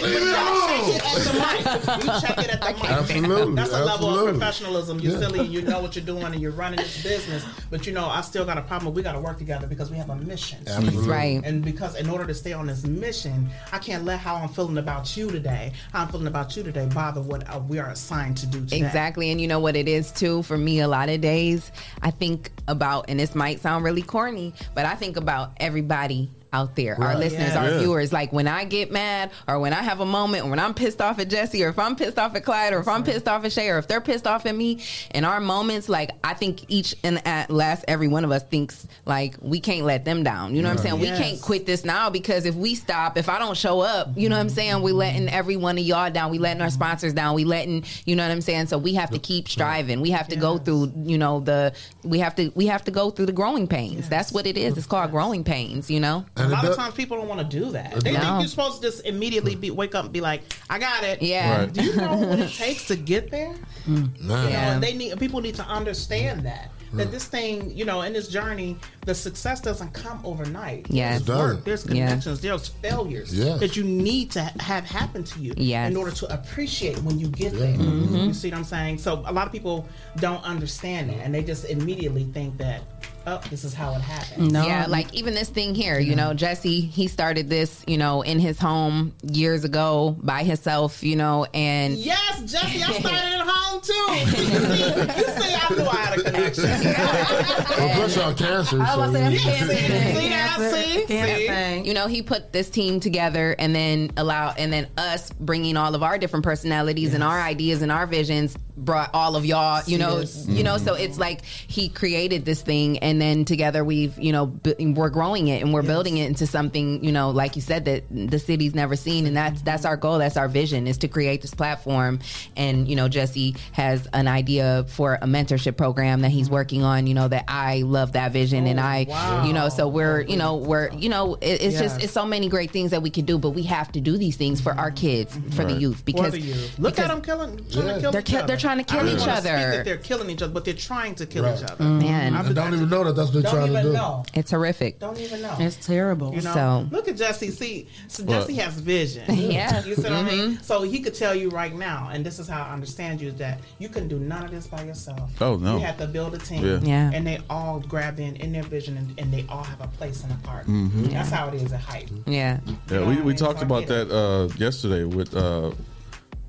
[0.03, 0.71] Leave me alone.
[0.95, 2.85] You check it at the mic.
[2.91, 4.99] Absolutely, That's a level of professionalism.
[5.01, 5.19] You're Yeah.
[5.21, 7.45] silly and you know what you're doing and you're running this business.
[7.71, 8.95] But you know, I still got a problem.
[8.95, 10.59] We got to work together because we have a mission.
[10.67, 11.09] Absolutely.
[11.09, 11.41] Right.
[11.45, 14.79] And because in order to stay on this mission, I can't let how I'm feeling
[14.79, 18.37] about you today, how I'm feeling about you today, bother what uh, we are assigned
[18.39, 18.79] to do today.
[18.79, 19.31] Exactly.
[19.31, 21.71] And you know what it is too for me a lot of days
[22.03, 26.77] I think about and this might sound really corny, but I think about everybody out
[26.77, 27.59] there, our listeners, Yeah.
[27.63, 27.79] our Yeah.
[27.81, 28.13] viewers.
[28.13, 31.01] Like when I get mad or when I have a moment or when I'm pissed
[31.03, 33.45] off at Jesse or if I'm pissed off at Clyde or if I'm pissed off
[33.45, 34.79] at Shay or if they're pissed off at me
[35.15, 38.87] in our moments, like I think each and at last every one of us thinks
[39.05, 40.55] like we can't let them down.
[40.55, 41.01] You know what I'm saying?
[41.01, 41.19] Yes.
[41.19, 44.29] We can't quit this now because if we stop, if I don't show up, you
[44.29, 44.81] know what I'm saying?
[44.83, 46.31] We letting every one of y'all down.
[46.31, 47.35] We letting our sponsors down.
[47.35, 48.67] We letting, you know what I'm saying?
[48.69, 50.01] So we have to keep striving.
[50.01, 51.73] We have to go through, you know, the
[52.05, 54.09] we have to we have to go through the growing pains.
[54.09, 54.77] That's what it is.
[54.79, 56.25] It's called growing pains, you know?
[56.37, 58.01] Uh, A lot of times people don't want to do that.
[58.03, 58.21] They No.
[58.21, 61.23] think you're supposed to just immediately be wake up and be like, "I got it."
[61.23, 61.61] Yeah.
[61.61, 61.73] Right.
[61.73, 63.55] Do you know what it takes to get there?
[63.87, 64.73] You know, Yeah.
[64.75, 68.29] and they need people need to understand that that this thing, you know, in this
[68.29, 70.87] journey, the success doesn't come overnight.
[70.89, 71.23] Yes.
[71.23, 71.65] There's It work, doesn't.
[71.65, 72.09] there's Yes.
[72.09, 73.59] connections, there's failures Yes.
[73.59, 75.91] that you need to have happen to you Yes.
[75.91, 77.75] in order to appreciate when you get there.
[77.77, 78.29] Mhm.
[78.29, 78.99] You see what I'm saying?
[78.99, 79.89] So a lot of people
[80.21, 82.83] don't understand that, and they just immediately think that,
[83.27, 84.53] oh, this is how it happened.
[84.53, 88.39] Yeah, like even this thing here, you know, Jesse, he started this, you know, in
[88.39, 93.81] his home years ago by himself, you know, and Yes, Jesse, I started at home
[93.81, 93.93] too.
[94.15, 96.65] You see, you see I knew I had a connection.
[97.85, 98.81] Well, plus y'all cancer.
[98.81, 99.75] I was so saying you- cancer.
[99.75, 100.73] See that?
[100.73, 101.07] See?
[101.07, 101.89] See?
[101.89, 105.95] You know, he put this team together and then allow, and then us bringing all
[105.95, 109.83] of our different personalities and our ideas and our visions brought all of y'all.
[109.87, 110.47] You know, Yes.
[110.49, 110.79] you know.
[110.79, 111.03] So mm-hmm.
[111.03, 115.49] it's like he created this thing, and then together we've, you know, bu- we're growing
[115.49, 118.75] it and we're building it into something, you know, like you said that the city's
[118.75, 120.19] never seen, and that's that's our goal.
[120.19, 122.21] That's our vision is to create this platform.
[122.57, 126.55] And you know, Jesse has an idea for a mentorship program that he's mm-hmm.
[126.55, 127.07] working on.
[127.07, 130.37] You know, that I love that vision, and oh, I, you know, so we're, you
[130.37, 133.25] know, we're, you know, it, it's just it's so many great things that we can
[133.25, 136.33] do, but we have to do these things for our kids, for the youth, because
[136.33, 136.79] the youth.
[136.79, 139.01] Look because at them killing, trying to kill they're each ki- they're trying to kill
[139.01, 139.71] I don't each wanna speak other.
[139.77, 141.59] That they're killing each other, but they're trying to kill Right.
[141.63, 141.85] each other.
[141.85, 142.35] Man.
[142.35, 143.93] I don't even know that that's what they're Don't trying to even do.
[143.93, 144.25] know.
[144.35, 144.99] It's horrific.
[145.01, 145.55] Don't even know.
[145.61, 146.35] It's terrible.
[146.35, 147.51] You know, So- look at Jesse.
[147.51, 148.41] See, so What?
[148.49, 149.25] Jesse has vision.
[149.55, 149.87] Yes.
[149.87, 150.57] you see what I mean.
[150.59, 150.65] Mhm.
[150.65, 153.61] So he could tell you right now, and this is how I understand you: that
[153.79, 155.31] you can do none of this by yourself.
[155.41, 155.77] Oh, no.
[155.79, 156.65] You have to build a team.
[156.65, 156.79] Yeah.
[156.83, 157.11] Yeah.
[157.15, 160.23] And they all grab in in their vision, and, and they all have a place
[160.25, 160.67] and a part.
[160.67, 161.11] Mhm.
[161.13, 162.09] That's how it is at height.
[162.27, 162.59] Yeah.
[162.91, 165.71] Yeah, we, we talked about that uh, yesterday with uh,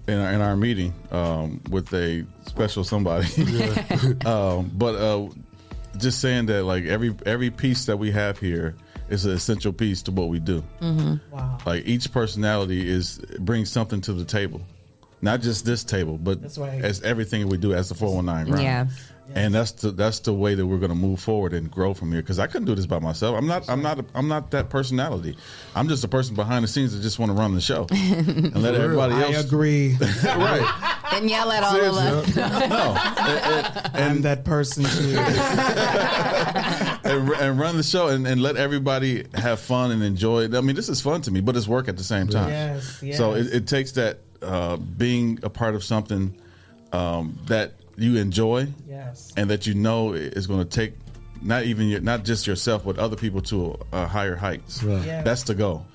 [0.08, 3.28] in our, in our meeting um, with a special somebody.
[4.26, 5.28] um, but uh,
[5.98, 8.76] just saying that like every every piece that we have here
[9.10, 10.64] is an essential piece to what we do.
[10.82, 11.16] Mm-hmm.
[11.34, 11.58] Wow.
[11.66, 14.62] Like each personality is brings something to the table.
[15.22, 16.84] Not just this table, but That's right.
[16.84, 18.64] as everything we do as the 419 right?
[18.64, 18.88] Yeah.
[19.34, 22.12] And that's the that's the way that we're going to move forward and grow from
[22.12, 22.22] here.
[22.22, 23.36] Because I couldn't do this by myself.
[23.38, 25.36] I'm not I'm not a, I'm not that personality.
[25.76, 28.54] I'm just a person behind the scenes that just want to run the show and
[28.54, 28.76] let For real.
[28.82, 29.46] everybody I else.
[29.46, 29.98] agree.
[30.24, 30.92] right.
[31.16, 32.38] And yell at all of us.
[33.96, 35.16] I'm that person too.
[37.10, 40.56] and, and run the show and, and let everybody have fun and enjoy it.
[40.56, 42.50] I mean, this is fun to me, but it's work at the same time.
[42.50, 46.36] Yes, So it, it takes that uh, being a part of something
[46.92, 49.32] um, that you enjoy, Yes.
[49.38, 50.94] and that you know is going to take
[51.42, 54.82] not even your, not just yourself, but other people to a higher heights.
[54.84, 55.06] Right.
[55.06, 55.24] Yes.
[55.26, 55.86] That's the goal.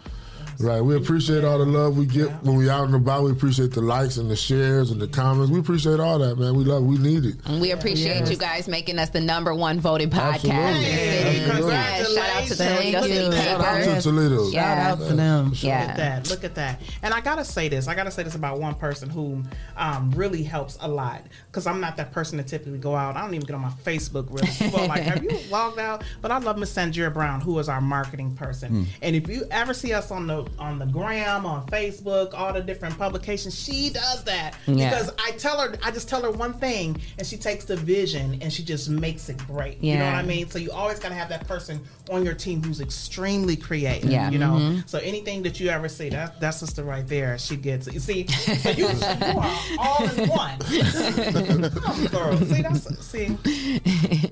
[0.60, 0.80] Right.
[0.80, 3.24] We appreciate all the love we get when we out and about.
[3.24, 5.50] We appreciate the likes and the shares and the comments.
[5.50, 6.54] We appreciate all that, man.
[6.54, 6.82] We love.
[6.84, 7.36] We need it.
[7.46, 8.30] And we appreciate Yes.
[8.30, 10.50] you guys making us the number one voted podcast.
[10.50, 10.60] Absolutely.
[10.60, 11.40] in the city.
[11.50, 11.72] Absolutely.
[11.72, 13.14] Yes, shout out to Thank Toledo you.
[13.32, 14.48] City Shout out to Toledo.
[14.50, 14.60] Yeah.
[14.60, 15.48] Shout out to them.
[15.50, 15.78] Look Yeah.
[15.80, 16.30] at that.
[16.30, 16.80] Look at that.
[17.02, 17.88] And I gotta say this.
[17.88, 19.42] I gotta say this about one person who
[19.76, 21.22] um, really helps a lot.
[21.46, 23.16] Because I'm not that person to typically go out.
[23.16, 24.48] I don't even get on my Facebook really.
[24.58, 27.68] People are like, "Have you logged out?" But I love Miss Sanjira Brown, who is
[27.68, 28.68] our marketing person.
[28.70, 28.82] Hmm.
[29.02, 32.60] And if you ever see us on the on the gram, on Facebook, all the
[32.60, 34.90] different publications, she does that Yeah.
[34.90, 38.38] because I tell her, I just tell her one thing, and she takes the vision
[38.42, 39.82] and she just makes it great.
[39.82, 40.48] You know what I mean?
[40.50, 44.10] So you always gotta have that person on your team who's extremely creative.
[44.10, 44.30] Yeah.
[44.30, 44.54] You know.
[44.58, 44.88] Mhm.
[44.88, 47.38] So anything that you ever see, that that's sister right there.
[47.38, 47.94] She gets it.
[47.94, 50.58] You see, so you, you are all in one.
[51.70, 52.36] Come, girl.
[52.38, 53.26] See, that's see,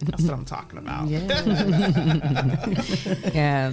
[0.02, 1.08] that's what I'm talking about.
[1.08, 1.20] Yeah,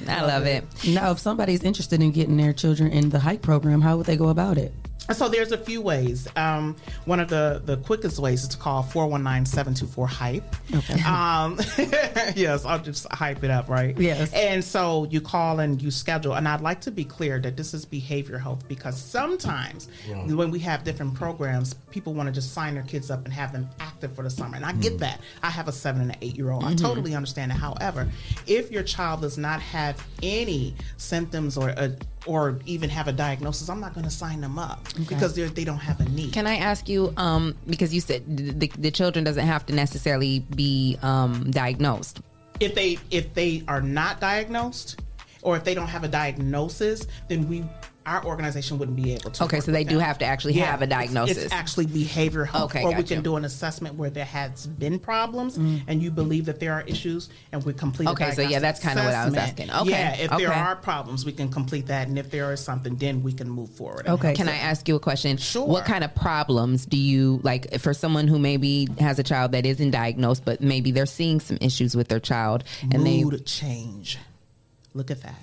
[0.08, 0.64] I love it.
[0.88, 4.18] Now, if somebody's interested in getting their children in the hype program, how would they
[4.18, 4.74] go about it?
[5.14, 6.28] So there's a few ways.
[6.36, 6.76] Um,
[7.06, 10.44] one of the the quickest ways is to call 419-724-HYPE.
[10.76, 11.00] Okay.
[11.06, 11.60] Um,
[12.36, 13.96] yes, I'll just hype it up, right?
[14.00, 14.34] Yes.
[14.34, 16.34] And so you call and you schedule.
[16.34, 20.26] And I'd like to be clear that this is behavior health because sometimes Yeah.
[20.34, 23.52] when we have different programs, people want to just sign their kids up and have
[23.54, 24.56] them active for the summer.
[24.56, 25.00] And I get Mm.
[25.00, 25.22] that.
[25.44, 26.64] I have a seven and an eight year old.
[26.64, 26.82] I Mhm.
[26.82, 27.56] totally understand it.
[27.56, 28.08] However,
[28.48, 31.92] if your child does not have any symptoms or a,
[32.26, 35.64] or even have a diagnosis, I'm not going to sign them up because they're, they
[35.64, 36.34] don't have a need.
[36.34, 40.40] Can I ask you, um, because you said the, the children doesn't have to necessarily
[40.56, 42.22] be um, diagnosed.
[42.60, 45.02] if they if they are not diagnosed
[45.42, 47.64] or if they don't have a diagnosis, then we
[48.06, 49.44] our organization wouldn't be able to.
[49.44, 50.06] Okay, so they do them.
[50.06, 51.38] have to actually have a diagnosis.
[51.38, 55.00] It's, actually behavior health, Okay, or we can do an assessment where there has been
[55.00, 55.84] problems Mm.
[55.88, 58.08] and you believe that there are issues, and we complete.
[58.10, 59.72] Okay, so yeah, that's kinda what I was asking.
[59.72, 62.96] Okay, yeah, if there are problems, we can complete that, and if there is something,
[62.96, 64.08] then we can move forward.
[64.08, 64.34] Okay.
[64.34, 64.46] Can.
[64.46, 65.38] I ask you a question?
[65.38, 65.66] Sure.
[65.66, 69.66] What kind of problems do you like for someone who maybe has a child that
[69.66, 73.38] isn't diagnosed, but maybe they're seeing some issues with their child and they Mood they
[73.40, 74.20] change.
[74.94, 75.36] Look at that.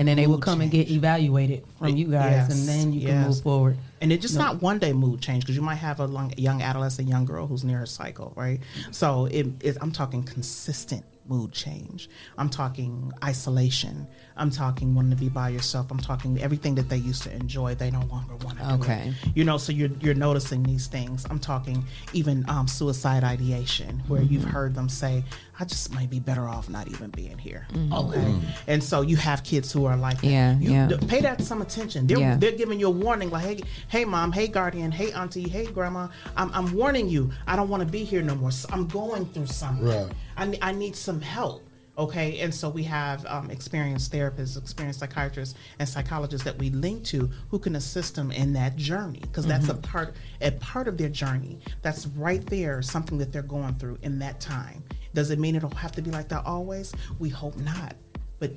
[0.00, 3.06] And then they will come and get evaluated from you guys, Yes, and then you
[3.06, 3.76] can move forward.
[4.00, 4.44] And it's just No.
[4.46, 7.46] not one day mood change because you might have a long, young adolescent, young girl
[7.46, 8.60] who's near a cycle, right?
[8.92, 12.10] So it, it, I'm talking consistent mood change.
[12.36, 14.06] I'm talking isolation.
[14.36, 15.90] I'm talking wanting to be by yourself.
[15.90, 18.70] I'm talking everything that they used to enjoy, they no longer want to do.
[18.82, 19.12] Okay.
[19.22, 19.36] it.
[19.36, 21.26] You know, so you're you're noticing these things.
[21.30, 24.50] I'm talking even um, suicide ideation, where you've Mm-hmm.
[24.50, 25.22] heard them say,
[25.60, 27.92] "I just might be better off not even being here." Mhm.
[27.92, 28.18] Okay.
[28.18, 28.40] Mhm.
[28.66, 30.26] And so you have kids who are like, that.
[30.26, 30.88] Yeah, You- yeah.
[30.88, 32.06] th- pay that some attention.
[32.06, 32.36] They're, Yeah.
[32.38, 36.08] they're giving you a warning, like, hey, hey, mom, hey, guardian, hey, auntie, hey, grandma,
[36.36, 37.30] I'm, I'm warning you.
[37.46, 38.50] I don't want to be here no more.
[38.50, 39.86] So I'm going through something.
[39.86, 40.10] Right.
[40.40, 41.66] I, I need some help.
[41.98, 47.04] Okay, and so we have um, experienced therapists, experienced psychiatrists, and psychologists that we link
[47.06, 49.82] to who can assist them in that journey because that's a Mhm.
[49.82, 51.58] part a part of their journey.
[51.82, 54.82] That's right there, something that they're going through in that time.
[55.12, 56.92] Does it mean it'll have to be like that always?
[57.18, 57.94] We hope not,
[58.38, 58.52] but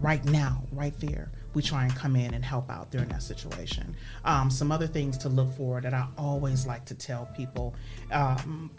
[0.00, 3.94] right now, right there, we try and come in and help out during that situation.
[4.24, 7.74] Um, some other things to look for that I always like to tell people
[8.10, 8.70] um,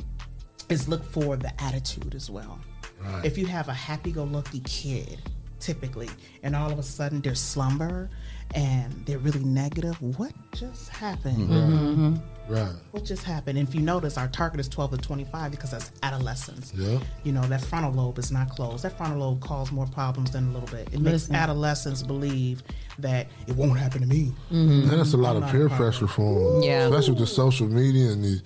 [0.72, 2.60] is look for the attitude as well.
[3.02, 3.26] Right.
[3.26, 5.20] If you have a happy-go-lucky kid,
[5.60, 6.10] typically,
[6.44, 8.10] and all of a sudden there's slumber
[8.56, 11.50] and they're really negative, what just happened?
[11.50, 12.22] Mhm.
[12.50, 12.74] Right.
[12.92, 13.58] What just happened?
[13.58, 16.74] And if you notice, our target is 12 to 25 because that's adolescence.
[16.76, 17.00] Yeah.
[17.24, 18.84] You know, that frontal lobe is not closed.
[18.84, 20.90] That frontal lobe causes more problems than a little bit.
[20.92, 22.62] It makes adolescents believe
[23.00, 24.34] that it won't happen to me.
[24.50, 26.64] And that's a lot I'm of peer pressure for them.
[26.64, 26.88] Yeah.
[26.88, 28.42] Especially with the social media and these.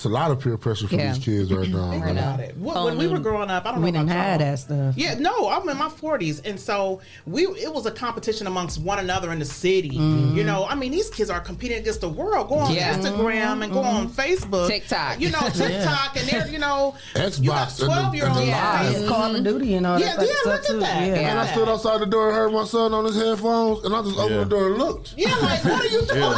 [0.00, 1.12] It's a lot of peer pressure for Yeah.
[1.12, 1.90] these kids right now.
[1.90, 2.16] Think man.
[2.16, 2.56] about it.
[2.56, 4.96] When, when we were growing up, I don't we know didn't have that stuff.
[4.96, 8.98] Yeah, no, I'm in my 40s, and so we it was a competition amongst one
[8.98, 9.90] another in the city.
[9.98, 10.34] Mhm.
[10.34, 12.48] You know, I mean, these kids are competing against the world.
[12.48, 12.96] Go on Yeah.
[12.96, 15.20] Instagram and go on Facebook, TikTok.
[15.20, 18.38] You know, TikTok, and they're you know, Xbox you got and the- 12 year olds.
[18.40, 18.96] and the live.
[18.96, 20.80] It's Call of Duty and all Yeah, that type yeah, of stuff look at too.
[20.80, 21.06] that.
[21.08, 21.14] Yeah.
[21.30, 24.00] And I stood outside the door and heard my son on his headphones, and I
[24.00, 25.12] just opened the door and looked.
[25.18, 26.22] Yeah, like what are you doing?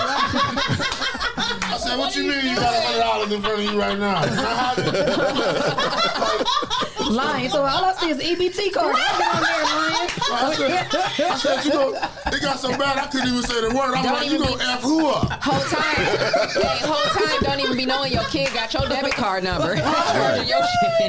[1.64, 4.23] I said, what you mean you got a hundred dollars in of you right now?
[7.11, 7.51] Lying.
[7.51, 8.95] So all I see is EBT card.
[8.97, 10.09] I've on there lying.
[10.33, 10.55] I
[11.37, 13.95] said, you know, it got so bad I couldn't even say the word.
[13.95, 15.31] I'm Don't like, you even gonna F who up?
[15.43, 16.07] Whole time,
[16.62, 19.74] hey, whole time, don't even be knowing your kid got your debit card number.
[19.77, 20.62] Your.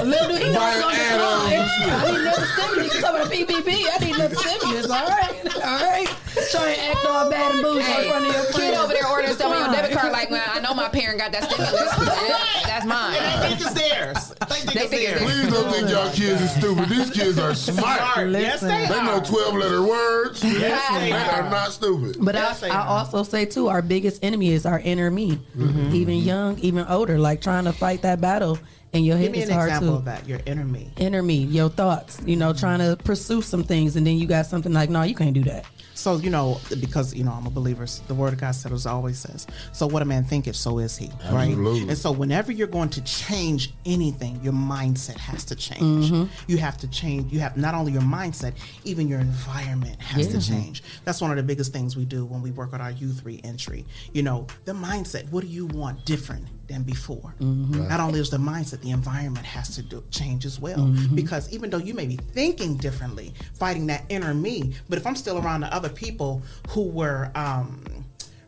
[0.04, 1.60] Little do he know Buying it's on the add-ons line.
[1.90, 2.94] I need another stimulus.
[2.96, 3.70] You talking about PPP?
[3.90, 4.90] I need another stimulus.
[4.90, 6.08] All right, all right.
[6.52, 8.78] Trying to act all bad and bougie in front of your kid friends.
[8.78, 11.32] over there ordering stuff on your debit card like, well, I know my parent got
[11.32, 12.64] that stimulus.
[12.66, 13.16] That's mine.
[13.18, 14.30] And they think it's theirs.
[14.30, 15.32] They think They it's think it's theirs.
[15.32, 16.90] Please don't think y'all kids are stupid.
[16.90, 18.00] These kids are smart.
[18.00, 18.30] Smart.
[18.32, 19.24] Yes, they They know are.
[19.26, 20.44] 12 letter words.
[20.44, 21.50] Yes, they they are are.
[21.50, 22.18] not stupid.
[22.20, 22.88] But Yes, they I, I are.
[23.00, 25.94] also say too, our biggest enemy is our inner me, Mm-hmm.
[25.96, 27.20] even young, even older.
[27.20, 28.58] Like trying to fight that battle
[28.94, 29.98] in your Give head me is an hard example too.
[29.98, 30.28] of that.
[30.28, 30.92] Your inner me.
[30.98, 32.20] Inner me, your thoughts.
[32.26, 35.16] You know, trying to pursue some things, and then you got something like, no, you
[35.16, 35.66] can't do that.
[35.96, 37.86] So you know, because you know, I'm a believer.
[38.08, 41.08] The Word of God says always says, "So what a man thinketh, so is he."
[41.32, 41.50] Right.
[41.50, 41.90] Absolutely.
[41.90, 46.12] And so whenever you're going to change anything, your mindset has to change.
[46.12, 46.24] Mm-hmm.
[46.48, 47.32] You have to change.
[47.32, 48.54] You have not only your mindset,
[48.84, 50.84] even your environment has to change.
[51.06, 53.86] That's one of the biggest things we do when we work on our youth reentry.
[54.14, 55.30] You know, the mindset.
[55.32, 56.48] What do you want different?
[56.68, 57.36] Than before.
[57.42, 57.90] Mm-hmm.
[57.90, 60.78] Not only is the mindset, the environment has to do, change as well.
[60.80, 61.14] Mm-hmm.
[61.14, 65.16] Because even though you may be thinking differently, fighting that inner me, but if I'm
[65.18, 67.84] still around the other people who were um,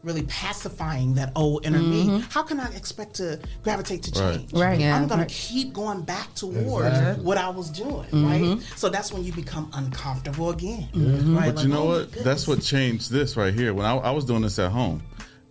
[0.02, 4.52] really pacifying that old inner me, how can I expect to gravitate to change?
[4.52, 4.60] Mm-hmm.
[4.62, 4.80] Right.
[4.80, 4.96] Yeah.
[4.96, 5.28] I'm going Right.
[5.30, 7.24] to keep going back towards Exactly.
[7.26, 8.26] what I was doing, Mm-hmm.
[8.56, 8.62] right?
[8.78, 11.38] So that's when you become uncomfortable again, Mm-hmm.
[11.38, 11.54] right?
[11.54, 12.12] But you know oh my what?
[12.14, 13.74] That's what changed this right here.
[13.74, 15.04] When I, I was doing this at home,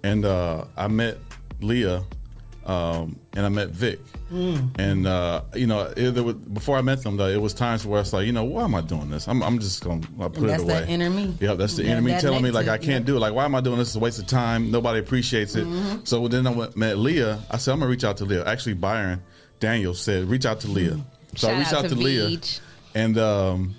[0.02, 1.18] and uh, I met
[1.60, 2.02] Leah,
[2.66, 4.00] um, and I met Vic,
[4.32, 4.70] Mm.
[4.80, 7.86] and uh, you know, it, there was, before I met them, though, it was times
[7.86, 9.28] where I was like, you know, why am I doing this?
[9.28, 10.80] I'm, I'm just gonna I'll put that's it away.
[10.80, 11.36] that inner me.
[11.40, 13.06] Yeah, that's the That- inner me telling me like I can't yeah.
[13.06, 13.20] do it.
[13.20, 13.88] Like, why am I doing this?
[13.88, 14.70] It's a waste of time.
[14.70, 15.66] Nobody appreciates it.
[16.04, 17.38] So then I went, met Leah.
[17.50, 18.44] I said, I'm gonna reach out to Leah.
[18.46, 19.22] Actually, Byron
[19.60, 20.98] Daniel said, reach out to Leah.
[21.36, 22.26] So I reached out out to to Leah.
[22.28, 22.60] Beach.
[22.94, 23.74] And um,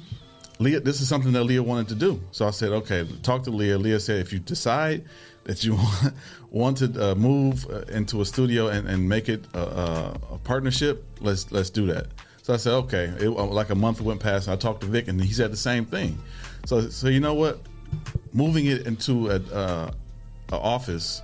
[0.60, 2.22] Leah, this is something that Leah wanted to do.
[2.32, 3.78] So I said, okay, talk to Leah.
[3.78, 5.03] Leah said, if you decide
[5.46, 5.78] that you
[6.52, 10.38] want, to uh, move uh, into a studio and, and make it a, a, a
[10.40, 12.08] partnership, let's let's do that.
[12.42, 13.06] So I said, okay.
[13.20, 15.52] It, uh, like a month went past, and I talked to Vic, and he said
[15.52, 16.22] the same thing.
[16.66, 17.60] So so you know what?
[18.34, 19.92] Moving it into a, uh,
[20.52, 21.22] a office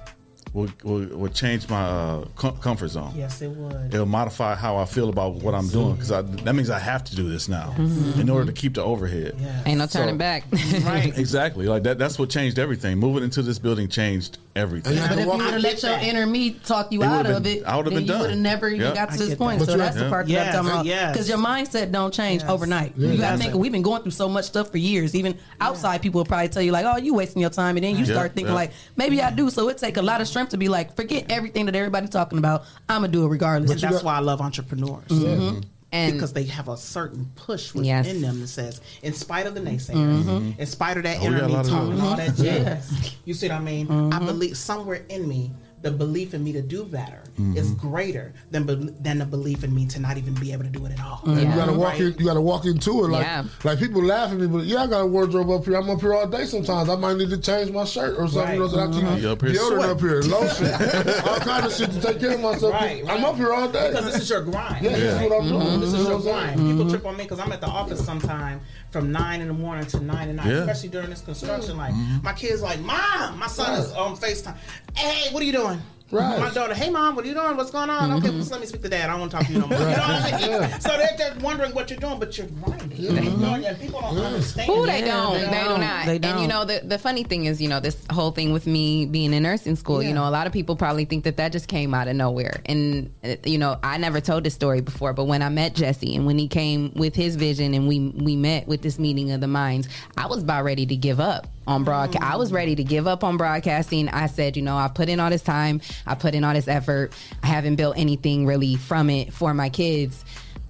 [0.53, 3.93] will, will will change my uh, com- comfort zone Yes, it would.
[3.93, 7.15] it'll modify how I feel about what I'm doing because that means I have to
[7.15, 9.35] do this now in order to keep the overhead.
[9.39, 9.63] Yes.
[9.67, 10.43] Ain't no turning So- back.
[10.83, 11.17] Right.
[11.17, 11.97] Exactly, like that.
[11.99, 12.97] That's what changed everything.
[12.97, 14.97] Moving into this building changed everything.
[14.97, 17.25] And you But can if you would have let your inner me talk you out
[17.25, 18.21] would've of it, I would've then been you done.
[18.21, 18.95] would have never even Yep.
[18.95, 19.59] got to I this point.
[19.59, 19.65] that.
[19.67, 20.85] So that's you're- the part that Yes, I'm talking about.
[20.85, 21.11] yes.
[21.13, 22.49] Because your mindset don't change Yes.
[22.51, 22.93] overnight.
[22.97, 23.11] Yeah.
[23.11, 23.53] You got to think.
[23.53, 25.15] We've been going through so much stuff for years.
[25.15, 27.95] Even outside people will probably tell you like, "Oh, you wasting your time," and then
[27.97, 30.57] you start thinking like, "Maybe I do." So it take a lot of strength to
[30.57, 32.63] be like, "Forget everything that everybody's talking about.
[32.89, 35.07] I'm gonna do it regardless." And that's why I love entrepreneurs.
[35.07, 35.61] Mm-hmm.
[35.93, 38.22] And because they have a certain push within Yes.
[38.22, 40.59] them that says, in spite of the naysayers, mm-hmm.
[40.59, 42.89] in spite of that Oh, we inner me lot talk and all that Yes.
[42.89, 44.13] jazz, you see what I mean?
[44.13, 45.51] I believe somewhere in me,
[45.81, 47.57] the belief in me to do better mm-hmm.
[47.57, 50.69] is greater than be- than the belief in me to not even be able to
[50.69, 51.21] do it at all.
[51.25, 51.55] And you Yeah.
[51.55, 52.01] gotta walk Right.
[52.01, 52.15] in.
[52.19, 53.43] You gotta walk into it like Yeah.
[53.63, 55.75] like people laugh at me, but yeah, I got a wardrobe up here.
[55.75, 56.45] I'm up here all day.
[56.45, 58.41] Sometimes I might need to change my shirt or something.
[58.41, 58.53] Right.
[58.53, 60.65] You know, so I keep You up here deodorant up here, lotion,
[61.27, 62.73] all kind of shit to take care of myself.
[62.73, 63.89] Right, I'm up here all day.
[63.89, 64.83] Because this is your grind.
[64.83, 65.61] yeah, this is what I'm doing.
[65.61, 65.79] Mm-hmm.
[65.81, 66.55] This is your what I'm grind.
[66.57, 66.89] People mm-hmm.
[66.89, 69.99] trip on me because I'm at the office sometime from nine in the morning to
[69.99, 70.59] nine at night, Yeah.
[70.59, 71.77] especially during this construction.
[71.77, 71.93] Like
[72.23, 74.55] my kids, like mom, my son is on Facetime.
[74.95, 75.70] Hey, what are you doing?
[75.72, 76.00] one.
[76.11, 76.39] Right.
[76.39, 77.55] My daughter, hey mom, what are you doing?
[77.55, 78.11] What's going on?
[78.13, 79.09] Okay, just let me speak to dad.
[79.09, 79.79] I don't want to talk to you no more.
[79.79, 80.49] You know what I mean?
[80.51, 80.77] Yeah.
[80.79, 82.91] So they're just wondering what you're doing, but you're grinding.
[82.99, 84.67] You know, and people don't understand.
[84.69, 85.07] Who they that.
[85.07, 85.33] don't.
[85.35, 85.79] they They, do don't.
[85.81, 86.07] not.
[86.07, 89.05] And you know, the, the funny thing is, you know, this whole thing with me
[89.05, 90.09] being in nursing school, Yeah.
[90.09, 92.61] you know, a lot of people probably think that that just came out of nowhere.
[92.65, 96.13] And, uh, you know, I never told this story before, but when I met Jesse
[96.15, 99.39] and when he came with his vision and we, we met with this meeting of
[99.39, 102.23] the minds, I was about ready to give up on broadcast.
[102.23, 104.09] I was ready to give up on broadcasting.
[104.09, 106.67] I said, you know, I've put in all this time, I put in all this
[106.67, 107.13] effort.
[107.43, 110.23] I haven't built anything really from it for my kids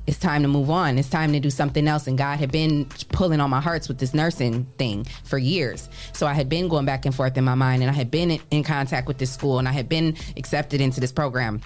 [0.07, 0.97] it's time to move on.
[0.97, 2.07] It's time to do something else.
[2.07, 5.89] And God had been pulling on my hearts with this nursing thing for years.
[6.13, 8.39] So I had been going back and forth in my mind, and I had been
[8.49, 11.61] in, contact with this school, and I had been accepted into this program.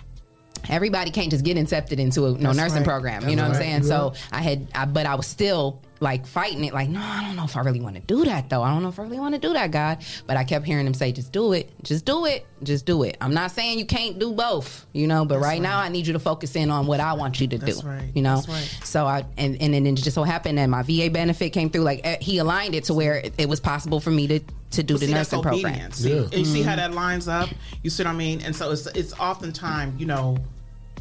[0.69, 2.85] Everybody can't just get accepted into a no That's nursing right.
[2.85, 3.29] program.
[3.29, 3.83] You know what I'm saying?
[3.83, 7.35] So I had, I, but I was still like fighting it, like, no, I don't
[7.35, 8.61] know if I really want to do that though.
[8.61, 10.03] I don't know if I really want to do that, God.
[10.27, 13.15] But I kept hearing him say, just do it, just do it, just do it.
[13.21, 16.13] I'm not saying you can't do both, you know, but right, now I need you
[16.13, 18.09] to focus in on what I want you to That's do, right.
[18.13, 18.35] you know.
[18.35, 18.79] That's right.
[18.83, 21.83] So I and and then it just so happened that my VA benefit came through.
[21.83, 24.39] Like eh, he aligned it to where it, it was possible for me to
[24.71, 25.65] to do But the see, nursing program.
[25.65, 25.95] obedience.
[25.97, 27.49] See, And you see how that lines up?
[27.83, 28.41] You see what I mean?
[28.41, 30.37] And so it's it's oftentimes, you know,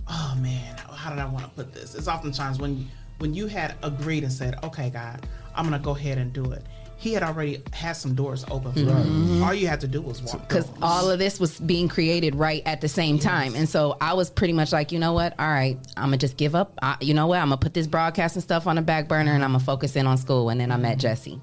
[0.09, 1.95] oh man, how did I want to put this?
[1.97, 2.89] It's oftentimes when
[3.19, 6.65] when you had agreed and said, okay, God, I'm gonna go ahead and do it.
[6.97, 9.37] He had already had some doors open for Mhm.
[9.39, 9.45] you.
[9.45, 10.49] All you had to do was walk.
[10.49, 13.55] because all of this was being created right at the same time.
[13.55, 15.35] And so i was pretty much like you know what?
[15.39, 16.79] All right i'm gonna just give up.
[16.81, 17.41] I, you know what?
[17.41, 20.07] I'm gonna put this broadcasting stuff on the back burner and i'm gonna focus in
[20.07, 20.49] on school.
[20.49, 21.39] And then i met jesse.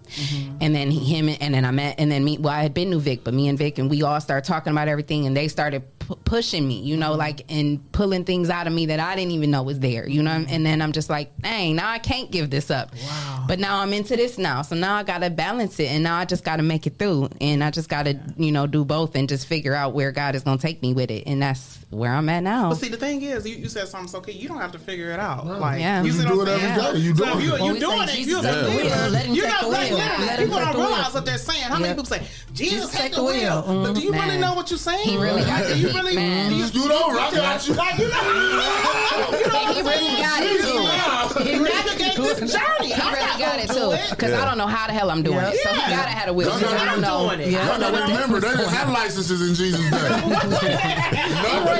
[0.61, 2.89] And then he, him and then i met and then me well i had been
[2.89, 5.48] new vic but me and vic and we all started talking about everything and they
[5.48, 7.20] started pu- pushing me you know mm-hmm.
[7.20, 10.22] like and pulling things out of me that i didn't even know was there you
[10.22, 10.32] know?
[10.32, 10.54] Mm-hmm.
[10.54, 12.94] And then i'm just like dang now i can't give this up.
[13.04, 13.46] Wow.
[13.48, 16.26] But now i'm into this now so now i gotta balance it and now i
[16.26, 19.48] just gotta make it through and i just gotta you know do both and just
[19.48, 22.42] figure out where god is gonna take me with it and that's where i'm at
[22.42, 24.32] now But see, the thing is, you, you said something so key.
[24.32, 25.46] You don't have to figure it out.
[25.46, 26.02] Like, Yeah.
[26.04, 26.94] you, You do what it every saying?
[26.94, 27.00] day.
[27.00, 27.62] You so doing if you, it.
[27.62, 28.08] You we doing it.
[28.12, 29.98] Jesus You take the wheel, let him you take know, the like, wheel.
[30.00, 30.88] Let people don't the wheel.
[30.88, 31.64] realize what they're saying.
[31.64, 32.22] How many people say
[32.54, 33.64] Jesus, Jesus take the wheel?
[33.68, 34.42] But do you really mm-hmm.
[34.42, 35.04] know what you're saying?
[35.08, 35.78] He really got it.
[35.78, 36.16] you really?
[36.16, 36.52] Man.
[36.52, 37.74] do you- Scoot over, I got you.
[37.74, 41.46] Like you know, you know what He I'm really got it.
[41.46, 42.94] He navigate this journey.
[42.94, 45.40] He really got gonna it too, because I don't know how the hell I'm doing
[45.40, 45.58] it.
[45.60, 46.52] So he gotta have a wheel.
[46.52, 47.28] I don't know.
[47.28, 49.98] gotta, y'all gotta remember, they didn't have licenses in Jesus' day.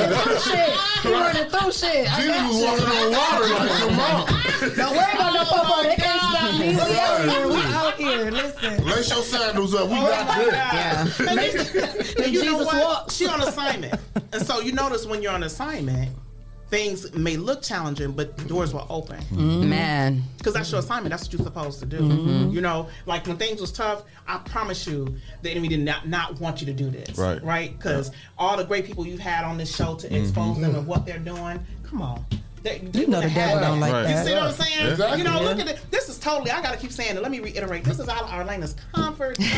[0.02, 0.70] He running through shit.
[1.04, 2.14] He running through shit.
[2.14, 4.76] I Jesus was walking on water like, come on.
[4.76, 5.84] Don't worry about no popo.
[5.84, 6.68] They can't stop me.
[6.76, 7.48] We out here.
[7.48, 8.32] We out here.
[8.32, 8.86] Listen.
[8.86, 9.90] Lace your sandals up.
[9.90, 10.28] We got
[10.76, 11.20] this.
[11.20, 11.40] And,
[12.18, 12.76] you- and you know what?
[12.84, 13.16] walks.
[13.16, 13.96] She on assignment,
[14.34, 16.10] and so you notice when you're on assignment,
[16.72, 19.20] things may look challenging, but the doors were open.
[19.26, 19.70] Mm-hmm.
[19.70, 20.24] Man.
[20.38, 21.12] Because that's your assignment.
[21.12, 22.00] That's what you're supposed to do.
[22.00, 22.54] Mhm.
[22.54, 26.40] You know, like when things was tough, I promise you, the enemy did not, not
[26.40, 27.18] want you to do this.
[27.18, 27.44] Right.
[27.44, 27.78] Right?
[27.78, 31.06] Because all the great people you've had on this show to expose them and what
[31.06, 32.26] they're doing, come on.
[32.64, 34.26] They, they You know the devil don't like You that.
[34.26, 34.88] see what I'm saying?
[34.92, 35.18] Exactly.
[35.18, 35.64] You know, look Yeah.
[35.64, 35.80] at it.
[35.92, 37.22] This is totally, I got to keep saying it.
[37.22, 37.84] Let me reiterate.
[37.84, 39.48] This is out of Arlena's comfort zone.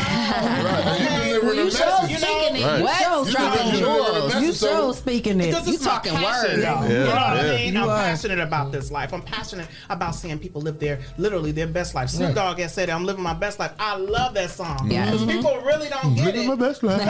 [0.64, 1.40] Right.
[1.42, 2.64] Well, you show You know, speaking it.
[2.64, 2.80] Right.
[2.80, 3.78] You show You speaking talking it.
[3.78, 4.34] jewels.
[4.42, 5.46] You show speaking it.
[5.46, 6.24] Because You talking words.
[6.24, 6.82] word, though.
[6.88, 7.74] You know what I mean?
[7.74, 7.96] You I'm are.
[7.98, 9.12] passionate about this life.
[9.12, 12.08] I'm passionate about seeing people live their literally their best life.
[12.10, 12.34] Snoop Right.
[12.34, 14.90] Dogg has said, "I'm living my best life." I love that song.
[14.90, 15.10] Yeah.
[15.10, 16.48] Because people really don't get Living it.
[16.48, 17.02] my best life.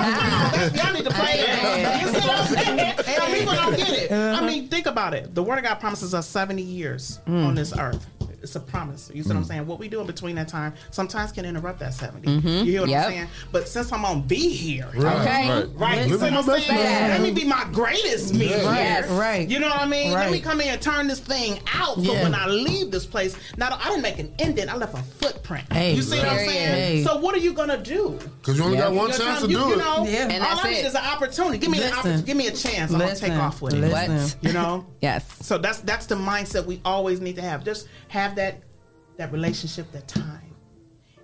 [0.75, 2.03] Y'all need to play it.
[2.03, 2.97] You see what I'm saying?
[3.39, 4.12] People don't get it.
[4.12, 5.35] I mean, think about it.
[5.35, 7.56] The Word of God promises us 70 years on mm.
[7.56, 8.06] this earth.
[8.45, 9.11] It's a promise.
[9.12, 9.49] You see what I'm Mm.
[9.49, 9.66] saying?
[9.66, 12.29] What we do in between that time sometimes can interrupt that 70.
[12.29, 12.65] Mhm.
[12.66, 13.05] You hear what Yep.
[13.07, 13.29] I'm saying?
[13.53, 15.16] But since I'm on be here, Right.
[15.23, 15.49] Okay.
[15.49, 16.07] right, Right.
[16.07, 16.69] You see what I'm saying?
[16.69, 17.09] life.
[17.11, 18.51] Let me be my greatest me.
[18.51, 18.61] Yes.
[18.62, 18.73] here.
[18.75, 19.09] Yes.
[19.09, 19.49] Right.
[19.49, 20.12] You know what I mean?
[20.12, 20.25] Right.
[20.25, 21.97] Let me come in and turn this thing out.
[21.97, 22.23] So Yeah.
[22.23, 24.71] when I leave this place, not I didn't make an indent.
[24.73, 25.65] I left a footprint.
[25.73, 25.95] Hey.
[25.95, 26.75] you see what I'm saying?
[26.75, 27.05] Hey.
[27.05, 28.19] So what are you gonna do?
[28.43, 29.79] Because you only got one You chance to you, do you it.
[29.79, 30.29] know, Yeah.
[30.29, 30.85] And all that's I need it.
[30.87, 31.57] is an opportunity.
[31.59, 32.23] Give me an opportunity.
[32.25, 32.93] Give me a chance.
[32.93, 33.81] I'm gonna take off with it.
[33.81, 34.39] Listen.
[34.43, 34.85] You know.
[35.01, 35.23] Yes.
[35.43, 37.62] So that's that's the mindset we always need to have.
[37.62, 38.62] Just have that
[39.16, 40.40] that relationship, that time.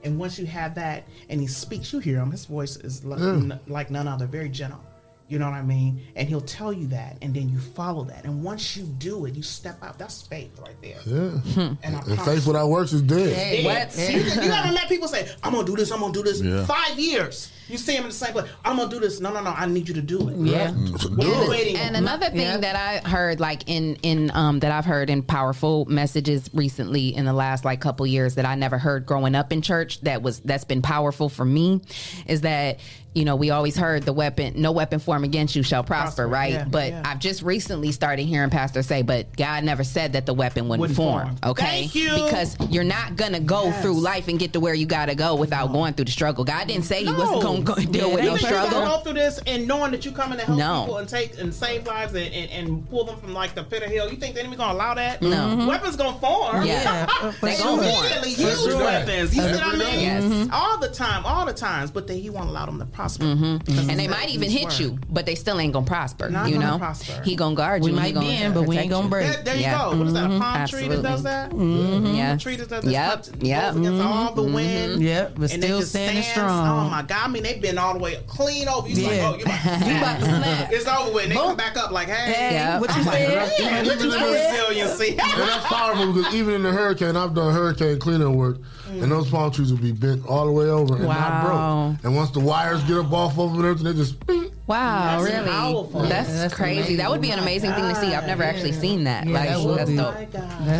[0.03, 2.31] And once you have that, and he speaks, you hear him.
[2.31, 3.53] His voice is like, mm.
[3.53, 4.83] n- like none other, very gentle.
[5.31, 6.03] You know what I mean?
[6.17, 8.25] And he'll tell you that, and then you follow that.
[8.25, 9.97] And once you do it, you step out.
[9.97, 10.99] That's faith right there.
[11.07, 11.41] Yeah.
[11.57, 13.33] And I And promise faith without works is dead.
[13.33, 13.97] Hey, what?
[13.97, 15.93] You, you haven't met people say, "I'm gonna do this.
[15.93, 16.67] I'm gonna do this." Yeah.
[16.67, 18.51] Five years, you see them in the same place.
[18.65, 19.21] I'm gonna do this.
[19.21, 19.51] No, no, no.
[19.51, 20.37] I need you to do it.
[20.37, 20.73] Yeah.
[20.73, 24.73] What are you waiting And another thing that I heard, like in in um that
[24.73, 28.79] I've heard in powerful messages recently in the last like couple years that I never
[28.79, 31.83] heard growing up in church that was that's been powerful for me,
[32.27, 32.81] is that
[33.13, 36.53] you know we always heard the weapon no weapon formed against you shall prosper, right?
[36.53, 37.03] yeah, but yeah.
[37.05, 40.81] I've just recently started hearing pastors say, but God never said that the weapon wouldn't,
[40.81, 41.51] Wouldn't form, form.
[41.53, 41.65] okay?
[41.89, 42.11] Thank you.
[42.15, 43.83] Because you're not gonna go Yes.
[43.83, 46.45] through life and get to where you gotta go without going through the struggle.
[46.45, 48.71] God didn't say you wasn't gonna go deal with no think you struggle.
[48.81, 50.83] gonna go through this and knowing that you're coming to help No.
[50.83, 53.83] people and take and save lives and, and, and pull them from like the pit
[53.83, 54.09] of hell.
[54.09, 55.21] You think the enemy gonna allow that?
[55.21, 55.29] No.
[55.37, 55.67] Mhm.
[55.67, 56.65] Weapons gonna form.
[56.65, 57.07] Yeah.
[57.33, 57.83] For they sure.
[57.83, 58.77] immediately For use sure.
[58.85, 59.35] weapons.
[59.35, 59.79] You see what I mean?
[59.81, 60.03] day.
[60.03, 60.49] Yes.
[60.53, 61.91] All the time, all the times.
[61.91, 63.25] But then he won't allow them to prosper.
[63.25, 63.89] Mhm.
[63.89, 64.79] And they might even hit word.
[64.79, 66.29] you, but they still ain't gonna prosper.
[66.29, 67.23] Not you gonna know, prosper.
[67.25, 67.97] he gonna guard We you.
[67.97, 69.11] he might gonna be in, but we ain't gonna you.
[69.11, 69.33] break.
[69.33, 69.79] There, there you Yeah.
[69.91, 69.97] go.
[69.97, 70.25] What is that?
[70.25, 70.39] A Mhm.
[70.41, 71.51] palm tree that does that?
[71.51, 72.17] Mhm.
[72.17, 72.35] Yes.
[72.41, 72.91] A tree that does that.
[72.91, 73.17] Yep.
[73.25, 73.77] Goes Yep.
[73.77, 75.03] against all the wind.
[75.03, 76.29] Yep, but and they still standing stands.
[76.29, 76.87] strong.
[76.87, 77.21] Oh my god!
[77.25, 78.87] I mean, they've been all the way clean over.
[78.89, 79.09] You Yeah.
[79.09, 80.73] like, oh, you about, You about to snap.
[80.73, 81.23] It's over with.
[81.25, 83.87] And they come back up like, hey, Hey, what you I'm like, said?
[83.87, 85.09] look at the resiliency.
[85.11, 88.59] And that's powerful because even in the hurricane, I've done hurricane cleanup work,
[88.91, 92.05] and those palm trees will be bent all the way over and not broke.
[92.05, 95.51] And once the wires get up off of them they just beep, Wow, That's really?
[95.51, 96.03] powerful.
[96.03, 96.79] That's, That's crazy.
[96.79, 96.97] amazing.
[96.99, 98.15] That would be an Oh amazing thing to see.
[98.15, 99.27] I've never actually seen that.
[99.27, 99.97] Yeah, like, that would that's be.
[99.97, 100.15] dope.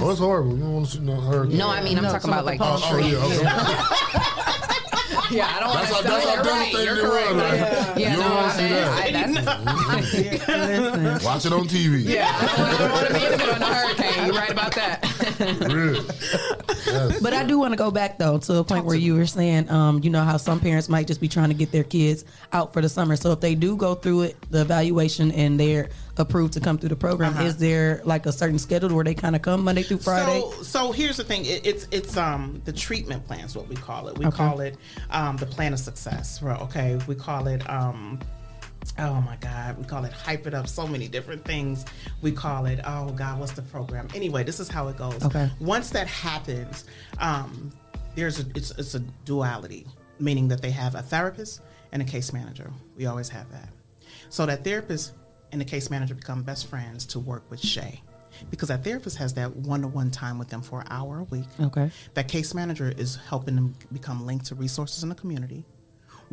[0.03, 0.55] Oh, it's horrible.
[0.57, 1.59] You don't want to see no hurricane.
[1.59, 3.11] No, I mean, I'm talking about like the Oh, oh, tree.
[3.11, 4.90] yeah, okay.
[5.37, 6.73] Yeah, I don't That's want how- to that's how you're right.
[6.73, 7.33] devastating You're it was, correct.
[7.89, 7.99] right?
[7.99, 8.89] Yeah, You don't wanna I, see that.
[8.91, 9.11] I,
[11.13, 12.05] that's Watch it on TV.
[12.05, 12.37] yeah.
[12.37, 14.27] I don't want to be in on a hurricane.
[14.27, 15.07] You're right about that.
[17.23, 19.71] But I do want to go back though to a point where you were saying,
[19.71, 22.73] um, you know, how some parents might just be trying to get their kids out
[22.73, 23.17] for the summer.
[23.17, 25.91] So if they do go through it, the evaluation, and they're
[26.21, 27.45] approved to come through the program, Uh-huh.
[27.45, 30.41] is there like a certain schedule where they kind of come Monday through Friday?
[30.41, 31.45] So, so here's the thing.
[31.45, 34.17] It, it's it's um the treatment plan is what we call it.
[34.19, 34.37] We Okay.
[34.37, 34.77] call it
[35.11, 36.41] um the plan of success.
[36.43, 36.61] Right?
[36.63, 36.99] Okay.
[37.09, 38.21] We call it um.
[38.99, 40.67] Oh my God, we call it hype it up.
[40.67, 41.85] So many different things.
[42.23, 44.09] We call it, oh God, what's the program?
[44.15, 45.23] Anyway, this is how it goes.
[45.23, 45.51] Okay.
[45.61, 46.85] Once that happens,
[47.19, 47.71] um,
[48.15, 49.87] there's a it's it's a duality,
[50.19, 51.61] meaning that they have a therapist
[51.93, 52.71] and a case manager.
[52.97, 53.69] We always have that.
[54.31, 55.13] So that therapist
[55.53, 58.03] and the case manager become best friends to work with Shay.
[58.51, 61.25] Because that therapist has that one to one time with them for an hour a
[61.25, 61.47] week.
[61.61, 61.91] Okay.
[62.15, 65.65] That case manager is helping them become linked to resources in the community,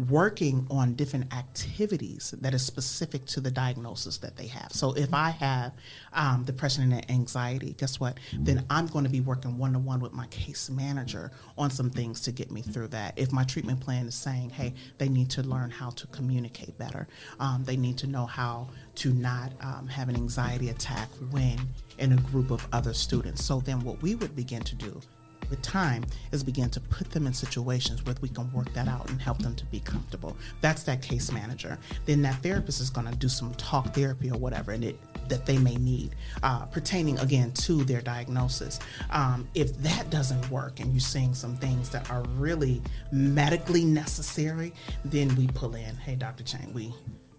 [0.08, 4.72] working on different activities that is specific to the diagnosis that they have.
[4.72, 5.74] So if I have
[6.14, 8.20] um, depression and anxiety, guess what?
[8.32, 11.90] Then I'm going to be working one to one with my case manager on some
[11.90, 13.18] things to get me through that.
[13.18, 17.08] If my treatment plan is saying, hey, they need to learn how to communicate better,
[17.40, 21.60] um, they need to know how to not um, have an anxiety attack when
[22.00, 23.44] in a group of other students.
[23.44, 25.02] So then what we would begin to do
[25.50, 29.10] with time is begin to put them in situations where we can work that out
[29.10, 30.36] and help them to be comfortable.
[30.62, 31.78] That's that case manager.
[32.06, 35.00] Then that therapist is going to do some talk therapy or whatever and it
[35.30, 38.80] that they may need uh, pertaining again to their diagnosis.
[39.10, 44.74] Um, if that doesn't work and you're seeing some things that are really medically necessary,
[45.04, 46.44] then we pull in, hey, Dr.
[46.44, 46.94] Chang, we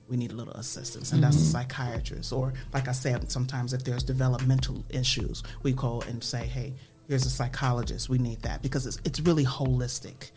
[0.08, 1.52] we need a little assistance, and that's the mm-hmm.
[1.52, 2.32] psychiatrist.
[2.32, 6.74] Or, like I said, sometimes if there's developmental issues, we call and say, "Hey,
[7.06, 8.08] here's a psychologist.
[8.08, 10.30] We need that because it's it's really holistic."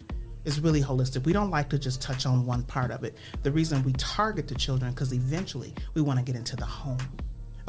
[0.43, 1.23] It's really holistic.
[1.23, 3.15] We don't like to just touch on one part of it.
[3.43, 6.97] The reason we target the children because eventually we want to get into the home.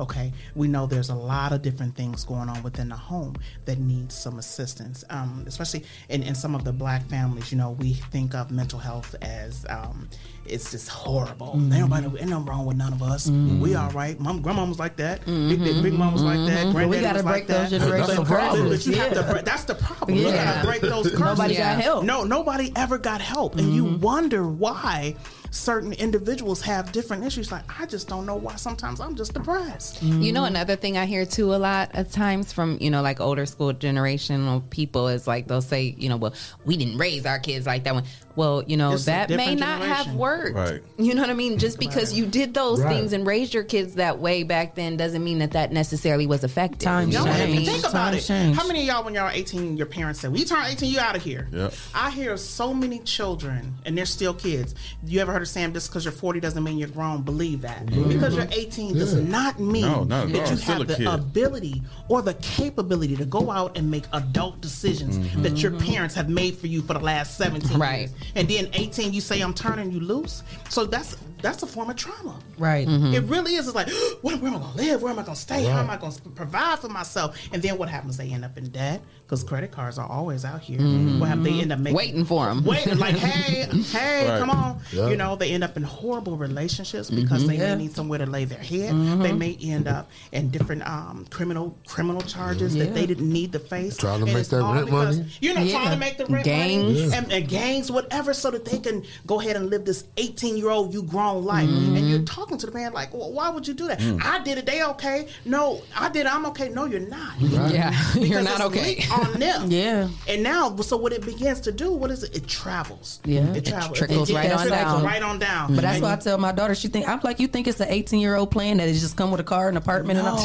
[0.02, 3.78] Okay, we know there's a lot of different things going on within the home that
[3.78, 7.52] needs some assistance, um, especially in, in some of the black families.
[7.52, 10.08] You know, we think of mental health as um,
[10.44, 11.52] it's just horrible.
[11.54, 11.72] Mhm.
[11.72, 13.28] Ain't nobody, ain't nothing wrong with none of us.
[13.28, 13.60] Mhm.
[13.60, 14.18] We all right.
[14.18, 15.24] Mom, grandma was like that.
[15.24, 16.66] Big, big, big mom was like that.
[16.66, 16.72] Mhm.
[16.72, 17.70] Granddaddy We gotta break like that.
[17.70, 18.86] those generational But- but- curses.
[18.86, 19.34] But have to.
[19.36, 19.42] Yeah.
[19.42, 20.18] That's the problem.
[20.18, 21.20] You gotta break those curses.
[21.20, 22.04] Nobody got help.
[22.04, 25.14] No, nobody ever got help, and you wonder why
[25.52, 27.52] certain individuals have different issues.
[27.52, 28.56] Like I just don't know why.
[28.56, 30.02] Sometimes I'm just depressed.
[30.02, 33.20] You know, another thing I hear too a lot of times from, you know, like
[33.20, 36.34] older school generational people is like they'll say, you know, well,
[36.64, 38.04] we didn't raise our kids like that one.
[38.34, 40.54] Well, you know, It's that may different not have worked.
[40.56, 40.82] Right.
[40.98, 41.58] You know what I mean?
[41.58, 42.96] Just because you did those Right.
[42.96, 46.42] things and raised your kids that way back then doesn't mean that that necessarily was
[46.44, 46.78] effective.
[46.80, 47.56] Times you know what I change.
[47.58, 47.66] mean?
[47.66, 48.20] Think about it.
[48.22, 48.56] change.
[48.56, 50.90] How many of y'all, when y'all are 18, your parents said, "When you turn 18,
[50.92, 51.70] you out of here." Yeah.
[51.94, 54.74] I hear so many children, and they're still kids.
[55.06, 55.72] You ever heard of Sam?
[55.72, 57.22] Just because you're 40 doesn't mean you're grown.
[57.22, 57.86] Believe that.
[57.86, 58.08] Mhm.
[58.08, 60.50] Because you're 18 does not mean No, not that all.
[60.50, 61.06] you Still have the kid.
[61.06, 65.42] ability or the capability to go out and make adult decisions Mhm.
[65.42, 67.98] that your parents have made for you for the last 17 Right.
[68.00, 68.10] years.
[68.34, 71.96] And then 18, you say, "I'm turning you loose." So that's that's a form of
[71.96, 72.38] trauma.
[72.58, 72.86] Right.
[72.88, 73.66] It really is.
[73.66, 73.90] It's like,
[74.22, 75.02] where, where am I going to live?
[75.02, 75.64] Where am I going to stay?
[75.64, 77.36] How am I going to provide for myself?
[77.52, 78.16] And then what happens?
[78.16, 80.78] They end up in debt because credit cards are always out here.
[80.78, 81.18] Mhm.
[81.18, 81.46] What happens?
[81.46, 82.64] They end up making, Waiting for them.
[82.64, 84.38] Waiting, like, hey, hey, Right.
[84.38, 84.80] come on.
[84.92, 85.08] Yeah.
[85.08, 87.46] You know, they end up in horrible relationships because Mhm.
[87.48, 87.74] they Yeah.
[87.74, 88.92] may need somewhere to lay their head.
[88.94, 89.22] Mhm.
[89.22, 93.58] They may end up in different um, criminal criminal charges that they didn't need to
[93.58, 93.96] face.
[93.96, 95.30] Trying to And make that rent because, money.
[95.40, 95.78] You know, Yeah.
[95.78, 96.84] trying to make the rent Gangs.
[96.84, 97.16] money Yeah.
[97.16, 100.68] and, and gangs, whatever, so that they can go ahead and live this 18 year
[100.70, 101.68] old you grown life.
[101.68, 101.96] Mhm.
[101.98, 103.98] And you're talking to the man like, well, why would you do that?
[104.00, 104.22] Mm.
[104.24, 104.66] I did it.
[104.66, 105.28] They okay?
[105.44, 106.26] No, I did.
[106.26, 106.68] I'm okay.
[106.68, 107.32] No, you're not.
[107.40, 107.72] Right.
[107.74, 109.04] Yeah, you're not it's okay.
[109.12, 109.70] on them.
[109.70, 110.08] Yeah.
[110.28, 112.36] And now, so what it begins to do, what is it?
[112.36, 113.20] It travels.
[113.24, 113.40] Yeah.
[113.50, 113.98] It It travels.
[113.98, 115.04] trickles It- it right on trickles down.
[115.04, 115.74] Right on down.
[115.74, 116.74] But that's why I tell my daughter.
[116.74, 119.16] She think I'm like you think it's an 18 year old plan that it just
[119.16, 120.36] come with a car and apartment and I'm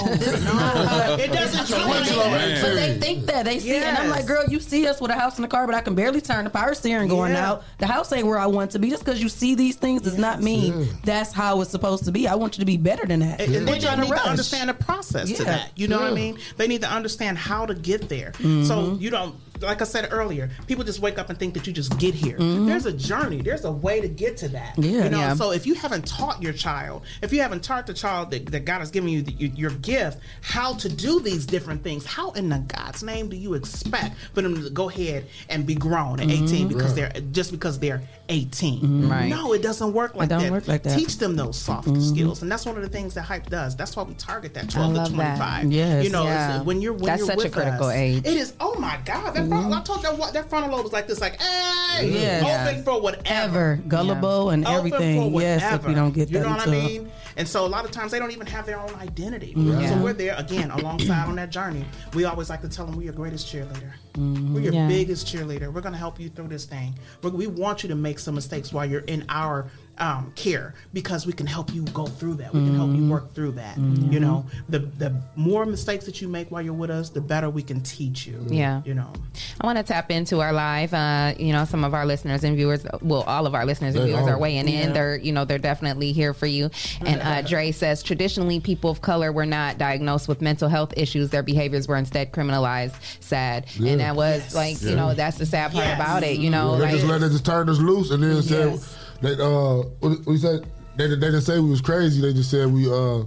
[1.20, 3.84] it doesn't But, but they think that they see, it.
[3.84, 5.82] and I'm like, girl, you see us with a house and a car, but I
[5.82, 7.50] can barely turn the power steering going Yeah.
[7.52, 7.64] out.
[7.80, 8.90] The house ain't where I want to be.
[8.90, 12.28] Just because you see these things does not mean that's how it's supposed to be.
[12.28, 13.42] I want you to be better than that.
[13.42, 15.72] And, and We're they trying need to to understand the process to that.
[15.76, 16.38] You know what I mean?
[16.58, 18.34] They need to understand how to get there.
[18.38, 19.02] So Mhm.
[19.02, 21.98] you don't like I said earlier, people just wake up and think that you just
[21.98, 22.38] get here.
[22.38, 22.68] Mhm.
[22.68, 23.42] There's a journey.
[23.42, 24.76] There's a way to get to that.
[24.78, 25.06] Yeah.
[25.06, 25.34] You know, Yeah.
[25.34, 28.66] so if you haven't taught your child, if you haven't taught the child that, that
[28.66, 32.30] God has given you the, your, your gift, how to do these different things, how
[32.34, 36.20] in the God's name do you expect for them to go ahead and be grown
[36.20, 36.70] at 18 Mhm.
[36.70, 37.12] because Right.
[37.16, 38.82] they're just because they're 18?
[38.82, 39.10] Mhm.
[39.12, 39.28] Right.
[39.30, 40.52] No, it doesn't work It like don't that.
[40.52, 40.98] work like that.
[40.98, 42.10] Teach them those soft Mhm.
[42.10, 43.76] skills, and that's one of the things that hype does.
[43.76, 45.38] That's why we target that 12 to love that.
[45.38, 45.72] 25.
[45.72, 46.04] Yes.
[46.04, 46.62] you know, it's- Yeah.
[46.62, 48.26] when you're when That's you're such a critical us, age.
[48.26, 48.54] It is.
[48.60, 51.22] Oh my God, that front, I told you that, that frontal lobe was like this,
[51.22, 52.70] like hey, Yes.
[52.70, 55.32] open for whatever, Ever gullible and Open everything.
[55.34, 55.88] for Yes, if whatever.
[55.90, 57.10] we don't get you that know what I mean.
[57.38, 59.54] And so a lot of times they don't even have their own identity.
[59.56, 59.90] Yeah.
[59.90, 61.86] So we're there again alongside on that journey.
[62.14, 63.92] We always like to tell them we're your greatest cheerleader.
[64.18, 64.54] Mhm.
[64.54, 64.88] We're your Yeah.
[64.88, 65.72] biggest cheerleader.
[65.72, 66.96] We're going to help you through this thing.
[67.22, 69.68] we we want you to make some mistakes while you're in our
[70.00, 72.54] um, care because we can help you go through that.
[72.54, 73.10] We can help you Mhm.
[73.10, 73.78] work through that.
[73.78, 74.12] Mhm.
[74.14, 77.50] You know, the the more mistakes that you make while you're with us, the better
[77.50, 78.46] we can teach you.
[78.48, 78.82] Yeah.
[78.86, 79.12] You know.
[79.60, 80.94] I want to tap into our live.
[80.94, 84.06] Uh, you know, some of our listeners and viewers, well, all of our listeners and
[84.06, 84.36] viewers are.
[84.36, 84.94] are weighing in.
[84.94, 86.70] They're, you know, they're definitely here for you.
[87.02, 91.30] And uh, Dre says traditionally, people of color were not diagnosed with mental health issues.
[91.32, 92.94] Their behaviors were instead criminalized.
[93.20, 93.92] Sad, Yeah.
[93.94, 94.56] and that was Yes.
[94.56, 95.96] like, you know, that's the sad part Yes.
[96.00, 96.38] about it.
[96.38, 98.96] You know, they like just let it just turn us loose, and then said Yes.
[99.22, 100.66] They uh what, what he said
[100.98, 102.22] they, they didn't say we was crazy.
[102.22, 103.24] They just said we uh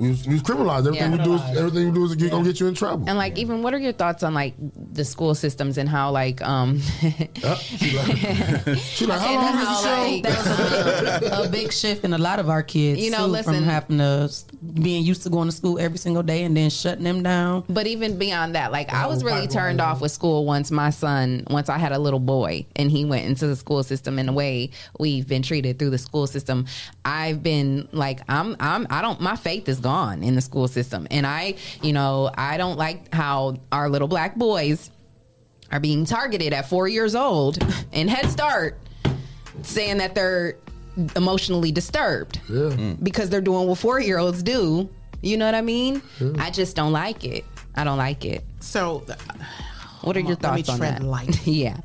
[0.00, 0.86] we was, we was criminalized.
[0.86, 1.18] Everything Yeah.
[1.18, 3.04] we do is everything we do is gonna get you in trouble.
[3.06, 6.40] And like, even what are your thoughts on like the school systems and how like
[6.40, 6.78] um
[7.60, 10.20] she like, how long is the show?
[10.22, 13.00] That was a, a big shift in a lot of our kids.
[13.02, 14.30] You know, too, listen- from having to
[14.82, 17.64] being used to going to school every single day and then shutting them down.
[17.68, 21.44] But even beyond that, like I was really turned off with school once my son,
[21.50, 24.32] once I had a little boy and he went into the school system in the
[24.32, 26.66] way we've been treated through the school system.
[27.04, 29.89] I've been like, I'm, I'm, I don't, my faith is gone
[30.22, 31.06] in the school system.
[31.10, 34.90] And I, you know, I don't like how our little black boys
[35.70, 37.58] are being targeted at four years old
[37.92, 38.78] in Head Start
[39.62, 40.56] saying that they're
[41.16, 42.94] emotionally disturbed hmm.
[43.02, 44.88] because they're doing what four year olds do.
[45.22, 46.02] You know what I mean?
[46.38, 47.44] I just don't like it.
[47.74, 48.42] I don't like it.
[48.60, 49.04] So,
[50.00, 51.02] what are your let me thoughts on tread that?
[51.02, 51.46] light.
[51.46, 51.76] yeah.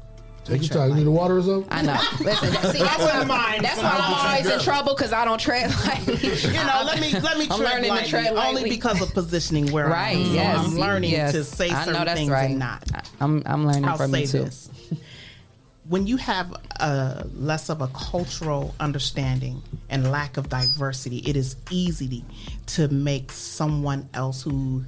[0.46, 0.90] Take your time.
[0.92, 1.68] You need a water or something?
[1.72, 1.94] I know.
[2.22, 5.12] Listen, that- see, that's I wouldn't why, mind that's why I'm always in trouble because
[5.12, 6.16] I don't tread lightly.
[6.16, 8.58] you know, let me let me I'm tread learning lightly, to tread lightly.
[8.62, 10.16] only because of positioning where Right.
[10.16, 10.26] I am.
[10.26, 10.58] So yes.
[10.68, 11.32] I'm learning yes.
[11.34, 12.50] to say I certain things right.
[12.52, 12.84] and not.
[13.20, 14.44] I'm I'm learning I'll from say you too.
[14.44, 14.70] this.
[15.88, 21.56] When you have a less of a cultural understanding and lack of diversity, it is
[21.70, 22.24] easy
[22.68, 24.84] to make someone else who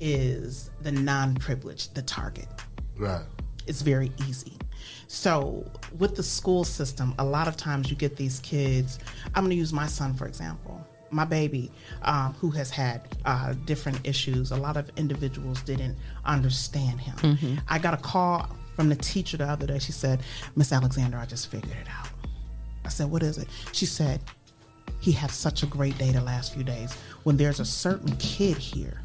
[0.00, 2.46] is the non-privileged the target.
[2.96, 3.24] Right.
[3.66, 4.52] It's very easy.
[5.08, 5.64] So
[5.98, 8.98] with the school system, a lot of times you get these kids.
[9.34, 10.86] I'm going to use my son for example.
[11.10, 11.72] My baby,
[12.02, 14.50] um, who has had uh, different issues.
[14.50, 17.16] A lot of individuals didn't understand him.
[17.16, 17.62] Mhm.
[17.66, 19.78] I got a call from the teacher the other day.
[19.78, 20.20] She said,
[20.54, 22.10] "Miss Alexander, I just figured it out."
[22.84, 24.20] I said, "What is it?" She said,
[25.00, 26.92] "He had such a great day the last few days.
[27.22, 29.00] When there's a certain kid here,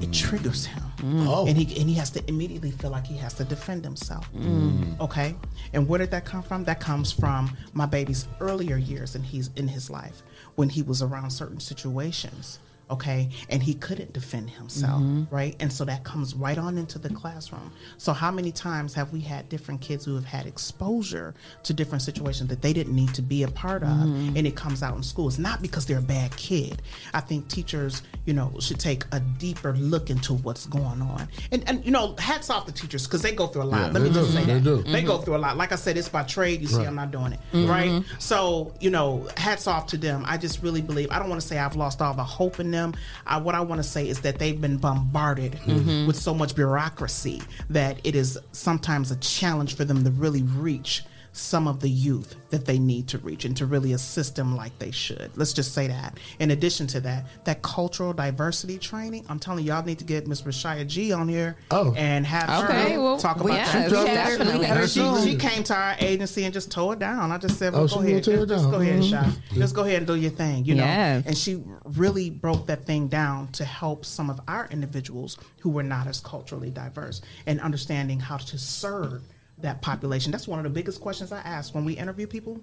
[0.00, 0.82] it triggers him,
[1.28, 1.46] Oh.
[1.46, 4.30] and he and he has to immediately feel like he has to defend himself.
[4.34, 4.98] Mm.
[5.00, 5.34] Okay,
[5.72, 6.64] and where did that come from?
[6.64, 10.22] That comes from my baby's earlier years, and he's in his life
[10.56, 12.58] when he was around certain situations.
[12.90, 15.28] Okay, and he couldn't defend himself, Mhm.
[15.30, 15.54] right?
[15.60, 17.70] And so that comes right on into the classroom.
[17.98, 22.02] So how many times have we had different kids who have had exposure to different
[22.02, 24.36] situations that they didn't need to be a part of, Mhm.
[24.36, 25.28] and it comes out in school?
[25.28, 26.82] It's not because they're a bad kid.
[27.14, 31.28] I think teachers, you know, should take a deeper look into what's going on.
[31.52, 33.80] And and you know, hats off to teachers because they go through a lot.
[33.80, 34.36] Yeah, Let me they just do.
[34.38, 34.64] say They that.
[34.64, 34.82] do.
[34.82, 35.24] They go Mhm.
[35.24, 35.56] through a lot.
[35.56, 36.60] Like I said, it's by trade.
[36.60, 37.68] You see, I'm not doing it, Mhm.
[37.68, 38.04] right?
[38.18, 40.24] So you know, hats off to them.
[40.26, 41.08] I just really believe.
[41.12, 42.79] I don't want to say I've lost all the hope in them.
[43.26, 46.06] I, what I want to say is that they've been bombarded Mhm.
[46.06, 51.04] with so much bureaucracy that it is sometimes a challenge for them to really reach
[51.32, 54.76] some of the youth that they need to reach and to really assist them like
[54.80, 55.30] they should.
[55.36, 56.18] Let's just say that.
[56.40, 60.26] In addition to that, that cultural diversity training, I'm telling you, y'all need to get
[60.26, 61.94] Miss Rashaya G on here Oh.
[61.96, 63.90] and have Okay, her well, talk about yeah, that.
[63.90, 67.30] we definitely- we had She, she came to our agency and just tore it down.
[67.30, 68.24] I just said, well, Oh, go ahead.
[68.24, 68.70] tear Just, it just down.
[68.72, 69.10] go ahead, Mhm.
[69.10, 69.32] Shy.
[69.54, 70.82] Just go ahead and do your thing, you know?
[70.84, 71.24] Yes.
[71.26, 75.84] And she really broke that thing down to help some of our individuals who were
[75.84, 79.22] not as culturally diverse and understanding how to serve
[79.62, 80.32] that population.
[80.32, 82.60] That's one of the biggest questions I ask when we interview people.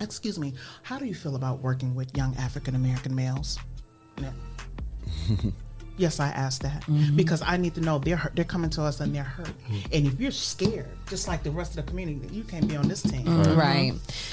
[0.00, 3.58] Excuse me, how do you feel about working with young African American males?
[4.20, 4.32] Yeah.
[5.98, 6.84] Yes, I asked that
[7.16, 9.52] because I need to know they're hurt, they're coming to us and they're hurt.
[9.92, 12.88] And if you're scared, just like the rest of the community, you can't be on
[12.88, 13.26] this team.
[13.54, 13.92] Right.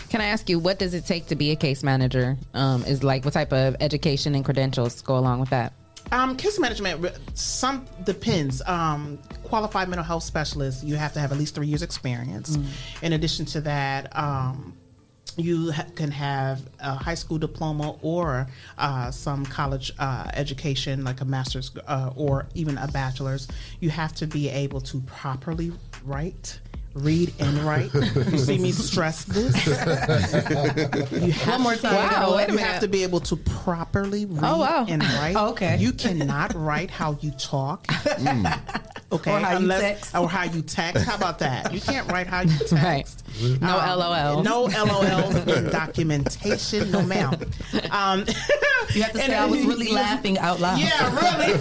[0.10, 2.38] Can I ask you what does it take to be a case manager?
[2.54, 5.74] Um, is like what type of education and credentials go along with that?
[6.12, 8.62] Um, case management, some depends.
[8.66, 9.20] Um,
[9.50, 12.56] qualified mental health specialist, you have to have at least three years experience.
[12.56, 12.66] Mm.
[13.04, 14.76] In addition to that, um,
[15.38, 18.48] you ha- can have a high school diploma or
[18.78, 23.48] uh, some college uh, education, like a master's uh, or even a bachelor's.
[23.80, 25.72] You have to be able to properly
[26.06, 26.60] write.
[26.96, 27.94] Read and write.
[27.94, 29.56] You see me stress this.
[31.24, 31.94] You have, One more time.
[31.94, 32.72] Wow, Wow, wait a you minute.
[32.72, 34.86] have to be able to properly read Oh, wow.
[34.90, 35.36] and write.
[35.52, 35.78] Okay.
[35.78, 37.86] You cannot write how you talk.
[39.12, 39.32] Okay.
[39.34, 40.16] Or how you text.
[40.16, 41.04] Or how you text.
[41.06, 41.74] How about that?
[41.74, 43.24] You can't write how you text.
[43.60, 44.44] No Um, LOLs.
[44.44, 46.92] No LOLs in documentation.
[46.92, 47.34] No, ma'am.
[47.90, 48.26] Um,
[48.94, 50.78] You have to say I was really laughing out loud.
[50.80, 51.54] yeah, really.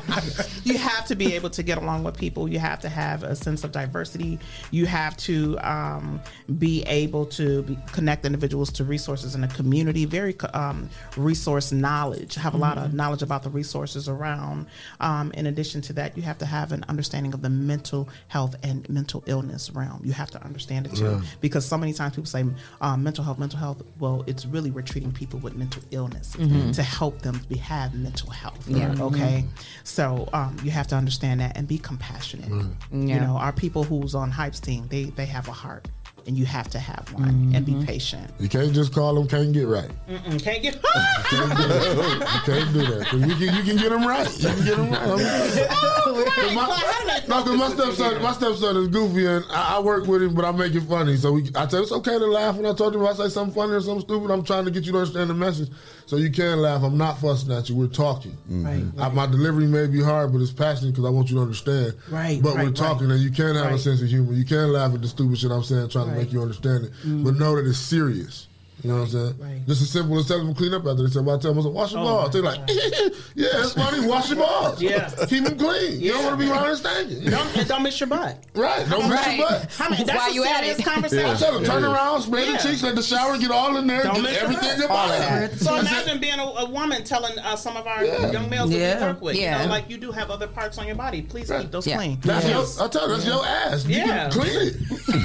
[0.64, 2.48] you have to be able to get along with people.
[2.48, 4.38] You have to have a sense of diversity.
[4.70, 6.20] You have to um,
[6.58, 10.04] be able to be, connect individuals to resources in the community.
[10.04, 12.34] Very um, resource knowledge.
[12.36, 14.66] Have a lot of knowledge about the resources around.
[15.00, 18.54] Um, in addition to that, you have to have an understanding of the mental health
[18.62, 20.00] and mental illness realm.
[20.04, 21.20] You have to understand it too, Yeah.
[21.40, 22.44] because so many times people say
[22.80, 23.82] um, mental health, mental health.
[23.98, 26.74] Well, it's really we're treating people with mental illness Mhm.
[26.74, 28.66] to help them be, have mental health.
[28.68, 28.94] Yeah.
[29.00, 29.44] Okay.
[29.84, 32.48] So um, you have to understand that and be compassionate.
[32.50, 32.76] You
[33.08, 33.24] Yeah.
[33.24, 35.88] know, our people who's on Hype's team, they they have a heart,
[36.26, 37.84] and you have to have one and be mm-hmm.
[37.84, 38.30] patient.
[38.38, 39.90] You can't just call them can't get right.
[40.08, 40.82] Mm-mm, can't get.
[40.82, 42.20] Can't do that.
[42.34, 43.12] You can't do that.
[43.12, 44.38] You can, you can get them right.
[44.38, 45.02] You can get them right.
[45.02, 45.96] I'm
[46.38, 50.22] Oh, my, no, because my stepson, my stepson is goofy, and I, I work with
[50.22, 51.16] him, but I make it funny.
[51.16, 52.56] So we, I tell him it's okay to laugh.
[52.56, 54.70] When I told him if I say something funny or something stupid, I'm trying to
[54.70, 55.70] get you to understand the message.
[56.06, 56.82] So you can laugh.
[56.82, 57.76] I'm not fussing at you.
[57.76, 58.32] We're talking.
[58.50, 58.64] Mm-hmm.
[58.64, 61.42] Right, I, my delivery may be hard, but it's passionate because I want you to
[61.42, 61.94] understand.
[62.10, 64.32] Right, But right, we're talking, and you can have a sense of humor.
[64.32, 66.92] You can laugh at the stupid shit I'm saying, trying to make you understand it.
[67.04, 67.24] Mm.
[67.24, 68.45] But know that it's serious.
[68.82, 69.34] You know what I'm saying?
[69.40, 69.66] Right.
[69.66, 71.54] Just as simple as telling them to clean up after they say, well, I tell
[71.54, 72.32] them, I said, wash your Oh, balls.
[72.32, 74.82] They're like, yeah, it's funny, wash your balls.
[74.86, 75.08] Yeah.
[75.28, 75.98] Keep them clean.
[76.00, 77.30] You don't want to be around and stinking.
[77.30, 78.44] Don't, don't miss your butt.
[78.54, 78.86] Right.
[78.88, 79.72] Don't miss your butt.
[79.72, 80.84] How many, that's While a you at serious it.
[80.92, 81.26] conversation.
[81.30, 81.94] I tell them, turn Yeah.
[81.94, 82.52] around, spray Yeah.
[82.58, 84.84] the cheeks, let the shower get all in there, Don't get everything butt.
[84.84, 85.58] about it.
[85.58, 88.30] So imagine being a, a woman telling uh, some of our Yeah.
[88.30, 88.98] young males that Yeah.
[89.00, 89.58] we work with, Yeah.
[89.62, 91.22] you know, like you do have other parts on your body.
[91.22, 91.96] Please keep those Yeah.
[91.96, 92.18] clean.
[92.20, 92.76] That's Yes.
[92.76, 93.84] your, I tell you, that's your ass.
[93.86, 94.28] You Yeah.
[94.30, 94.76] clean it.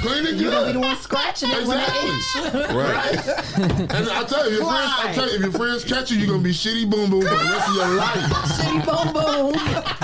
[0.02, 0.40] Clean it good.
[0.40, 0.74] You don't be good.
[0.76, 2.60] the one scratching it when Exactly.
[2.60, 2.70] it itch.
[2.72, 3.41] Right.
[3.56, 6.18] And I tell you, if your friends, I tell you, if your friends catch you,
[6.18, 8.14] you're gonna be shitty boom boom for the rest of your life.
[8.58, 9.54] Shitty boom boom.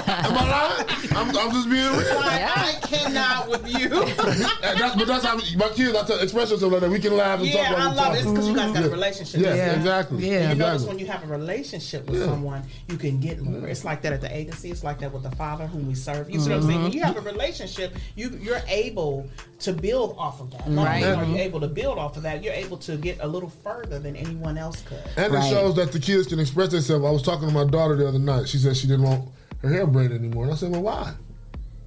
[0.08, 0.98] Am I lying?
[1.18, 2.20] I'm, I'm just being real.
[2.20, 3.88] Like, I cannot with you.
[4.78, 5.96] That's, but that's how my kids.
[5.96, 6.90] I tell express yourself like that.
[6.90, 8.24] We can laugh and talk yeah, I love it.
[8.24, 9.40] because you guys got a relationship.
[9.40, 9.76] Yeah, Yeah.
[9.76, 10.30] exactly.
[10.30, 10.50] Yeah.
[10.50, 12.26] You notice when you have a relationship with Yeah.
[12.26, 13.68] someone, you can get more.
[13.68, 14.70] It's like that at the agency.
[14.70, 16.30] It's like that with the father whom we serve.
[16.30, 16.82] You see what I'm saying?
[16.84, 17.28] When you have a mm-hmm.
[17.28, 19.26] relationship, you you're able
[19.60, 20.68] to build off of that.
[20.68, 21.02] Not Right.
[21.04, 21.36] only are you mm-hmm.
[21.36, 24.58] able to build off of that, you're able to get a little further than anyone
[24.58, 24.98] else could.
[25.16, 25.44] And Right.
[25.44, 27.04] it shows that the kids can express themselves.
[27.04, 28.48] I was talking to my daughter the other night.
[28.48, 29.28] She said she didn't want
[29.62, 30.44] her hair braided anymore.
[30.44, 31.12] And I said, Well, why?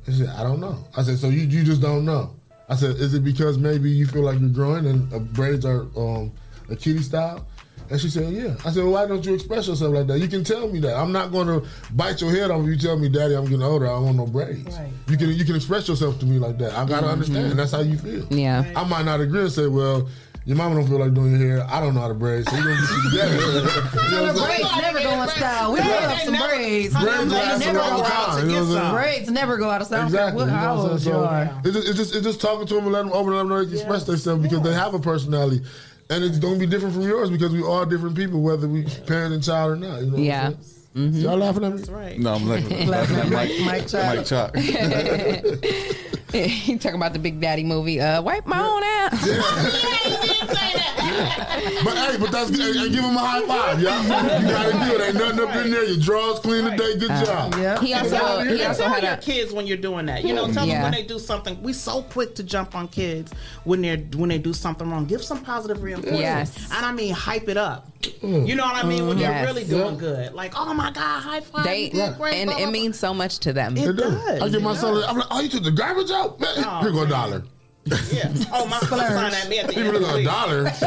[0.06, 0.78] She said, I don't know.
[0.96, 2.32] I said, So you, you just don't know.
[2.70, 5.82] I said, Is it because maybe you feel like you're growing and uh, braids are
[5.98, 6.32] um,
[6.70, 7.46] a kitty style?
[7.90, 8.56] And she said, Yeah.
[8.66, 10.20] I said, Well, why don't you express yourself like that?
[10.20, 10.96] You can tell me that.
[10.96, 13.62] I'm not going to bite your head off if you tell me, Daddy, I'm getting
[13.62, 13.86] older.
[13.88, 14.78] I don't want no braids.
[14.78, 14.90] Right.
[15.10, 16.74] You can you can express yourself to me like that.
[16.74, 17.52] I got to understand.
[17.60, 18.26] That's how you feel.
[18.32, 18.64] Yeah.
[18.76, 20.08] I might not agree and say, Well,
[20.46, 21.68] your mama don't feel like doing your hair.
[21.70, 23.36] I don't know how to braid, so you're gonna get some daddy.
[23.36, 25.74] You know what Braids never go in style.
[25.74, 26.94] We love some braids.
[26.94, 28.94] Braids last a never long go out time, to you know what I'm saying?
[28.94, 30.06] Braids never go out of style.
[30.06, 30.44] Exactly.
[30.44, 31.14] What, you know what I'm saying?
[31.14, 33.40] So it's just, it's just it's just talking to them and letting them open, let
[33.40, 35.62] them know they can express themselves because they have a personality,
[36.10, 39.34] and it's gonna be different from yours because we all different people, whether we parent
[39.36, 40.00] and child or not.
[40.02, 40.48] You know what Yeah.
[40.48, 40.78] I'm saying?
[40.94, 41.20] Mm-hmm.
[41.22, 41.78] Y'all laughing at me?
[41.78, 42.20] That's right.
[42.20, 44.16] No, I'm laughing, laughing at Mike, Mike Chalk.
[44.18, 46.11] Mike Chalk.
[46.34, 48.00] You talking about the Big Daddy movie?
[48.00, 50.38] Uh, wipe my own ass.
[51.84, 54.02] But hey, but that's hey, hey, give him a high five, y'all.
[54.04, 55.02] You gotta do it.
[55.08, 55.84] Ain't nothing up in there.
[55.84, 56.98] Your drawers clean today.
[56.98, 57.54] Good job.
[57.54, 57.80] Uh, yeah.
[57.80, 60.24] He also he Yeah, also tell had your kids when you're doing that.
[60.24, 60.76] You know, tell Yeah.
[60.76, 61.62] them when they do something.
[61.62, 63.32] We so quick to jump on kids
[63.64, 65.06] when they're when they do something wrong.
[65.06, 66.20] Give some positive reinforcement.
[66.22, 66.56] Yes.
[66.72, 67.88] and I mean hype it up.
[68.02, 68.48] Mm.
[68.48, 69.08] You know what I mean?
[69.08, 69.22] When mm.
[69.22, 69.46] Yes.
[69.46, 72.36] you're really doing good, like oh my god, high five, they you did great.
[72.36, 73.78] and blah, blah, it means so much to them.
[73.78, 74.14] It It does.
[74.14, 75.04] does, I get my son.
[75.08, 76.40] I'm like, oh, you took the garbage out?
[76.40, 77.10] Man, Oh, here go a man.
[77.10, 77.44] dollar.
[77.86, 77.98] Blah.
[78.12, 78.32] yeah.
[78.54, 80.68] Oh my son at me at the People end of look the a dollar.
[80.68, 80.78] Okay,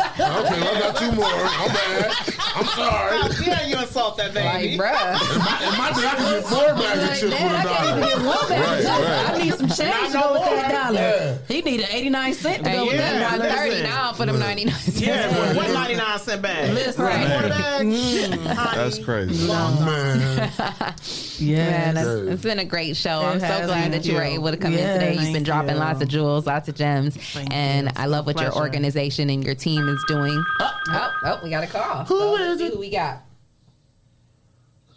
[0.61, 1.27] well, I got two more.
[1.27, 2.13] I'm bad.
[2.57, 3.19] I'm sorry.
[3.19, 4.79] How dare you insult that Like, baby?
[4.79, 5.35] bruh.
[5.35, 7.69] In my, in my day, I could get four bags of Like, chips man, for
[7.69, 8.85] a I can't even get one bag.
[8.85, 9.31] Right, right.
[9.35, 10.95] I need some change to no go with that dollar.
[11.01, 11.39] Yeah.
[11.49, 13.51] He needed 89 cents to And go you with that dollar.
[13.51, 15.01] thirty now for them ninety nine cents.
[15.01, 16.73] Yeah, one ninety nine cent bag.
[16.75, 17.05] Listen.
[17.05, 17.19] Right.
[17.29, 17.41] Man.
[17.41, 17.85] Four bags.
[17.85, 18.47] Mm.
[18.55, 18.77] honey.
[18.77, 19.49] That's crazy.
[19.51, 20.95] Oh, man.
[21.37, 21.69] Yeah.
[21.69, 22.33] Man, it's, Great.
[22.33, 23.21] it's been a great show.
[23.23, 25.15] It I'm so glad that you were able to come in today.
[25.19, 27.93] You've been dropping lots of jewels, lots of gems, Thank and you.
[27.97, 30.45] I love what your organization and your team is doing.
[30.61, 32.05] Oh, oh, oh we got a call.
[32.05, 32.75] Who is it?
[32.75, 33.23] Who we got?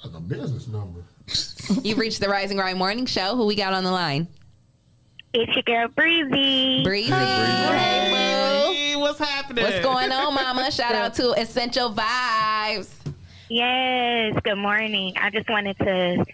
[0.04, 1.04] like a business number.
[1.82, 3.36] You've reached the Rise and Grind Morning Show.
[3.36, 4.28] Who we got on the line?
[5.34, 6.84] It's your girl Breezy.
[6.84, 7.12] Breezy.
[7.12, 9.64] Hey, Hey, what's happening?
[9.64, 10.72] What's going on, Mama?
[10.72, 12.90] Shout out to Essential Vibes.
[13.50, 15.14] Yes, good morning.
[15.18, 16.26] I just wanted to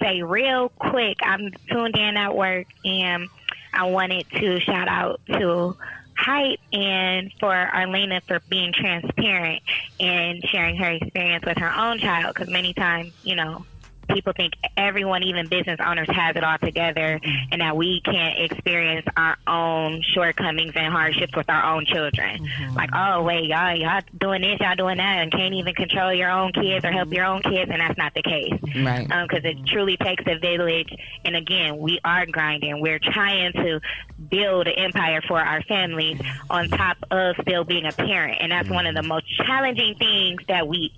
[0.00, 3.28] say real quick, I'm tuned in at work and
[3.72, 5.76] I wanted to shout out to
[6.16, 9.62] Hype and for Arlena for being transparent
[9.98, 13.64] and sharing her experience with her own child because many times, you know,
[14.10, 17.20] people think everyone, even business owners, has it all together
[17.50, 22.44] and that we can't experience our own shortcomings and hardships with our own children.
[22.44, 22.74] Mm-hmm.
[22.74, 26.30] Like, oh, wait, y'all, y'all doing this, y'all doing that, and can't even control your
[26.30, 28.52] own kids or help your own kids, and that's not the case.
[28.76, 29.10] Right.
[29.10, 30.92] Um, because it truly takes a village.
[31.24, 32.80] And again, we are grinding.
[32.80, 33.80] We're trying to
[34.28, 36.52] build an empire for our families mm-hmm.
[36.52, 38.38] on top of still being a parent.
[38.40, 39.08] And that's one of the mm-hmm.
[39.08, 40.92] most challenging things that we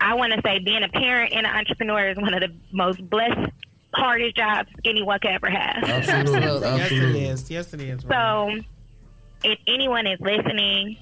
[0.00, 3.08] I want to say being a parent and an entrepreneur is one of the most
[3.10, 3.50] blessed,
[3.94, 5.82] hardest jobs anyone could ever have.
[5.84, 6.68] Absolutely.
[6.68, 7.50] Yes, it is.
[7.50, 8.02] Yes, it is.
[8.08, 8.60] So,
[9.44, 10.96] if anyone is listening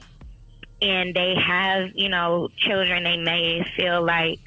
[0.82, 4.40] and they have, you know, children they may feel like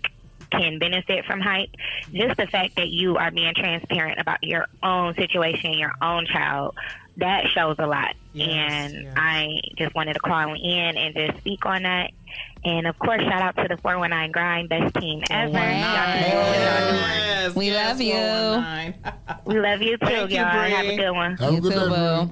[0.52, 1.70] can benefit from hype,
[2.12, 6.76] just the fact that you are being transparent about your own situation, your own child,
[7.18, 8.16] that shows a lot.
[8.50, 12.12] and I just wanted to call in and just speak on that.
[12.66, 15.54] And of course, shout out to the 419 Grind, best team oh, ever.
[15.54, 18.16] Yes, we yes, love you.
[19.46, 20.52] We love you too, Thank you, y'all.
[20.52, 20.72] Bree.
[20.72, 21.38] Have a good one.
[21.54, 22.30] you too, boo.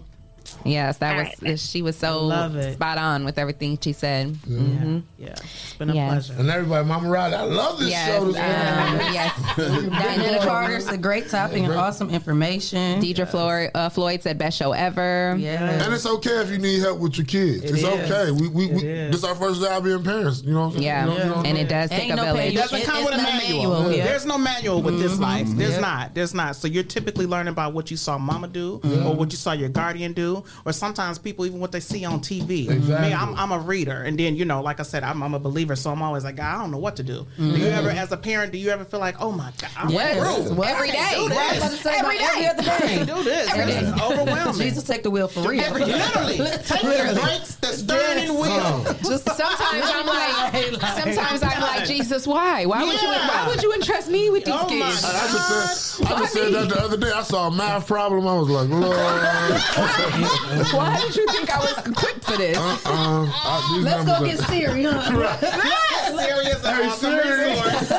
[0.65, 2.73] Yes, that All was she was so love it.
[2.73, 4.33] spot on with everything she said.
[4.47, 5.03] Mhm.
[5.17, 6.27] Yeah, it's been a Yes.
[6.27, 6.41] pleasure.
[6.41, 8.25] And everybody, Mama Riley, I love this Yes, show.
[8.25, 9.33] This um, yes.
[9.57, 13.01] Diana Carter's a great topic and awesome information.
[13.01, 15.35] Deidre Floyd, uh, Floyd said best show ever.
[15.37, 15.83] Yeah.
[15.83, 17.63] And it's okay if you need help with your kids.
[17.63, 17.85] It it's is.
[17.85, 18.31] okay.
[18.31, 20.43] We, we, we this is our first job being parents.
[20.43, 20.83] You know what I'm saying?
[20.83, 21.05] Yeah.
[21.05, 22.41] You know- you know And it does take a no village.
[22.41, 23.81] pay- It doesn't come with a manual.
[23.83, 23.89] manual.
[23.89, 25.19] There's no manual with this Mhm.
[25.19, 25.47] life.
[25.49, 26.13] There's not.
[26.13, 26.55] There's not.
[26.55, 29.69] So you're typically learning about what you saw mama do or what you saw your
[29.69, 32.69] guardian do, or sometimes people even what they see on TV.
[32.69, 33.09] Exactly.
[33.09, 35.39] Me, I'm, I'm a reader, and then you know, like I said, I'm, I'm a
[35.39, 37.25] believer, so I'm always like, God, I don't know what to do.
[37.37, 37.77] Do you Mhm.
[37.77, 40.17] ever, as a parent, do you ever feel like, oh my God, I'm Yes.
[40.17, 40.55] through.
[40.55, 41.27] Well, Every I can't day.
[41.27, 41.57] do Well, I was this.
[41.59, 42.47] about to say, Every like, every day.
[42.49, 42.87] other I day.
[42.87, 43.49] can't do this.
[43.53, 44.03] Every This is day.
[44.05, 44.61] overwhelming.
[44.61, 45.61] Jesus, take the wheel for real.
[45.61, 47.21] Every- literally, take the Literally.
[47.21, 48.83] brakes, the steering wheel.
[49.03, 52.65] Just Sometimes I'm like, sometimes I'm like, Jesus, why?
[52.65, 53.07] Why would you?
[53.07, 55.03] Why would you entrust me with these Oh my kids?
[55.03, 57.11] I just said, I just said that the other day.
[57.11, 58.27] I saw a math problem.
[58.27, 58.87] I was like, Lord.
[60.75, 62.57] Why did you think I was equipped for this?
[62.57, 62.79] Uh-uh.
[62.85, 65.37] Uh, I- these Let's go get are- Siri, huh?
[66.17, 67.49] Serious and Hey, awesome Siri.
[67.49, 67.91] resource.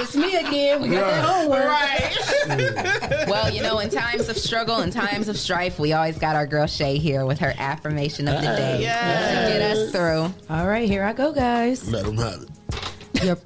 [0.00, 0.82] it's me again.
[0.82, 1.64] We got that homework.
[1.64, 3.28] Right.
[3.28, 6.46] Well, you know, in times of struggle and times of strife, we always got our
[6.46, 9.46] girl Shay here with her affirmation of the day Yes.
[9.46, 10.32] to get us through.
[10.54, 11.88] All right, here I go, guys.
[11.90, 13.24] Let them have it.
[13.24, 13.38] Yep.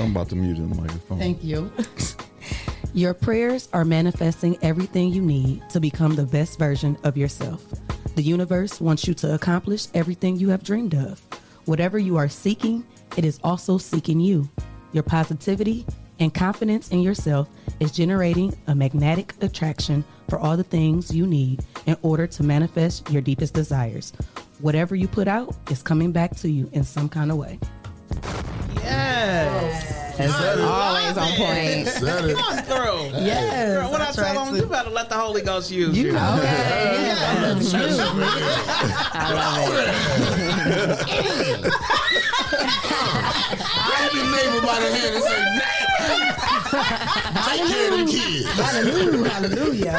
[0.00, 1.18] I'm about to mute the microphone.
[1.18, 1.70] thank you.
[2.94, 7.60] Your prayers are manifesting everything you need to become the best version of yourself.
[8.14, 11.20] The universe wants you to accomplish everything you have dreamed of.
[11.64, 14.48] Whatever you are seeking, it is also seeking you.
[14.92, 15.84] Your positivity
[16.20, 17.48] and confidence in yourself
[17.80, 23.10] is generating a magnetic attraction for all the things you need in order to manifest
[23.10, 24.12] your deepest desires.
[24.60, 27.58] Whatever you put out is coming back to you in some kind of way.
[28.76, 30.03] Yes.
[30.16, 31.88] That's always on point.
[31.88, 32.36] Said it.
[32.36, 33.18] Come on through.
[33.20, 35.96] Yes, Girl, what I, I tell them, to- you better let the Holy Ghost use
[35.96, 36.06] you.
[36.06, 37.60] You know that.
[39.14, 39.74] I love
[41.64, 41.74] it.
[44.04, 45.40] Grab your neighbor by the hand and say,
[47.44, 48.50] Take care of them kids.
[48.50, 49.28] Hallelujah.
[49.30, 49.94] Hallelujah.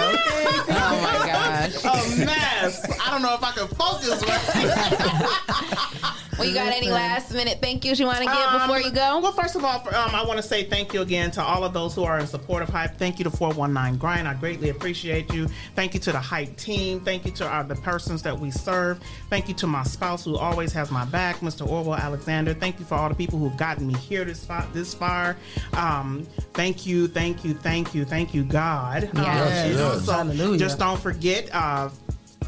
[0.67, 1.75] Oh my gosh.
[1.83, 2.99] A mess.
[2.99, 6.15] I don't know if I can focus right.
[6.37, 8.91] Well, you got any last minute thank yous you want to give Um, before you
[8.91, 9.19] go?
[9.19, 11.63] Well, first of all, for, um, I want to say thank you again to all
[11.63, 12.97] of those who are in support of Hype.
[12.97, 14.27] Thank you to 419 Grind.
[14.27, 15.47] I greatly appreciate you.
[15.75, 16.99] Thank you to the Hype team.
[16.99, 18.99] Thank you to uh, the persons that we serve.
[19.29, 21.65] Thank you to my spouse who always has my back, Mr.
[21.65, 22.53] Orwell Alexander.
[22.53, 24.67] Thank you for all the people who've gotten me here this far.
[24.73, 25.37] This far.
[25.73, 29.03] Um, thank you, thank you, thank you, thank you, God.
[29.15, 29.73] Um, Yes.
[29.75, 30.05] Yes.
[30.05, 30.59] so Hallelujah.
[30.59, 31.49] Just don't forget.
[31.53, 31.89] Uh,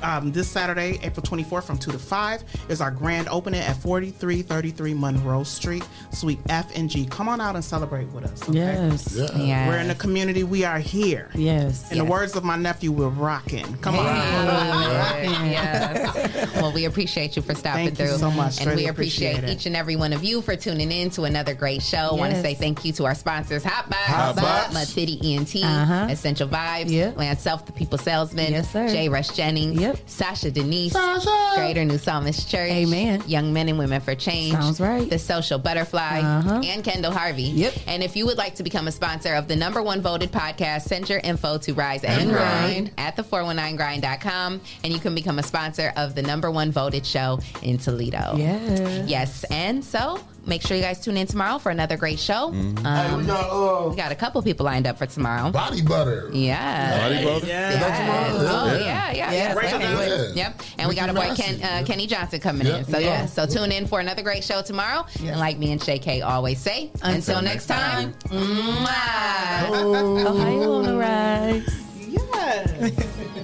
[0.04, 4.94] um, this Saturday, April 24th from 2 to 5 is our grand opening at 4333
[4.94, 7.06] Monroe Street, Suite F and G.
[7.06, 8.42] Come on out and celebrate with us.
[8.50, 8.58] Okay?
[8.60, 9.16] Yes.
[9.16, 9.38] Yeah.
[9.38, 9.68] Yeah.
[9.68, 10.44] We're in the community.
[10.44, 11.30] We are here.
[11.36, 11.92] Yes.
[11.92, 13.66] In the words of my nephew, we're rocking.
[13.78, 14.08] Come on.
[15.48, 16.56] Yes.
[16.56, 18.18] Well, we appreciate you for stopping Thank you through.
[18.18, 18.58] so much.
[18.60, 21.24] And Really we appreciate, appreciate each and every one of you for tuning in to
[21.24, 22.14] another great show.
[22.16, 24.74] want to say thank you to our sponsors, Hot Box, Hot Box.
[24.74, 26.08] Mud City ENT, Uh-huh.
[26.10, 27.12] Essential Vibes, Yeah.
[27.16, 28.88] Lance Self, the People Salesman, Yes, sir.
[28.88, 29.87] Jay Rush Jennings, Yep.
[30.06, 30.94] Sasha Denise.
[30.94, 31.52] Sasha.
[31.56, 32.72] Greater New Psalmist Church.
[32.72, 33.24] Amen.
[33.28, 34.54] Young Men and Women for Change.
[34.54, 35.10] Sounds right.
[35.10, 36.20] The Social Butterfly.
[36.20, 36.62] Uh-huh.
[36.64, 37.44] And Kendall Harvey.
[37.44, 37.74] Yep.
[37.88, 40.84] And if you would like to become a sponsor of the number one voted podcast,
[40.84, 45.44] send your info to Rise and, And Grind at the419grind.com and you can become a
[45.44, 48.34] sponsor of the number one voted show in Toledo.
[48.36, 49.10] Yes.
[49.10, 49.44] Yes.
[49.46, 52.52] And so make sure you guys tune in tomorrow for another great show.
[52.52, 55.52] Hey, we got, uh, we got a couple people lined up for tomorrow.
[55.52, 56.30] Body butter.
[56.34, 56.98] Yeah.
[57.10, 57.46] Body butter?
[57.46, 57.70] Yeah.
[57.74, 58.50] Is that tomorrow?
[58.50, 58.80] Oh, Yeah.
[58.80, 59.12] yeah, yeah.
[59.12, 59.32] Yeah.
[59.32, 59.54] yeah.
[59.54, 60.08] Rachel Okay.
[60.08, 60.38] Johnson.
[60.38, 60.62] Yep.
[60.80, 62.86] And we got a Ricky boy Ken, uh, Kenny Johnson coming in.
[62.86, 63.08] So, yeah.
[63.08, 63.26] Yeah.
[63.26, 65.06] So tune in for another great show tomorrow.
[65.24, 70.26] And like me and Shay K always say, until, next time, mwah.
[70.26, 71.84] Ohio on the rise.
[72.08, 73.44] Yes.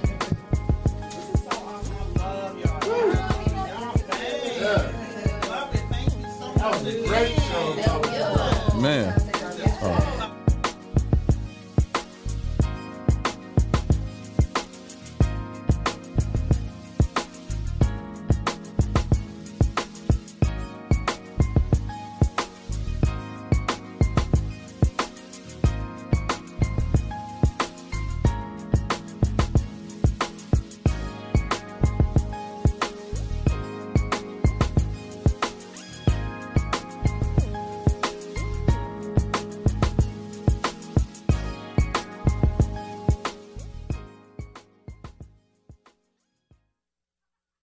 [6.82, 7.43] Great.